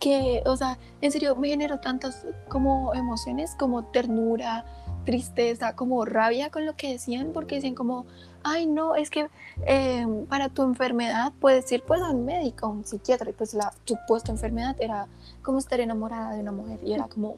que, 0.00 0.42
o 0.46 0.56
sea, 0.56 0.78
en 1.02 1.12
serio 1.12 1.36
me 1.36 1.48
generó 1.48 1.78
tantas 1.78 2.26
como 2.48 2.94
emociones, 2.94 3.54
como 3.54 3.84
ternura, 3.84 4.64
tristeza, 5.04 5.76
como 5.76 6.04
rabia 6.04 6.50
con 6.50 6.66
lo 6.66 6.74
que 6.74 6.92
decían, 6.92 7.30
porque 7.32 7.56
decían 7.56 7.74
como, 7.74 8.06
ay 8.42 8.66
no, 8.66 8.94
es 8.94 9.10
que 9.10 9.28
em, 9.66 10.26
para 10.26 10.48
tu 10.48 10.62
enfermedad 10.62 11.32
puedes 11.40 11.70
ir 11.72 11.82
pues 11.82 12.00
a 12.00 12.10
un 12.10 12.24
médico, 12.24 12.66
a 12.66 12.68
un 12.68 12.84
psiquiatra, 12.84 13.30
y 13.30 13.32
pues 13.32 13.54
la 13.54 13.72
supuesta 13.84 14.32
enfermedad 14.32 14.76
era 14.78 15.06
como 15.42 15.58
estar 15.58 15.80
enamorada 15.80 16.32
de 16.32 16.40
una 16.40 16.52
mujer, 16.52 16.80
y 16.82 16.92
era 16.92 17.08
como, 17.08 17.36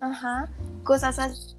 Ajá, 0.00 0.48
cosas 0.82 1.18
así. 1.18 1.56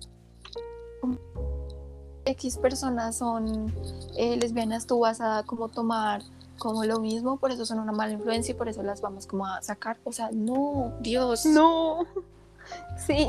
X 2.25 2.57
personas 2.57 3.17
son 3.17 3.73
eh, 4.15 4.37
lesbianas, 4.37 4.85
tú 4.85 4.99
vas 4.99 5.21
a 5.21 5.43
como 5.43 5.69
tomar 5.69 6.21
como 6.57 6.83
lo 6.85 6.99
mismo, 6.99 7.37
por 7.37 7.51
eso 7.51 7.65
son 7.65 7.79
una 7.79 7.91
mala 7.91 8.13
influencia 8.13 8.51
y 8.51 8.55
por 8.55 8.69
eso 8.69 8.83
las 8.83 9.01
vamos 9.01 9.25
como 9.25 9.45
a 9.47 9.61
sacar. 9.61 9.97
O 10.03 10.11
sea, 10.11 10.29
no, 10.31 10.93
Dios. 11.01 11.45
No. 11.45 12.05
Sí. 12.95 13.27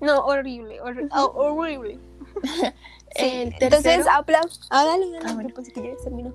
No, 0.00 0.20
horrible, 0.20 0.80
horrible. 0.80 1.10
Oh, 1.12 1.32
horrible. 1.34 1.98
Entonces, 3.18 4.06
aplausos. 4.10 4.66
Ah, 4.70 4.84
dale, 4.84 5.10
dale. 5.10 5.24
Ah, 5.28 5.34
bueno. 5.34 5.50
que 5.54 5.82
ya 5.82 5.96
terminó. 6.02 6.32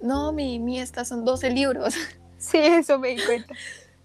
No, 0.00 0.32
mi, 0.32 0.58
mi, 0.58 0.80
estas 0.80 1.08
son 1.08 1.24
12 1.24 1.50
libros. 1.50 1.94
Sí, 2.38 2.58
eso 2.58 2.98
me 2.98 3.08
di 3.14 3.24
cuenta. 3.24 3.54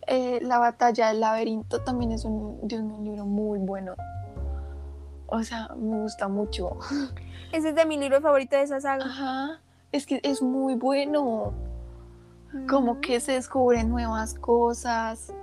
Eh, 0.10 0.40
la 0.42 0.58
batalla 0.58 1.10
del 1.10 1.20
laberinto 1.20 1.82
también 1.82 2.14
es 2.14 2.24
un, 2.24 2.66
Dios 2.66 2.80
un 2.82 3.04
libro 3.04 3.26
muy 3.26 3.60
bueno. 3.60 3.94
O 5.26 5.44
sea, 5.44 5.68
me 5.76 5.98
gusta 6.02 6.30
mucho. 6.30 6.78
Ese 7.52 7.70
es 7.70 7.76
de 7.76 7.86
mi 7.86 7.98
libro 7.98 8.22
favorito 8.22 8.56
de 8.56 8.64
esa 8.64 8.80
saga. 8.80 9.04
Ajá. 9.04 9.60
Es 9.92 10.06
que 10.06 10.22
es 10.24 10.42
muy 10.42 10.76
bueno. 10.76 11.52
Como 12.70 13.02
que 13.02 13.20
se 13.20 13.34
descubren 13.34 13.90
nuevas 13.90 14.34
cosas. 14.36 15.34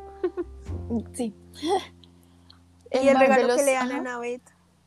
Sí. 1.13 1.35
Y 2.91 2.97
el 3.09 3.19
de 3.19 3.27
regalo 3.27 3.49
los- 3.49 3.57
que 3.57 3.65
le 3.65 3.73
dan 3.75 3.91
ajá. 3.91 3.99
a 3.99 4.03
Navet. 4.03 4.43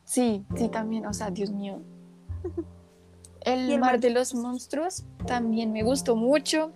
Sí, 0.07 0.45
sí, 0.55 0.69
también, 0.69 1.05
o 1.05 1.13
sea, 1.13 1.29
Dios 1.31 1.51
mío. 1.51 1.81
El, 3.41 3.67
mar 3.71 3.79
mar 3.79 3.99
de 3.99 4.09
los 4.09 4.33
monstruos 4.33 5.03
también 5.25 5.73
me 5.73 5.83
gustó 5.83 6.15
mucho. 6.15 6.71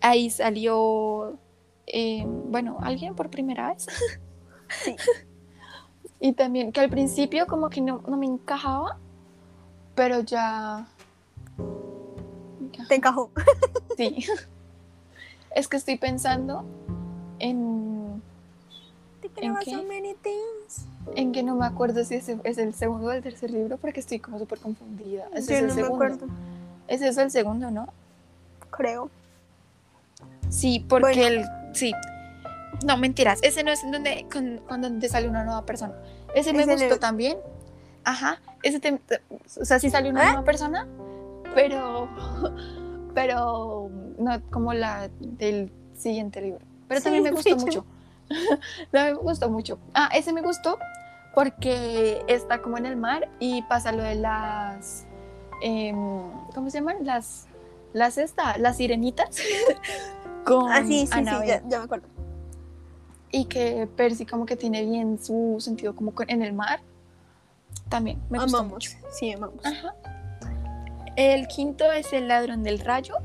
Ahí 0.00 0.30
salió, 0.30 1.38
eh, 1.86 2.24
bueno, 2.26 2.78
alguien 2.82 3.14
por 3.14 3.30
primera 3.30 3.72
vez. 3.72 3.86
Sí. 4.82 4.96
y 6.18 6.32
también 6.32 6.72
que 6.72 6.80
al 6.80 6.90
principio 6.90 7.46
como 7.46 7.70
que 7.70 7.80
no, 7.80 8.02
no 8.08 8.16
me 8.16 8.26
encajaba, 8.26 8.98
pero 9.94 10.20
ya... 10.20 10.88
Te 12.88 12.96
encajó. 12.96 13.30
Sí. 13.96 14.26
es 15.54 15.68
que 15.68 15.76
estoy 15.76 15.96
pensando 15.96 16.64
en, 17.38 18.20
so 19.64 19.84
many 19.84 20.14
things. 20.14 20.88
En 21.16 21.32
que 21.32 21.42
no 21.42 21.54
me 21.54 21.66
acuerdo 21.66 22.04
si 22.04 22.14
ese 22.16 22.38
es 22.44 22.58
el 22.58 22.74
segundo 22.74 23.08
o 23.08 23.12
el 23.12 23.22
tercer 23.22 23.50
libro 23.50 23.76
porque 23.78 24.00
estoy 24.00 24.18
como 24.18 24.38
súper 24.38 24.58
confundida. 24.58 25.24
Ese 25.34 25.52
Yo 25.52 25.54
es 25.56 25.60
el 25.62 25.66
no 25.68 25.74
me 25.74 25.82
segundo. 25.82 25.94
acuerdo. 26.04 26.26
Ese 26.88 27.08
es 27.08 27.16
el 27.18 27.30
segundo, 27.30 27.70
¿no? 27.70 27.88
Creo. 28.70 29.10
Sí, 30.48 30.84
porque 30.88 31.16
Bueno. 31.20 31.26
el. 31.26 31.44
Sí. 31.74 31.92
No, 32.84 32.96
mentiras. 32.96 33.38
Ese 33.42 33.62
no 33.64 33.70
es 33.70 33.80
donde, 33.90 34.26
con, 34.32 34.60
sale 35.08 35.28
una 35.28 35.44
nueva 35.44 35.64
persona. 35.64 35.94
Ese 36.34 36.52
me 36.52 36.62
Es 36.62 36.68
gustó 36.68 36.94
el- 36.94 36.98
también. 37.00 37.38
Ajá. 38.04 38.40
Ese 38.62 38.80
te- 38.80 39.00
o 39.60 39.64
sea, 39.64 39.78
sí 39.78 39.90
salió 39.90 40.10
una 40.10 40.22
¿Eh? 40.22 40.26
nueva 40.26 40.44
persona, 40.44 40.86
pero. 41.54 42.08
Pero 43.14 43.90
no 44.18 44.40
como 44.50 44.74
la 44.74 45.08
del 45.20 45.70
siguiente 45.96 46.40
libro. 46.40 46.58
Pero 46.88 47.00
Sí, 47.00 47.04
también 47.04 47.22
me 47.22 47.30
gustó 47.30 47.56
mucho. 47.56 47.84
también 48.90 49.16
me 49.16 49.22
gustó 49.22 49.50
mucho. 49.50 49.78
Ah, 49.94 50.08
ese 50.14 50.32
me 50.32 50.42
gustó 50.42 50.78
porque 51.34 52.24
está 52.28 52.62
como 52.62 52.78
en 52.78 52.86
el 52.86 52.96
mar 52.96 53.28
y 53.38 53.62
pasa 53.62 53.92
lo 53.92 54.02
de 54.02 54.14
las. 54.14 55.06
em, 55.62 55.96
¿Cómo 56.54 56.70
se 56.70 56.78
llaman? 56.78 56.98
Las. 57.04 57.46
Las 57.92 58.18
esta, 58.18 58.58
las 58.58 58.76
sirenitas. 58.76 59.36
con 60.44 60.70
Ah, 60.70 60.82
sí, 60.84 61.06
sí, 61.06 61.24
ya, 61.24 61.62
ya 61.66 61.78
me 61.78 61.84
acuerdo. 61.84 62.08
Y 63.30 63.46
que 63.46 63.88
Percy 63.96 64.26
como 64.26 64.46
que 64.46 64.56
tiene 64.56 64.84
bien 64.84 65.22
su 65.22 65.56
sentido 65.58 65.94
como 65.94 66.12
en 66.28 66.42
el 66.42 66.52
mar. 66.52 66.80
También 67.88 68.20
me 68.30 68.38
gustó 68.38 68.58
amamos. 68.58 68.74
mucho. 68.74 68.90
Sí, 69.10 69.32
amamos. 69.32 69.64
Ajá. 69.64 69.94
El 71.16 71.46
quinto 71.46 71.90
es 71.92 72.12
el 72.12 72.28
ladrón 72.28 72.62
del 72.62 72.80
rayo, 72.80 73.16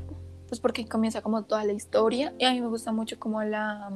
pues 0.48 0.60
porque 0.60 0.86
comienza 0.86 1.22
como 1.22 1.42
toda 1.42 1.64
la 1.64 1.72
historia 1.72 2.32
y 2.38 2.44
a 2.44 2.52
mí 2.52 2.60
me 2.60 2.68
gusta 2.68 2.92
mucho 2.92 3.18
como 3.18 3.42
la 3.42 3.90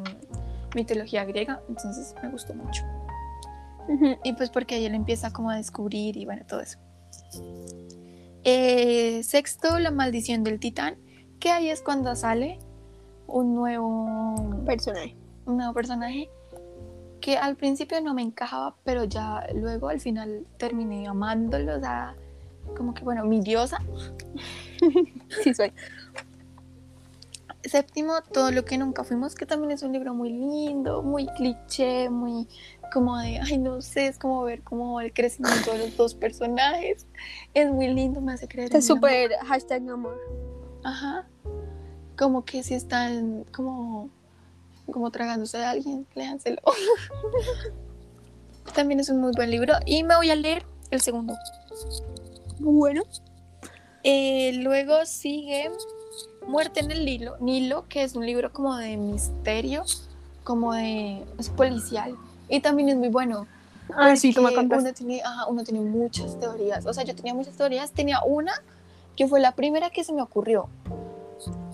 mitología 0.75 1.25
griega, 1.25 1.61
entonces 1.68 2.14
me 2.22 2.31
gustó 2.31 2.55
mucho. 2.55 2.83
Y 4.22 4.33
pues 4.33 4.51
porque 4.51 4.77
ahí 4.77 4.87
él 4.87 4.95
empieza 4.95 5.33
como 5.33 5.51
a 5.51 5.57
descubrir 5.57 6.16
y 6.16 6.25
bueno, 6.25 6.45
todo 6.49 6.61
eso. 6.61 6.79
Eh, 8.45 9.22
sexto, 9.22 9.79
la 9.79 9.91
maldición 9.91 10.43
del 10.45 10.59
titán, 10.59 10.97
que 11.39 11.51
ahí 11.51 11.68
es 11.68 11.83
cuando 11.83 12.14
sale 12.16 12.59
un 13.27 13.55
nuevo 13.55 14.62
Personaje. 14.66 15.16
un 15.47 15.57
nuevo 15.57 15.72
personaje 15.72 16.29
que 17.20 17.39
al 17.39 17.57
principio 17.57 18.01
no 18.03 18.12
me 18.12 18.20
encajaba, 18.22 18.77
pero 18.85 19.05
ya 19.05 19.47
luego 19.55 19.89
al 19.89 19.99
final 20.01 20.47
terminé 20.59 21.07
amándolo, 21.09 21.77
o 21.77 21.81
sea, 21.81 22.14
como 22.77 22.93
que 22.93 23.03
bueno, 23.03 23.25
mi 23.25 23.41
diosa. 23.41 23.79
Sí, 25.43 25.55
soy. 25.55 25.72
Séptimo, 27.65 28.21
todo 28.21 28.51
lo 28.51 28.65
que 28.65 28.77
nunca 28.77 29.05
fuimos, 29.05 29.35
que 29.35 29.47
también 29.47 29.73
es 29.73 29.83
un 29.83 29.93
libro 29.93 30.12
muy 30.12 30.31
lindo, 30.31 31.03
muy 31.03 31.27
cliché, 31.29 32.11
muy 32.11 32.47
como 32.93 33.19
de, 33.19 33.41
ay, 33.41 33.59
no 33.59 33.83
sé, 33.83 34.07
es 34.07 34.19
como 34.19 34.45
ver 34.45 34.62
como 34.62 35.01
el 35.01 35.12
crecimiento 35.12 35.73
de 35.73 35.79
los 35.79 35.97
dos 35.97 36.15
personajes. 36.15 37.07
Es 37.55 37.71
muy 37.71 37.89
lindo, 37.89 38.21
me 38.21 38.35
hace 38.35 38.47
creer. 38.47 38.71
Amor. 38.71 38.83
súper 38.83 39.33
hashtag 39.47 39.89
amor. 39.89 40.19
Ajá. 40.85 41.27
Como 42.17 42.45
que 42.45 42.62
si 42.62 42.75
están 42.75 43.45
como, 43.53 44.11
como 44.91 45.11
tragándose 45.11 45.59
a 45.59 45.71
alguien, 45.71 46.07
léanselo. 46.15 46.62
También 48.75 49.01
es 49.01 49.09
un 49.09 49.21
muy 49.21 49.33
buen 49.35 49.51
libro. 49.51 49.75
Y 49.87 50.05
me 50.05 50.17
voy 50.17 50.31
a 50.31 50.37
leer 50.37 50.65
el 50.91 51.01
segundo. 51.01 51.35
Bueno. 52.61 53.03
Eh, 54.05 54.53
luego 54.62 55.07
sigue 55.07 55.71
Muerte 56.47 56.80
en 56.80 56.90
el 56.90 57.05
Nilo, 57.05 57.36
Nilo, 57.40 57.86
que 57.88 58.03
es 58.03 58.14
un 58.14 58.26
libro 58.26 58.53
como 58.53 58.76
de 58.76 58.97
misterio, 58.97 59.84
como 60.42 60.74
de. 60.74 61.24
es 61.38 61.49
policial. 61.49 62.16
Y 62.49 62.61
también 62.61 62.88
es 62.90 62.97
muy 62.97 63.09
bueno. 63.09 63.47
Ah, 63.95 64.16
sí, 64.16 64.32
tú 64.32 64.42
me 64.42 64.57
uno 64.57 64.92
tiene, 64.92 65.22
ajá, 65.22 65.47
uno 65.47 65.62
tiene 65.62 65.80
muchas 65.80 66.38
teorías. 66.38 66.86
O 66.86 66.92
sea, 66.92 67.05
yo 67.05 67.14
tenía 67.14 67.34
muchas 67.34 67.57
teorías. 67.57 67.92
Tenía 67.92 68.22
una 68.22 68.53
que 69.16 69.28
fue 69.28 69.40
la 69.40 69.53
primera 69.53 69.90
que 69.90 70.05
se 70.05 70.12
me 70.12 70.22
ocurrió. 70.22 70.68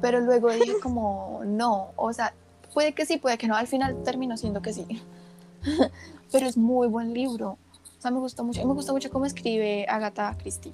Pero 0.00 0.20
luego 0.20 0.50
dije 0.50 0.78
como, 0.82 1.42
no, 1.44 1.90
o 1.96 2.12
sea, 2.12 2.34
puede 2.72 2.92
que 2.92 3.06
sí, 3.06 3.18
puede 3.18 3.38
que 3.38 3.48
no. 3.48 3.56
Al 3.56 3.66
final 3.66 4.02
terminó 4.04 4.36
siendo 4.36 4.62
que 4.62 4.72
sí. 4.72 4.86
Pero 6.32 6.46
es 6.46 6.56
muy 6.56 6.88
buen 6.88 7.12
libro. 7.12 7.58
O 7.98 8.02
sea, 8.02 8.10
me 8.10 8.18
gustó 8.18 8.44
mucho. 8.44 8.60
Y 8.60 8.64
me 8.64 8.72
gusta 8.72 8.92
mucho 8.92 9.10
cómo 9.10 9.26
escribe 9.26 9.86
Agatha 9.88 10.36
Christie. 10.38 10.72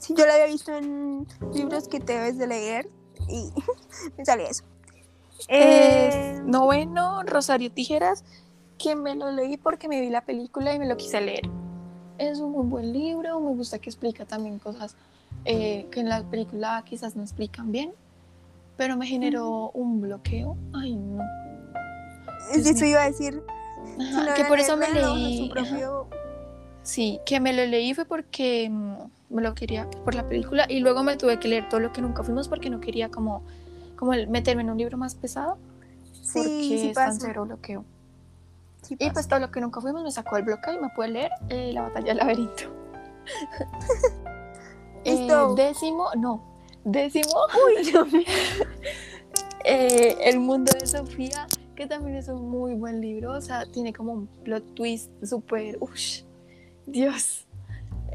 Sí, 0.00 0.14
yo 0.16 0.26
la 0.26 0.34
había 0.34 0.46
visto 0.46 0.76
en 0.76 1.26
libros 1.52 1.88
que 1.88 2.00
te 2.00 2.14
debes 2.14 2.38
de 2.38 2.46
leer 2.46 2.88
y 3.28 3.50
me 4.16 4.24
salía 4.24 4.48
eso. 4.48 4.64
Eh, 5.48 6.10
Eh, 6.12 6.40
noveno, 6.44 7.22
Rosario 7.24 7.70
Tijeras, 7.70 8.24
que 8.78 8.94
me 8.94 9.14
lo 9.14 9.30
leí 9.30 9.56
porque 9.56 9.88
me 9.88 10.00
vi 10.00 10.10
la 10.10 10.22
película 10.22 10.74
y 10.74 10.78
me 10.78 10.86
lo 10.86 10.96
quise 10.96 11.20
leer. 11.20 11.48
Es 12.18 12.38
un 12.40 12.52
muy 12.52 12.66
buen 12.66 12.92
libro, 12.92 13.40
me 13.40 13.50
gusta 13.50 13.78
que 13.78 13.90
explica 13.90 14.24
también 14.24 14.58
cosas 14.58 14.96
eh, 15.44 15.86
que 15.90 16.00
en 16.00 16.08
la 16.08 16.22
película 16.24 16.82
quizás 16.84 17.14
no 17.14 17.22
explican 17.22 17.70
bien, 17.70 17.92
pero 18.76 18.96
me 18.96 19.06
generó 19.06 19.70
un 19.70 20.00
bloqueo. 20.00 20.56
Ay, 20.74 20.96
no. 20.96 21.22
Dios 22.52 22.66
eso 22.66 22.84
iba 22.84 23.02
a 23.02 23.06
decir. 23.06 23.42
Ajá, 24.00 24.20
si 24.20 24.26
no 24.28 24.34
que 24.34 24.44
por 24.44 24.58
eso 24.58 24.76
me 24.76 24.90
leí. 24.90 25.52
Sí, 26.82 27.20
que 27.26 27.38
me 27.38 27.52
lo 27.52 27.66
leí 27.66 27.94
fue 27.94 28.04
porque 28.04 28.68
mm, 28.70 28.96
me 29.30 29.42
lo 29.42 29.54
quería 29.54 29.88
por 30.04 30.14
la 30.14 30.26
película 30.26 30.66
y 30.68 30.80
luego 30.80 31.02
me 31.02 31.16
tuve 31.16 31.38
que 31.38 31.48
leer 31.48 31.68
todo 31.68 31.80
lo 31.80 31.92
que 31.92 32.00
nunca 32.00 32.22
fuimos 32.22 32.48
porque 32.48 32.70
no 32.70 32.80
quería 32.80 33.10
como, 33.10 33.42
como 33.96 34.12
meterme 34.28 34.62
en 34.62 34.70
un 34.70 34.78
libro 34.78 34.96
más 34.98 35.14
pesado 35.14 35.58
porque 36.32 36.48
Sí, 36.48 36.78
sí 36.78 36.88
es 36.88 36.94
tan 36.94 37.08
pasa. 37.08 37.26
cero 37.26 37.44
bloqueo. 37.46 37.84
sí 38.82 38.94
Y 38.94 38.96
pasa. 38.96 39.12
pues 39.12 39.28
todo 39.28 39.40
lo 39.40 39.50
que 39.50 39.60
nunca 39.60 39.80
fuimos 39.80 40.02
me 40.02 40.10
sacó 40.10 40.36
el 40.36 40.44
bloqueo 40.44 40.74
y 40.74 40.78
me 40.78 40.88
pude 40.94 41.08
leer 41.08 41.30
eh, 41.48 41.72
La 41.72 41.82
batalla 41.82 42.06
del 42.08 42.16
laberinto. 42.18 42.62
Eh, 45.04 45.28
décimo, 45.56 46.10
no. 46.18 46.42
Décimo, 46.84 47.30
Uy, 47.66 47.94
eh, 49.64 50.16
El 50.22 50.40
mundo 50.40 50.72
de 50.78 50.86
Sofía, 50.86 51.46
que 51.76 51.86
también 51.86 52.16
es 52.16 52.28
un 52.28 52.50
muy 52.50 52.74
buen 52.74 53.00
libro. 53.00 53.32
O 53.32 53.40
sea, 53.40 53.64
tiene 53.70 53.92
como 53.92 54.12
un 54.12 54.26
plot 54.26 54.74
twist 54.74 55.10
súper. 55.24 55.78
Dios. 56.86 57.46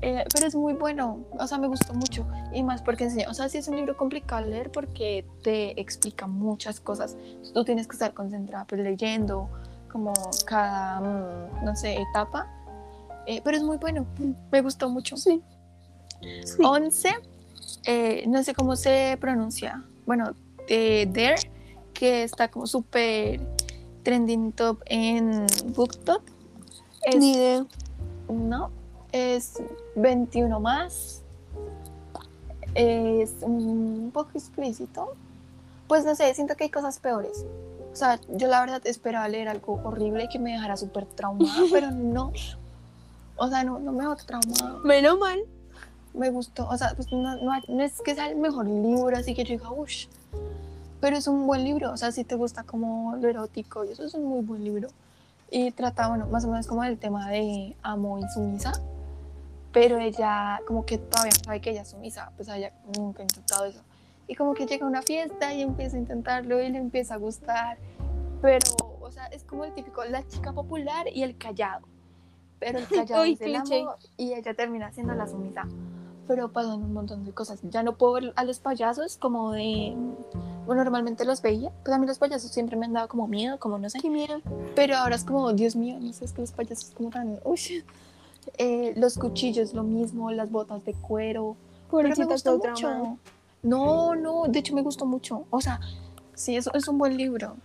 Eh, 0.05 0.25
pero 0.33 0.47
es 0.47 0.53
muy 0.53 0.73
bueno. 0.73 1.23
O 1.39 1.47
sea, 1.47 1.57
me 1.57 1.67
gustó 1.67 1.93
mucho. 1.93 2.27
Y 2.51 2.61
más 2.61 2.81
porque 2.81 3.05
enseña. 3.05 3.29
O 3.29 3.33
sea, 3.33 3.47
sí 3.47 3.57
es 3.57 3.69
un 3.69 3.77
libro 3.77 3.95
complicado 3.95 4.43
de 4.43 4.49
leer 4.49 4.69
porque 4.69 5.25
te 5.43 5.79
explica 5.79 6.27
muchas 6.27 6.81
cosas. 6.81 7.15
Tú 7.53 7.63
tienes 7.63 7.87
que 7.87 7.93
estar 7.93 8.13
concentrada 8.13 8.65
pues, 8.65 8.81
leyendo 8.81 9.49
como 9.89 10.11
cada, 10.45 10.99
mm, 10.99 11.63
no 11.63 11.75
sé, 11.77 11.95
etapa. 12.01 12.51
Eh, 13.25 13.39
pero 13.45 13.55
es 13.55 13.63
muy 13.63 13.77
bueno. 13.77 14.05
Me 14.51 14.61
gustó 14.61 14.89
mucho. 14.89 15.15
Sí. 15.15 15.41
Sí. 16.43 16.61
11, 16.61 17.09
eh, 17.85 18.25
no 18.27 18.43
sé 18.43 18.53
cómo 18.53 18.75
se 18.75 19.17
pronuncia. 19.21 19.85
Bueno, 20.05 20.35
de 20.67 21.07
Dare, 21.09 21.49
que 21.93 22.23
está 22.23 22.49
como 22.49 22.67
súper 22.67 23.39
trending 24.03 24.51
top 24.51 24.81
en 24.85 25.45
BookTok. 25.67 26.23
Es, 27.03 27.15
Ni 27.15 27.35
idea. 27.35 27.65
no, 28.29 28.69
es 29.13 29.61
21 29.95 30.59
más. 30.59 31.21
Es 32.75 33.31
un 33.41 34.11
poco 34.13 34.31
explícito. 34.35 35.13
Pues 35.87 36.05
no 36.05 36.15
sé, 36.15 36.33
siento 36.33 36.55
que 36.55 36.65
hay 36.65 36.69
cosas 36.69 36.99
peores. 36.99 37.45
O 37.91 37.95
sea, 37.95 38.19
yo 38.29 38.47
la 38.47 38.59
verdad 38.61 38.81
esperaba 38.85 39.27
leer 39.27 39.47
algo 39.47 39.79
horrible 39.83 40.27
que 40.31 40.39
me 40.39 40.51
dejara 40.53 40.75
súper 40.77 41.05
traumada, 41.05 41.61
pero 41.71 41.91
no. 41.91 42.33
O 43.37 43.47
sea, 43.47 43.63
no, 43.63 43.79
no 43.79 43.91
me 43.91 43.99
dejó 44.03 44.15
traumada 44.15 44.79
Menos 44.83 45.17
mal. 45.19 45.39
me 46.13 46.29
gustó. 46.31 46.67
O 46.67 46.77
sea, 46.77 46.93
pues 46.95 47.11
no, 47.11 47.35
no- 47.37 47.61
no 47.67 47.83
es 47.83 48.01
que 48.01 48.15
sea 48.15 48.29
el 48.29 48.37
mejor 48.37 48.65
libro, 48.67 49.15
así 49.15 49.35
que 49.35 49.43
yo 49.43 49.51
diga, 49.51 49.71
uff. 49.71 49.89
Pero 51.01 51.17
es 51.17 51.27
un 51.27 51.45
buen 51.45 51.63
libro. 51.63 51.91
O 51.91 51.97
sea, 51.97 52.11
si 52.11 52.23
te 52.23 52.35
gusta 52.35 52.63
como 52.63 53.15
lo 53.17 53.27
erótico 53.27 53.85
y 53.85 53.89
eso 53.91 54.03
es 54.05 54.13
un 54.15 54.25
muy 54.25 54.41
buen 54.43 54.63
libro. 54.63 54.87
y 55.51 55.69
trata, 55.69 56.07
bueno, 56.07 56.25
más 56.31 56.45
o 56.45 56.47
menos 56.47 56.65
como 56.65 56.81
del 56.81 56.97
tema 56.97 57.29
de 57.29 57.75
amo 57.83 58.17
y 58.17 58.23
sumisa, 58.33 58.71
pero 59.73 59.97
ella 59.97 60.61
como 60.67 60.85
que 60.85 60.99
todavía 60.99 61.31
sabe 61.43 61.59
que 61.59 61.71
ella 61.71 61.81
es 61.81 61.89
sumisa, 61.89 62.31
pues 62.37 62.47
ella 62.47 62.71
nunca 62.95 63.21
ha 63.21 63.23
intentado 63.23 63.65
eso. 63.65 63.81
Y 64.27 64.35
como 64.35 64.53
que 64.53 64.65
llega 64.65 64.85
a 64.85 64.89
una 64.89 65.01
fiesta 65.01 65.53
y 65.53 65.61
empieza 65.61 65.97
a 65.97 65.99
intentarlo 65.99 66.61
y 66.61 66.69
le 66.69 66.77
empieza 66.77 67.15
a 67.15 67.17
gustar, 67.17 67.77
pero, 68.41 68.59
o 69.01 69.11
sea, 69.11 69.25
es 69.27 69.43
como 69.43 69.65
el 69.65 69.73
típico, 69.73 70.05
la 70.05 70.25
chica 70.27 70.53
popular 70.53 71.07
y 71.11 71.23
el 71.23 71.37
callado, 71.37 71.87
pero 72.59 72.79
el 72.79 72.87
callado 72.87 73.23
Uy, 73.23 73.33
es 73.33 73.41
el 73.41 73.53
cliché. 73.53 73.81
amo 73.81 73.95
y 74.15 74.33
ella 74.33 74.53
termina 74.53 74.91
siendo 74.93 75.13
la 75.13 75.27
sumisa. 75.27 75.67
Pero 76.25 76.53
pasan 76.53 76.81
un 76.81 76.93
montón 76.93 77.25
de 77.25 77.33
cosas. 77.33 77.59
Ya 77.63 77.83
no 77.83 77.97
puedo 77.97 78.13
ver 78.13 78.33
a 78.37 78.45
los 78.45 78.59
payasos 78.59 79.17
como 79.17 79.51
de... 79.51 79.93
Bueno, 80.65 80.81
normalmente 80.85 81.25
los 81.25 81.41
veía. 81.41 81.69
Pues 81.83 81.93
a 81.93 81.99
mí 81.99 82.07
los 82.07 82.17
payasos 82.17 82.49
siempre 82.49 82.77
me 82.77 82.85
han 82.85 82.93
dado 82.93 83.09
como 83.09 83.27
miedo, 83.27 83.59
como 83.59 83.77
no 83.77 83.89
sé. 83.89 83.99
Qué 83.99 84.09
miedo. 84.09 84.39
Pero 84.73 84.95
ahora 84.95 85.17
es 85.17 85.25
como, 85.25 85.51
Dios 85.51 85.75
mío, 85.75 85.97
no 85.99 86.13
sé, 86.13 86.23
es 86.23 86.31
que 86.31 86.39
los 86.39 86.53
payasos 86.53 86.91
como 86.95 87.09
tan... 87.09 87.41
Uy. 87.43 87.83
Eh, 88.57 88.93
los 88.95 89.17
cuchillos, 89.17 89.73
lo 89.73 89.83
mismo, 89.83 90.31
las 90.31 90.51
botas 90.51 90.83
de 90.85 90.93
cuero. 90.93 91.55
Pero 91.91 92.09
me 92.09 92.15
Pobrecita, 92.15 92.25
gustó 92.25 92.57
mucho. 92.57 93.17
No, 93.61 94.15
no, 94.15 94.43
de 94.47 94.59
hecho 94.59 94.75
me 94.75 94.81
gustó 94.81 95.05
mucho. 95.05 95.45
O 95.49 95.61
sea, 95.61 95.79
sí, 96.33 96.55
es, 96.55 96.69
es 96.73 96.87
un 96.87 96.97
buen 96.97 97.17
libro. 97.17 97.55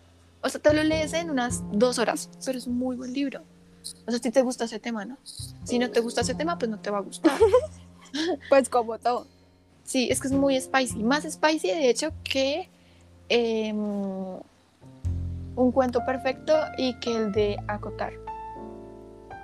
O 0.43 0.49
sea, 0.49 0.61
te 0.61 0.73
lo 0.73 0.83
lees 0.85 1.13
en 1.15 1.31
unas 1.31 1.63
dos 1.73 1.99
horas, 1.99 2.31
pero 2.45 2.59
es 2.59 2.67
un 2.67 2.79
muy 2.79 2.97
buen 2.97 3.13
libro. 3.13 3.41
O 4.07 4.11
sea, 4.11 4.21
si 4.21 4.31
te 4.31 4.43
gusta 4.43 4.65
ese 4.65 4.79
tema, 4.79 5.05
¿no? 5.05 5.17
Si 5.65 5.79
no 5.79 5.91
te 5.91 6.01
gusta 6.01 6.21
ese 6.21 6.35
tema, 6.35 6.59
pues 6.59 6.71
no 6.71 6.79
te 6.79 6.91
va 6.91 6.99
a 6.99 7.03
gustar. 7.03 7.33
Pues 8.49 8.71
como 8.71 8.99
todo. 8.99 9.27
Sí, 9.85 10.09
es 10.11 10.19
que 10.19 10.29
es 10.29 10.33
muy 10.33 10.59
spicy. 10.59 11.03
Más 11.03 11.25
spicy, 11.31 11.69
de 11.69 11.91
hecho, 11.91 12.11
que 12.25 12.71
em, 13.29 13.77
un 15.57 15.73
cuento 15.73 16.03
perfecto 16.07 16.55
y 16.79 16.99
que 17.01 17.15
el 17.15 17.33
de 17.33 17.59
acotar. 17.69 18.15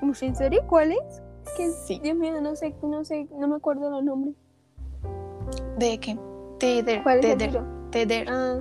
¿En 0.01 0.35
serio? 0.37 0.65
¿Cuál 0.67 0.93
es? 0.93 1.23
Que 1.57 1.71
Sí. 1.71 2.01
Dios 2.03 2.17
mío, 2.17 2.41
no 2.41 2.57
sé, 2.57 2.75
no 2.83 3.05
sé, 3.05 3.29
no 3.39 3.49
me 3.49 3.57
acuerdo 3.57 3.91
los 3.91 4.03
nombres. 4.05 4.35
¿De 5.79 5.99
qué? 5.99 6.19
Teder. 6.59 7.03
¿Cuál 7.03 7.19
es 7.25 7.37
Teder. 7.39 7.63
Teder. 7.91 8.29
Ah, 8.31 8.61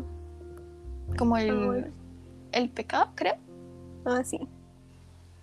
Como 1.17 1.37
el, 1.37 1.49
Ah, 1.51 1.65
bueno. 1.65 1.87
el 2.53 2.69
pecado, 2.69 3.11
creo. 3.15 3.35
ah, 4.05 4.23
sí. 4.23 4.39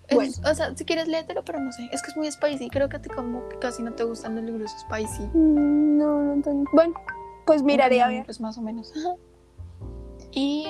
Es- 0.08 0.16
Bueno. 0.16 0.32
O 0.50 0.54
sea, 0.54 0.76
si 0.76 0.84
quieres 0.84 1.06
léetelo, 1.06 1.44
pero 1.44 1.60
no 1.60 1.70
sé. 1.72 1.88
Es 1.92 2.02
que 2.02 2.10
es 2.10 2.16
muy 2.16 2.30
spicy. 2.30 2.68
Creo 2.68 2.88
que 2.88 2.98
ti 2.98 3.08
como 3.08 3.48
que 3.48 3.58
casi 3.60 3.82
no 3.82 3.92
te 3.92 4.02
gustan 4.04 4.34
los 4.34 4.44
libros 4.44 4.72
spicy. 4.80 5.22
Mm, 5.32 5.98
No, 5.98 6.22
no 6.24 6.32
entendí. 6.32 6.64
Bueno, 6.72 6.94
pues 7.46 7.62
miraré 7.62 8.02
a 8.02 8.08
ver. 8.08 8.24
Pues 8.24 8.40
más 8.40 8.58
o 8.58 8.62
menos. 8.62 8.92
Y 10.32 10.66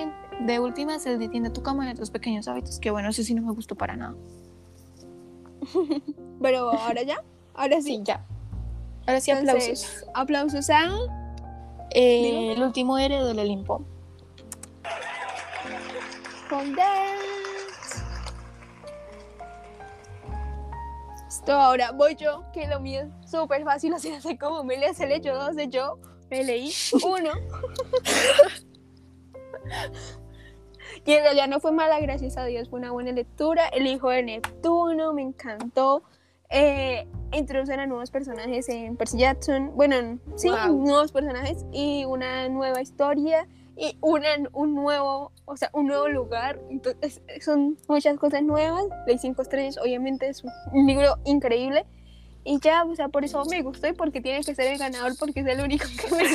de 0.46 0.58
última 0.58 0.94
es 0.96 1.04
el 1.04 1.18
de 1.18 1.28
Tiende 1.28 1.50
tu 1.50 1.62
cama 1.62 1.86
y 1.86 1.92
otros 1.92 2.10
pequeños 2.10 2.48
hábitos. 2.48 2.78
Que 2.80 2.90
bueno, 2.90 3.10
ese 3.10 3.24
sí 3.24 3.34
no 3.34 3.42
me 3.42 3.52
gustó 3.52 3.74
para 3.74 3.94
nada. 3.94 4.14
Pero 6.42 6.70
ahora 6.72 7.02
ya, 7.02 7.22
ahora 7.54 7.76
sí. 7.76 7.96
Sí, 7.96 8.00
ya. 8.04 8.24
Ahora 9.06 9.20
sí, 9.20 9.30
aplausos. 9.30 9.64
Entonces, 9.64 10.06
aplausos 10.14 10.70
a 10.70 10.88
Eh, 11.92 12.52
el 12.52 12.62
último 12.62 12.98
héroe 12.98 13.24
del 13.24 13.38
Olimpo. 13.38 13.84
Esto 21.28 21.52
ahora 21.52 21.92
voy 21.92 22.16
yo, 22.16 22.44
que 22.52 22.66
lo 22.66 22.80
mío 22.80 23.02
es 23.02 23.30
súper 23.30 23.64
fácil, 23.64 23.94
así 23.94 24.10
no 24.10 24.20
sé 24.20 24.36
cómo 24.36 24.64
me 24.64 24.76
lees 24.76 24.98
el 25.00 25.12
hecho 25.12 25.34
12, 25.34 25.68
yo 25.68 25.98
me 26.28 26.44
leí 26.44 26.72
uno. 27.04 27.30
y 31.06 31.12
en 31.12 31.22
realidad 31.22 31.48
no 31.48 31.60
fue 31.60 31.72
mala, 31.72 31.98
gracias 32.00 32.36
a 32.36 32.44
Dios, 32.44 32.68
fue 32.68 32.78
una 32.78 32.90
buena 32.92 33.12
lectura. 33.12 33.68
El 33.68 33.86
hijo 33.86 34.10
de 34.10 34.22
Neptuno, 34.22 35.12
me 35.12 35.22
encantó. 35.22 36.02
Eh, 36.50 37.06
introducen 37.32 37.78
a 37.78 37.86
nuevos 37.86 38.10
personajes 38.10 38.68
en 38.68 38.96
Percy 38.96 39.18
Jackson. 39.18 39.70
Bueno, 39.76 40.18
sí, 40.36 40.48
Wow. 40.50 40.84
nuevos 40.84 41.12
personajes 41.12 41.64
y 41.72 42.04
una 42.04 42.48
nueva 42.48 42.80
historia 42.82 43.46
y 43.76 43.96
una, 44.00 44.28
un 44.52 44.74
nuevo, 44.74 45.32
o 45.46 45.56
sea, 45.56 45.70
un 45.72 45.86
nuevo 45.86 46.08
lugar. 46.08 46.60
Entonces, 46.70 47.22
son 47.40 47.78
muchas 47.88 48.18
cosas 48.18 48.42
nuevas. 48.42 48.84
Ley 49.06 49.16
5 49.18 49.40
estrellas, 49.42 49.78
obviamente, 49.78 50.28
es 50.28 50.42
un 50.72 50.86
libro 50.86 51.16
increíble. 51.24 51.86
Y 52.42 52.58
ya, 52.60 52.84
o 52.84 52.94
sea, 52.96 53.08
por 53.08 53.24
eso 53.24 53.44
me 53.44 53.62
gustó 53.62 53.86
y 53.88 53.92
porque 53.92 54.20
tiene 54.20 54.42
que 54.42 54.54
ser 54.54 54.72
el 54.72 54.78
ganador, 54.78 55.12
porque 55.18 55.40
es 55.40 55.46
el 55.46 55.60
único 55.60 55.84
que 55.86 56.14
me. 56.14 56.22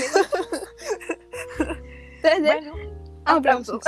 Entonces, 2.24 2.42
Bueno, 2.42 2.74
aplausos. 3.26 3.82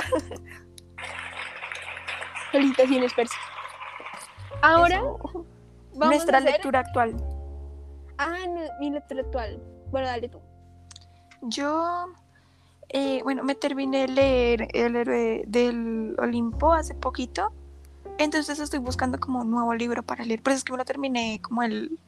Felicitaciones, 2.51 3.13
Percy. 3.13 3.35
Ahora, 4.61 4.95
eso. 4.95 5.45
vamos 5.93 6.15
nuestra 6.15 6.37
a 6.37 6.41
hacer... 6.41 6.53
lectura 6.53 6.79
actual. 6.79 7.15
Ah, 8.17 8.37
no, 8.47 8.61
mi 8.79 8.89
lectura 8.89 9.21
actual. 9.21 9.61
Bueno, 9.91 10.07
dale 10.07 10.29
tú. 10.29 10.39
Yo, 11.41 12.07
eh, 12.89 13.21
bueno, 13.23 13.43
me 13.43 13.55
terminé 13.55 14.01
de 14.01 14.07
leer 14.07 14.67
El 14.73 14.95
héroe 14.95 15.43
del 15.47 16.15
Olimpo 16.19 16.73
hace 16.73 16.95
poquito. 16.95 17.51
Entonces 18.17 18.59
estoy 18.59 18.79
buscando 18.79 19.19
como 19.19 19.41
un 19.41 19.51
nuevo 19.51 19.73
libro 19.73 20.01
para 20.03 20.25
leer. 20.25 20.41
Pero 20.41 20.55
es 20.55 20.63
que 20.63 20.71
me 20.71 20.77
lo 20.77 20.85
terminé 20.85 21.39
como 21.41 21.63
el... 21.63 21.99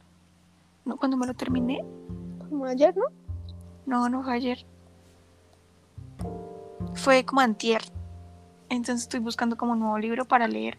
¿no? 0.84 0.96
¿Cuándo 0.96 1.16
me 1.16 1.26
lo 1.26 1.34
terminé? 1.34 1.84
Como 2.48 2.64
ayer, 2.64 2.96
¿no? 2.96 3.04
No, 3.86 4.08
no 4.08 4.22
fue 4.24 4.34
ayer. 4.34 4.66
Fue 6.94 7.24
como 7.24 7.40
antier. 7.40 7.82
Entonces 8.70 9.02
estoy 9.02 9.20
buscando 9.20 9.56
como 9.56 9.72
un 9.72 9.80
nuevo 9.80 9.98
libro 9.98 10.24
para 10.24 10.48
leer. 10.48 10.78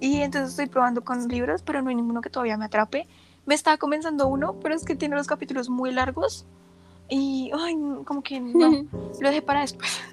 Y 0.00 0.20
entonces 0.20 0.50
estoy 0.50 0.66
probando 0.66 1.02
con 1.02 1.26
libros, 1.28 1.62
pero 1.62 1.82
no 1.82 1.90
hay 1.90 1.96
ninguno 1.96 2.20
que 2.20 2.30
todavía 2.30 2.56
me 2.56 2.66
atrape. 2.66 3.08
Me 3.46 3.54
estaba 3.54 3.76
comenzando 3.78 4.28
uno, 4.28 4.54
pero 4.62 4.74
es 4.74 4.84
que 4.84 4.94
tiene 4.94 5.16
los 5.16 5.26
capítulos 5.26 5.68
muy 5.68 5.92
largos. 5.92 6.46
Y, 7.08 7.50
ay, 7.58 7.76
como 8.04 8.22
que 8.22 8.38
no, 8.40 8.70
lo 9.20 9.28
dejé 9.28 9.42
para 9.42 9.60
después. 9.60 9.90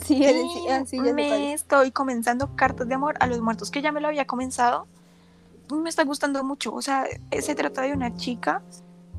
Sí, 0.00 0.24
eres- 0.24 0.52
sí, 0.54 0.68
ah, 0.70 0.82
sí, 0.86 0.96
ya 1.04 1.12
me 1.12 1.52
es. 1.52 1.60
estoy 1.60 1.90
comenzando 1.90 2.56
Cartas 2.56 2.88
de 2.88 2.94
Amor 2.94 3.14
a 3.20 3.26
los 3.26 3.42
Muertos, 3.42 3.70
que 3.70 3.82
ya 3.82 3.92
me 3.92 4.00
lo 4.00 4.08
había 4.08 4.26
comenzado. 4.26 4.86
Me 5.70 5.90
está 5.90 6.02
gustando 6.04 6.42
mucho. 6.44 6.72
O 6.72 6.80
sea, 6.80 7.04
eh, 7.30 7.42
se 7.42 7.54
trata 7.54 7.82
de 7.82 7.92
una 7.92 8.16
chica 8.16 8.62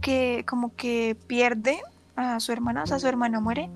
que 0.02 0.44
como 0.48 0.76
que 0.76 1.16
pierde 1.28 1.80
a 2.16 2.40
su 2.40 2.52
hermana, 2.52 2.84
o 2.84 2.88
sea, 2.88 2.98
su 2.98 3.08
hermana 3.08 3.40
muere. 3.40 3.70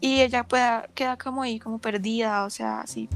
Y 0.00 0.20
ella 0.20 0.44
pueda, 0.44 0.88
queda 0.94 1.16
como 1.16 1.42
ahí, 1.42 1.58
como 1.58 1.78
perdida, 1.78 2.44
o 2.44 2.50
sea, 2.50 2.80
así. 2.80 3.08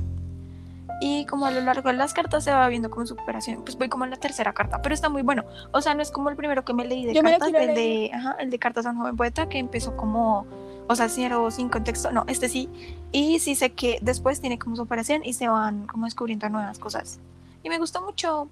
Y 1.02 1.24
como 1.26 1.46
a 1.46 1.50
lo 1.50 1.60
largo 1.62 1.88
de 1.88 1.96
las 1.96 2.12
cartas 2.12 2.44
se 2.44 2.50
va 2.50 2.68
viendo 2.68 2.90
como 2.90 3.06
su 3.06 3.16
superación. 3.16 3.62
Pues 3.62 3.78
voy 3.78 3.88
como 3.88 4.04
en 4.04 4.10
la 4.10 4.18
tercera 4.18 4.52
carta, 4.52 4.82
pero 4.82 4.94
está 4.94 5.08
muy 5.08 5.22
bueno. 5.22 5.44
O 5.72 5.80
sea, 5.80 5.94
no 5.94 6.02
es 6.02 6.10
como 6.10 6.28
el 6.28 6.36
primero 6.36 6.64
que 6.64 6.74
me 6.74 6.84
leí 6.84 7.06
de 7.06 7.14
Yo 7.14 7.22
cartas, 7.22 7.48
el 7.48 7.74
de, 7.74 8.10
ajá, 8.12 8.36
el 8.38 8.50
de 8.50 8.58
cartas 8.58 8.84
a 8.84 8.90
un 8.90 8.98
joven 8.98 9.16
poeta, 9.16 9.48
que 9.48 9.58
empezó 9.58 9.96
como, 9.96 10.46
o 10.88 10.94
sea, 10.94 11.08
cero 11.08 11.50
sin 11.50 11.70
contexto. 11.70 12.12
No, 12.12 12.24
este 12.26 12.50
sí. 12.50 12.68
Y 13.12 13.38
sí 13.38 13.54
sé 13.54 13.70
que 13.70 13.98
después 14.02 14.42
tiene 14.42 14.58
como 14.58 14.76
su 14.76 14.82
operación 14.82 15.22
y 15.24 15.32
se 15.32 15.48
van 15.48 15.86
como 15.86 16.04
descubriendo 16.04 16.48
nuevas 16.50 16.78
cosas. 16.78 17.18
Y 17.62 17.70
me 17.70 17.78
gustó 17.78 18.02
mucho. 18.02 18.48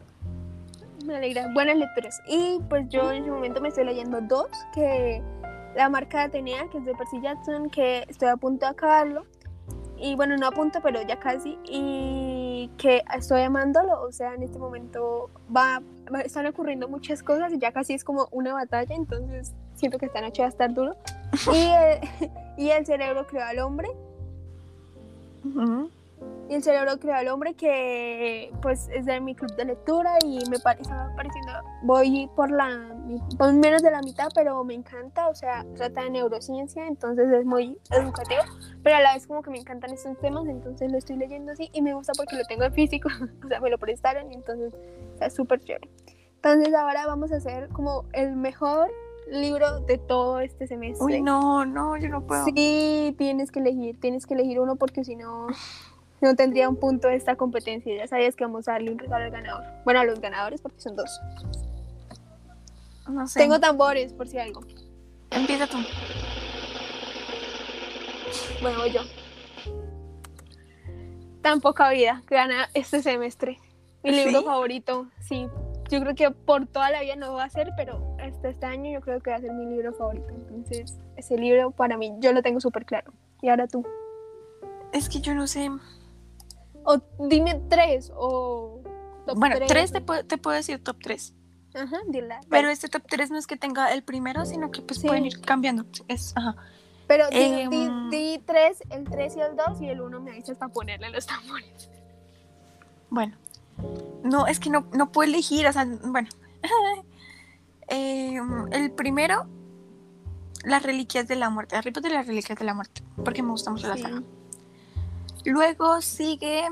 Me 1.05 1.17
alegra. 1.17 1.53
Buenas 1.53 1.77
lecturas. 1.77 2.21
Y 2.27 2.61
pues 2.69 2.89
yo 2.89 3.13
en 3.13 3.23
ese 3.23 3.31
momento 3.31 3.61
me 3.61 3.69
estoy 3.69 3.85
leyendo 3.85 4.21
dos, 4.23 4.49
que 4.75 5.23
la 5.79 5.89
marca 5.89 6.19
de 6.19 6.25
Atenea, 6.25 6.69
que 6.71 6.79
es 6.79 6.85
de 6.85 6.93
Percy 6.93 7.21
Jackson, 7.21 7.71
que 7.71 8.05
estoy 8.09 8.29
a 8.29 8.37
punto 8.37 8.67
de 8.67 8.73
acabarlo. 8.73 9.27
Y 9.97 10.17
bueno, 10.17 10.37
no 10.37 10.49
a 10.49 10.51
punto, 10.51 10.81
pero 10.83 11.01
ya 11.03 11.21
casi. 11.21 11.57
Y 11.65 12.69
que 12.79 13.05
estoy 13.17 13.43
amándolo. 13.43 14.03
O 14.03 14.11
sea, 14.11 14.35
en 14.35 14.43
este 14.43 14.59
momento 14.59 15.31
va, 15.57 15.81
están 16.25 16.47
ocurriendo 16.47 16.89
muchas 16.89 17.23
cosas 17.23 17.53
y 17.53 17.59
ya 17.59 17.71
casi 17.71 17.95
es 17.95 18.03
como 18.03 18.27
una 18.33 18.55
batalla. 18.55 18.93
Entonces 18.97 19.55
siento 19.75 19.99
que 19.99 20.07
esta 20.07 20.21
noche 20.21 20.43
va 20.43 20.47
a 20.47 20.51
estar 20.51 20.75
duro. 20.75 20.97
Y, 21.53 21.59
eh, 21.59 22.01
y 22.57 22.71
el 22.71 22.85
cerebro 22.85 23.25
creó 23.29 23.45
al 23.45 23.61
hombre. 23.61 23.89
Y 26.51 26.55
el 26.55 26.63
cerebro 26.63 26.99
creó 26.99 27.15
al 27.15 27.29
hombre 27.29 27.53
que 27.53 28.51
pues 28.63 28.89
es 28.95 29.05
de 29.05 29.21
mi 29.21 29.35
club 29.35 29.55
de 29.57 29.67
lectura 29.67 30.15
y 30.25 30.39
me 30.49 30.59
pare- 30.59 30.81
está 30.81 31.13
pareciendo, 31.15 31.53
voy 31.83 32.31
por 32.35 32.51
la 32.51 32.95
por 33.37 33.53
menos 33.53 33.83
de 33.83 33.91
la 33.91 34.01
mitad, 34.01 34.29
pero 34.35 34.65
me 34.65 34.73
encanta, 34.73 35.29
o 35.29 35.35
sea, 35.35 35.67
trata 35.77 36.05
de 36.05 36.11
neurociencia, 36.11 36.87
entonces 36.87 37.31
es 37.31 37.45
muy 37.45 37.77
educativo, 37.91 38.41
pero 38.83 38.97
a 38.97 39.01
la 39.01 39.13
vez 39.15 39.27
como 39.27 39.43
que 39.43 39.51
me 39.51 39.59
encantan 39.59 39.91
estos 39.93 40.17
temas, 40.21 40.47
entonces 40.47 40.91
lo 40.91 40.97
estoy 40.97 41.17
leyendo 41.17 41.53
así 41.53 41.69
y 41.75 41.83
me 41.83 41.93
gusta 41.93 42.13
porque 42.17 42.37
lo 42.37 42.45
tengo 42.45 42.65
en 42.65 42.73
físico, 42.73 43.11
o 43.45 43.49
sea, 43.49 43.61
me 43.61 43.69
lo 43.69 43.77
prestaron 43.77 44.33
y 44.33 44.35
entonces 44.35 44.73
está 45.13 45.29
súper 45.29 45.61
chévere. 45.61 45.91
Entonces 46.37 46.73
ahora 46.75 47.07
vamos 47.07 47.31
a 47.33 47.37
hacer 47.37 47.69
como 47.71 48.05
el 48.13 48.37
mejor 48.37 48.89
libro 49.31 49.81
de 49.81 49.99
todo 49.99 50.41
este 50.41 50.67
semestre. 50.67 51.05
Uy, 51.05 51.21
no, 51.21 51.67
no, 51.67 51.99
yo 51.99 52.09
no 52.09 52.23
puedo. 52.27 52.45
Sí, 52.47 53.15
tienes 53.19 53.51
que 53.51 53.59
elegir, 53.61 54.01
tienes 54.01 54.25
que 54.27 54.33
elegir 54.33 54.61
uno 54.61 54.77
porque 54.77 55.05
si 55.05 55.17
no, 55.17 55.49
no 56.21 56.35
tendría 56.35 56.69
un 56.69 56.77
punto 56.77 57.09
esta 57.09 57.37
competencia. 57.37 57.95
Ya 57.97 58.07
sabías 58.07 58.37
que 58.37 58.45
vamos 58.45 58.69
a 58.69 58.73
darle 58.73 58.91
un 58.91 58.99
regalo 58.99 59.25
al 59.25 59.31
ganador. 59.31 59.65
Bueno, 59.85 60.01
a 60.01 60.05
los 60.05 60.21
ganadores 60.21 60.61
porque 60.61 60.81
son 60.81 60.97
dos. 60.97 61.21
No 63.09 63.27
sé. 63.27 63.41
Tengo 63.41 63.59
tambores 63.59 64.13
por 64.13 64.29
si 64.29 64.39
algo. 64.39 64.61
Empieza 65.31 65.67
tú. 65.67 65.79
Bueno, 68.61 68.79
voy 68.79 68.93
yo. 68.93 69.01
Tan 71.43 71.61
poca 71.61 71.91
vida 71.91 72.23
que 72.27 72.35
gana 72.35 72.69
este 72.75 73.03
semestre. 73.03 73.59
Mi 74.03 74.13
libro 74.13 74.43
favorito, 74.43 75.07
sí. 75.21 75.49
Yo 75.91 76.01
creo 76.01 76.15
que 76.15 76.31
por 76.31 76.67
toda 76.67 76.91
la 76.91 77.01
vida 77.01 77.17
no 77.17 77.33
va 77.33 77.45
a 77.45 77.51
ser, 77.51 77.71
pero 77.77 78.17
hasta 78.21 78.49
este 78.49 78.67
año 78.67 78.93
yo 78.93 79.01
creo 79.01 79.21
que 79.21 79.31
va 79.31 79.37
a 79.37 79.41
ser 79.41 79.53
mi 79.53 79.67
libro 79.67 79.93
favorito. 79.95 80.29
Entonces, 80.29 80.99
ese 81.17 81.37
libro 81.37 81.71
para 81.71 81.97
mí, 81.97 82.15
yo 82.19 82.33
lo 82.33 82.43
tengo 82.43 82.61
súper 82.61 82.85
claro. 82.85 83.13
Y 83.41 83.49
ahora 83.49 83.67
tú. 83.67 83.87
Es 84.93 85.09
que 85.09 85.21
yo 85.21 85.35
no 85.35 85.47
sé. 85.47 85.71
O 86.85 87.01
dime 87.29 87.61
tres, 87.69 88.11
o 88.15 88.81
top 89.27 89.39
bueno, 89.39 89.57
tres. 89.57 89.69
tres 89.69 89.93
te, 89.93 90.01
puedo- 90.01 90.25
te 90.25 90.39
puedo 90.39 90.57
decir 90.57 90.83
top 90.83 90.97
3. 91.03 91.35
Ajá, 91.75 91.99
dila. 92.09 92.41
Pero 92.49 92.71
este 92.71 92.89
top 92.89 93.03
3 93.09 93.31
no 93.31 93.37
es 93.39 93.47
que 93.47 93.57
tenga 93.57 93.93
el 93.93 94.03
primero, 94.03 94.47
sino 94.47 94.71
que 94.71 94.81
pues 94.83 95.01
Sí. 95.01 95.07
pueden 95.07 95.27
ir 95.27 95.41
cambiando. 95.43 95.85
Es, 96.09 96.33
ajá. 96.37 96.57
Pero 97.07 97.29
di, 97.31 97.37
Em, 97.39 97.71
di- 97.71 98.11
di 98.11 98.39
tres, 98.45 98.83
el 98.91 99.05
tres 99.05 99.35
y 99.37 99.41
el 99.41 99.57
dos, 99.57 99.81
y 99.81 99.89
el 99.89 100.01
uno 100.01 100.21
me 100.21 100.31
avisas 100.33 100.57
para 100.59 100.73
ponerle 100.73 101.11
los 101.11 101.27
tambores. 101.27 101.91
Bueno. 103.11 103.37
No, 104.25 104.47
es 104.47 104.59
que 104.61 104.71
no, 104.71 104.87
no 104.93 105.11
puedo 105.13 105.29
elegir, 105.29 105.67
o 105.67 105.73
sea, 105.73 105.87
bueno. 106.05 106.29
Em, 107.89 108.71
el 108.73 108.91
primero, 108.93 109.47
Las 110.65 110.83
Reliquias 110.83 111.27
de 111.29 111.37
la 111.37 111.49
Muerte. 111.51 111.77
Potter 111.93 112.11
y 112.11 112.15
las 112.15 112.27
Reliquias 112.27 112.59
de 112.59 112.65
la 112.65 112.75
Muerte, 112.75 113.03
porque 113.25 113.43
me 113.43 113.51
gusta 113.51 113.71
mucho 113.71 113.89
la 113.89 113.97
saga. 113.97 114.23
Luego 115.53 116.01
sigue 116.01 116.67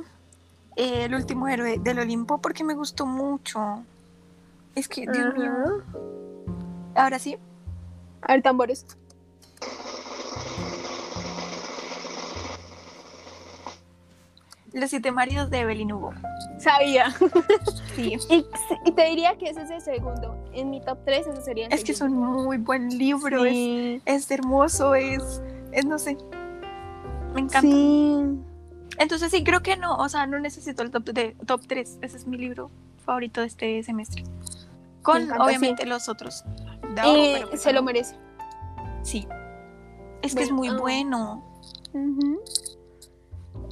eh, 0.76 1.04
El 1.04 1.14
último 1.14 1.48
héroe 1.48 1.78
del 1.78 1.98
Olimpo, 1.98 2.38
porque 2.38 2.62
me 2.64 2.74
gustó 2.74 3.06
mucho. 3.06 3.84
Es 4.74 4.88
que, 4.88 5.02
Dios 5.10 5.34
mío. 5.34 5.82
Ahora 6.94 7.18
sí, 7.18 7.38
A 8.22 8.32
ver, 8.32 8.42
tambores. 8.42 8.84
Los 14.72 14.90
siete 14.90 15.10
maridos 15.10 15.48
de 15.50 15.60
Evelyn 15.60 15.92
Hugo. 15.92 16.12
Sabía. 16.58 17.10
Sí. 17.94 18.18
Y, 18.28 18.44
y 18.84 18.92
te 18.92 19.04
diría 19.06 19.38
que 19.38 19.48
ese 19.48 19.62
es 19.62 19.70
el 19.70 19.80
segundo. 19.80 20.36
En 20.52 20.68
mi 20.68 20.82
top 20.82 20.98
3 21.06 21.26
ese 21.28 21.40
sería 21.42 21.66
el 21.66 21.72
Es 21.72 21.82
que 21.82 21.92
es 21.92 22.00
un 22.02 22.12
muy 22.12 22.58
buen 22.58 22.90
libro, 22.98 23.44
es, 23.46 23.52
Sí. 23.54 24.02
es 24.04 24.30
hermoso, 24.30 24.94
es, 24.94 25.40
es, 25.72 25.86
no 25.86 25.98
sé, 25.98 26.18
me 27.32 27.40
encanta. 27.40 27.60
Sí. 27.62 28.22
Entonces 28.98 29.30
sí, 29.30 29.44
creo 29.44 29.62
que 29.62 29.76
no, 29.76 29.96
o 29.96 30.08
sea, 30.08 30.26
no 30.26 30.38
necesito 30.38 30.82
el 30.82 30.90
top, 30.90 31.04
de, 31.04 31.36
top 31.46 31.62
3, 31.66 31.98
ese 32.02 32.16
es 32.16 32.26
mi 32.26 32.38
libro 32.38 32.70
favorito 33.04 33.40
de 33.40 33.46
este 33.46 33.82
semestre. 33.82 34.24
Con, 35.02 35.22
encanta, 35.22 35.44
obviamente, 35.44 35.86
los 35.86 36.08
otros. 36.08 36.44
abajo, 36.96 37.16
Eh, 37.16 37.32
pero 37.34 37.48
pues 37.50 37.62
se 37.62 37.72
lo 37.72 37.80
no. 37.80 37.86
merece. 37.86 38.16
Sí. 39.02 39.26
Es 40.22 40.34
que 40.34 40.42
es 40.42 40.50
muy 40.50 40.68
ah. 40.68 40.78
bueno. 40.80 41.44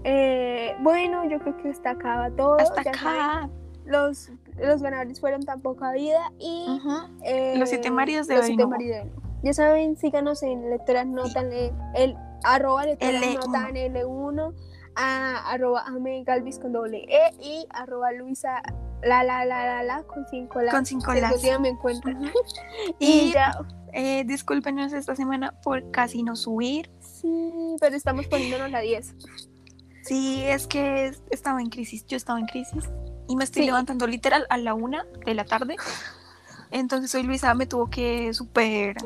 Eh, 0.05 0.77
bueno, 0.81 1.29
yo 1.29 1.39
creo 1.41 1.57
que 1.57 1.71
hasta 1.71 1.91
acá 1.91 2.17
va 2.17 2.31
todo. 2.31 2.59
Hasta 2.59 2.83
ya 2.83 2.95
saben, 2.95 3.21
acá. 3.21 3.51
los, 3.87 4.31
los 4.59 4.83
ganadores 4.83 5.21
fueron 5.21 5.43
tan 5.43 5.61
poca 5.61 5.93
vida 5.93 6.31
y 6.39 6.81
eh, 7.25 7.55
Los 7.57 7.71
siete 7.71 7.91
maridos 7.91 8.27
de 8.27 8.37
los 8.37 8.47
siete 8.47 8.67
maridos 8.67 9.05
de 9.05 9.11
Hugo. 9.11 9.23
Ya 9.43 9.53
saben, 9.53 9.97
síganos 9.97 10.43
en 10.43 10.71
Lectoras 10.71 11.07
Notan, 11.07 11.53
eh, 11.53 11.73
el 11.95 12.17
arroba 12.45 12.87
Lectoras 12.87 13.23
L1. 13.23 13.35
Notan 13.35 13.75
L1, 13.75 14.55
a, 14.97 15.51
arroba 15.53 15.83
Ame 15.87 16.23
Galvis 16.25 16.59
con 16.59 16.73
doble 16.73 17.05
E 17.09 17.35
y 17.41 17.67
arroba 17.71 18.13
Luisa 18.13 18.63
la 19.03 19.23
la 19.23 19.45
la 19.45 19.67
la 19.67 19.83
la 19.83 20.03
con 20.05 20.25
cinco 20.31 20.61
las. 20.63 20.75
Con 20.75 20.87
cinco 20.87 21.13
las. 21.15 21.43
me 21.61 21.69
encuentran. 21.71 22.17
Ujú. 22.17 22.31
Y 22.99 23.07
Y 23.29 23.33
ya, 23.33 23.59
eh, 23.93 24.25
discúlpenos 24.25 24.93
esta 24.93 25.15
semana 25.15 25.53
por 25.63 25.91
casi 25.91 26.23
no 26.23 26.37
subir. 26.37 26.91
sí, 27.01 27.77
pero 27.81 27.97
estamos 27.97 28.27
poniéndonos 28.27 28.71
la 28.71 28.81
10. 28.81 29.15
Sí, 30.03 30.43
es 30.45 30.67
que 30.67 31.07
es- 31.07 31.23
estaba 31.31 31.61
en 31.61 31.71
crisis, 31.71 32.05
yo 32.07 32.17
estaba 32.17 32.39
en 32.39 32.47
crisis 32.47 32.85
y 33.29 33.37
me 33.37 33.45
estoy 33.45 33.63
Sí. 33.63 33.67
levantando 33.67 34.07
literal 34.07 34.47
a 34.51 34.59
la 34.59 34.75
una 34.75 35.07
de 35.25 35.35
la 35.35 35.45
tarde. 35.45 35.77
Entonces 36.71 37.15
hoy 37.15 37.23
Luisa 37.23 37.55
me 37.55 37.67
tuvo 37.67 37.89
que 37.89 38.35
súper 38.35 38.97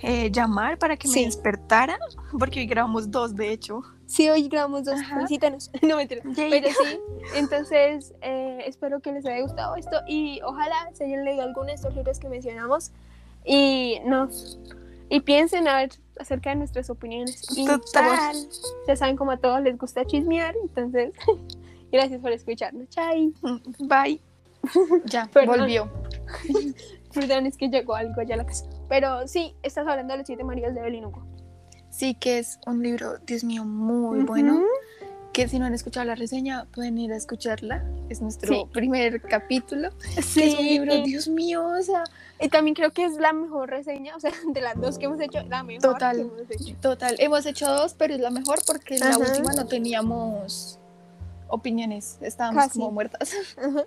eh, 0.00 0.30
llamar 0.30 0.78
para 0.78 0.96
que 0.96 1.08
Sí. 1.08 1.20
me 1.20 1.26
despertara, 1.26 1.98
porque 2.38 2.60
hoy 2.60 2.66
grabamos 2.66 3.10
dos, 3.10 3.34
de 3.34 3.50
hecho. 3.52 3.82
Sí, 4.06 4.28
hoy 4.30 4.48
grabamos 4.48 4.84
dos. 4.84 4.98
Ajá. 5.00 5.16
Felicítanos. 5.16 5.70
No. 5.82 6.00
Yay. 6.00 6.16
Pero 6.50 6.68
sí, 6.68 6.98
entonces 7.34 8.14
eh, 8.22 8.62
espero 8.66 9.00
que 9.00 9.12
les 9.12 9.26
haya 9.26 9.42
gustado 9.42 9.76
esto 9.76 10.00
y 10.06 10.40
ojalá 10.44 10.88
se 10.94 11.04
hayan 11.04 11.24
leído 11.24 11.42
alguno 11.42 11.66
de 11.66 11.74
estos 11.74 11.94
libros 11.94 12.18
que 12.18 12.28
mencionamos 12.28 12.90
y 13.44 13.98
nos 14.06 14.58
y 15.10 15.20
piensen 15.20 15.66
a 15.68 15.76
ver 15.76 15.90
acerca 16.18 16.50
de 16.50 16.56
nuestras 16.56 16.90
opiniones. 16.90 17.42
Y 17.56 17.66
Total. 17.66 18.34
somos- 18.34 18.74
ya 18.86 18.96
saben 18.96 19.16
como 19.16 19.30
a 19.32 19.36
todos 19.38 19.60
les 19.62 19.76
gusta 19.78 20.04
chismear, 20.06 20.54
entonces 20.62 21.12
gracias 21.92 22.20
por 22.20 22.32
escucharnos. 22.32 22.88
Chai. 22.90 23.32
Bye. 23.78 24.20
Ya, 25.06 25.26
Perdón. 25.32 25.60
volvió. 25.60 25.90
Perdón, 27.14 27.46
es 27.46 27.56
que 27.56 27.68
llegó 27.68 27.94
algo 27.94 28.20
allá 28.20 28.34
a 28.34 28.38
la 28.38 28.46
casa. 28.46 28.64
Pero 28.88 29.26
sí, 29.28 29.54
estás 29.62 29.86
hablando 29.86 30.12
de 30.14 30.18
los 30.18 30.26
siete 30.26 30.44
maridos 30.44 30.74
de 30.74 30.80
Evelyn 30.80 31.04
Hugo. 31.06 31.24
Sí, 31.90 32.14
que 32.14 32.38
es 32.38 32.58
un 32.66 32.82
libro, 32.82 33.18
Dios 33.26 33.44
mío, 33.44 33.64
muy 33.64 34.18
Ujú. 34.18 34.26
bueno. 34.26 34.62
Que 35.32 35.46
si 35.46 35.58
no 35.58 35.66
han 35.66 35.74
escuchado 35.74 36.04
la 36.06 36.14
reseña, 36.16 36.64
pueden 36.74 36.98
ir 36.98 37.12
a 37.12 37.16
escucharla. 37.16 37.84
Es 38.08 38.20
nuestro 38.20 38.52
Sí. 38.52 38.64
primer 38.72 39.20
capítulo. 39.22 39.90
Sí, 40.22 40.40
Que 40.40 40.46
es 40.48 40.58
un 40.58 40.64
libro, 40.66 40.94
Dios 41.02 41.28
mío, 41.28 41.64
o 41.78 41.82
sea, 41.82 42.04
Y 42.40 42.48
también 42.48 42.74
creo 42.74 42.90
que 42.92 43.04
es 43.04 43.14
la 43.18 43.32
mejor 43.32 43.68
reseña, 43.70 44.16
o 44.16 44.20
sea, 44.20 44.30
de 44.52 44.60
las 44.60 44.80
dos 44.80 44.98
que 44.98 45.06
hemos 45.06 45.20
hecho, 45.20 45.42
la 45.48 45.62
mejor 45.62 45.82
Total. 45.92 46.16
que 46.16 46.22
hemos 46.22 46.50
hecho. 46.50 46.76
Total, 46.80 47.14
hemos 47.18 47.46
hecho 47.46 47.66
dos, 47.68 47.94
pero 47.94 48.14
es 48.14 48.20
la 48.20 48.30
mejor 48.30 48.58
porque 48.66 48.94
en 48.96 49.00
la 49.00 49.18
última 49.18 49.52
no 49.54 49.66
teníamos 49.66 50.78
opiniones, 51.48 52.18
estábamos 52.20 52.64
Casi. 52.64 52.78
como 52.78 52.90
muertas. 52.92 53.32
Ajá. 53.56 53.84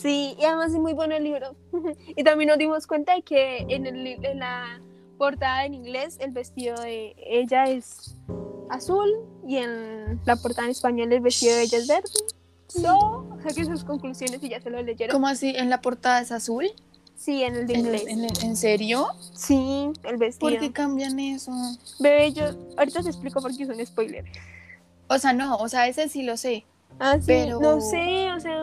Sí, 0.00 0.34
y 0.38 0.44
además 0.44 0.72
es 0.72 0.78
muy 0.78 0.92
bueno 0.94 1.14
el 1.16 1.24
libro. 1.24 1.54
y 2.16 2.24
también 2.24 2.48
nos 2.48 2.58
dimos 2.58 2.86
cuenta 2.86 3.14
de 3.14 3.22
que 3.22 3.58
en, 3.68 3.86
el, 3.86 4.06
en 4.24 4.38
la 4.38 4.80
portada 5.18 5.66
en 5.66 5.74
inglés 5.74 6.16
el 6.20 6.30
vestido 6.30 6.76
de 6.80 7.14
ella 7.18 7.64
es 7.64 8.14
azul 8.70 9.08
y 9.46 9.58
en 9.58 10.20
la 10.24 10.36
portada 10.36 10.64
en 10.66 10.70
español 10.70 11.12
el 11.12 11.20
vestido 11.20 11.54
de 11.56 11.62
ella 11.62 11.78
es 11.78 11.86
verde. 11.86 12.08
So, 12.68 13.26
saquen 13.42 13.66
sus 13.66 13.84
conclusiones 13.84 14.42
y 14.42 14.48
ya 14.48 14.60
se 14.60 14.70
lo 14.70 14.80
leyeron. 14.82 15.12
¿Cómo 15.12 15.26
así? 15.26 15.50
¿En 15.56 15.68
la 15.70 15.80
portada 15.80 16.20
es 16.20 16.30
azul? 16.32 16.66
Sí, 17.16 17.42
en 17.42 17.54
el 17.56 17.66
de 17.66 17.74
¿En, 17.74 17.80
inglés. 17.80 18.04
en- 18.06 18.24
en 18.48 18.56
serio? 18.56 19.08
Sí, 19.34 19.90
el 20.04 20.16
vestido. 20.16 20.50
¿Por 20.50 20.58
qué 20.58 20.72
cambian 20.72 21.18
eso? 21.18 21.52
Bebé, 21.98 22.32
yo 22.32 22.44
ahorita 22.78 23.02
te 23.02 23.08
explico 23.08 23.42
porque 23.42 23.64
es 23.64 23.68
un 23.68 23.84
spoiler. 23.84 24.24
O 25.08 25.18
sea, 25.18 25.32
no, 25.34 25.56
o 25.56 25.68
sea, 25.68 25.86
ese 25.88 26.08
sí 26.08 26.22
lo 26.22 26.36
sé. 26.38 26.64
Ah, 26.98 27.16
sí, 27.18 27.24
Pero- 27.26 27.60
no 27.60 27.80
sé, 27.82 28.30
o 28.32 28.40
sea, 28.40 28.62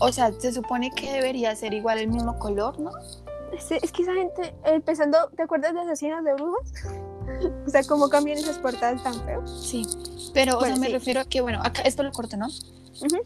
O 0.00 0.12
sea, 0.12 0.32
se 0.32 0.52
supone 0.52 0.90
que 0.90 1.12
debería 1.12 1.54
ser 1.56 1.74
igual 1.74 1.98
el 1.98 2.08
mismo 2.08 2.38
color, 2.38 2.78
¿no? 2.78 2.90
es, 3.52 3.70
es 3.72 3.92
que 3.92 4.02
esa 4.02 4.12
gente, 4.14 4.54
empezando, 4.64 5.16
¿te 5.36 5.42
acuerdas 5.42 5.74
de 5.74 5.80
Asesinos 5.80 6.24
de 6.24 6.34
Brujas? 6.34 6.72
O 7.66 7.70
sea, 7.70 7.82
cómo 7.84 8.08
cambian 8.08 8.38
esas 8.38 8.58
portadas 8.58 9.02
tan 9.02 9.12
feos. 9.26 9.66
Sí. 9.68 9.82
Pero, 10.32 10.56
o 10.56 10.60
Bueno, 10.60 10.76
sea, 10.76 10.80
me 10.80 10.86
sí. 10.86 10.92
refiero 10.94 11.20
a 11.20 11.24
que, 11.26 11.42
bueno, 11.42 11.60
acá 11.62 11.82
esto 11.82 12.02
lo 12.02 12.10
corto, 12.10 12.38
¿no? 12.38 12.46
Ujú. 12.46 13.18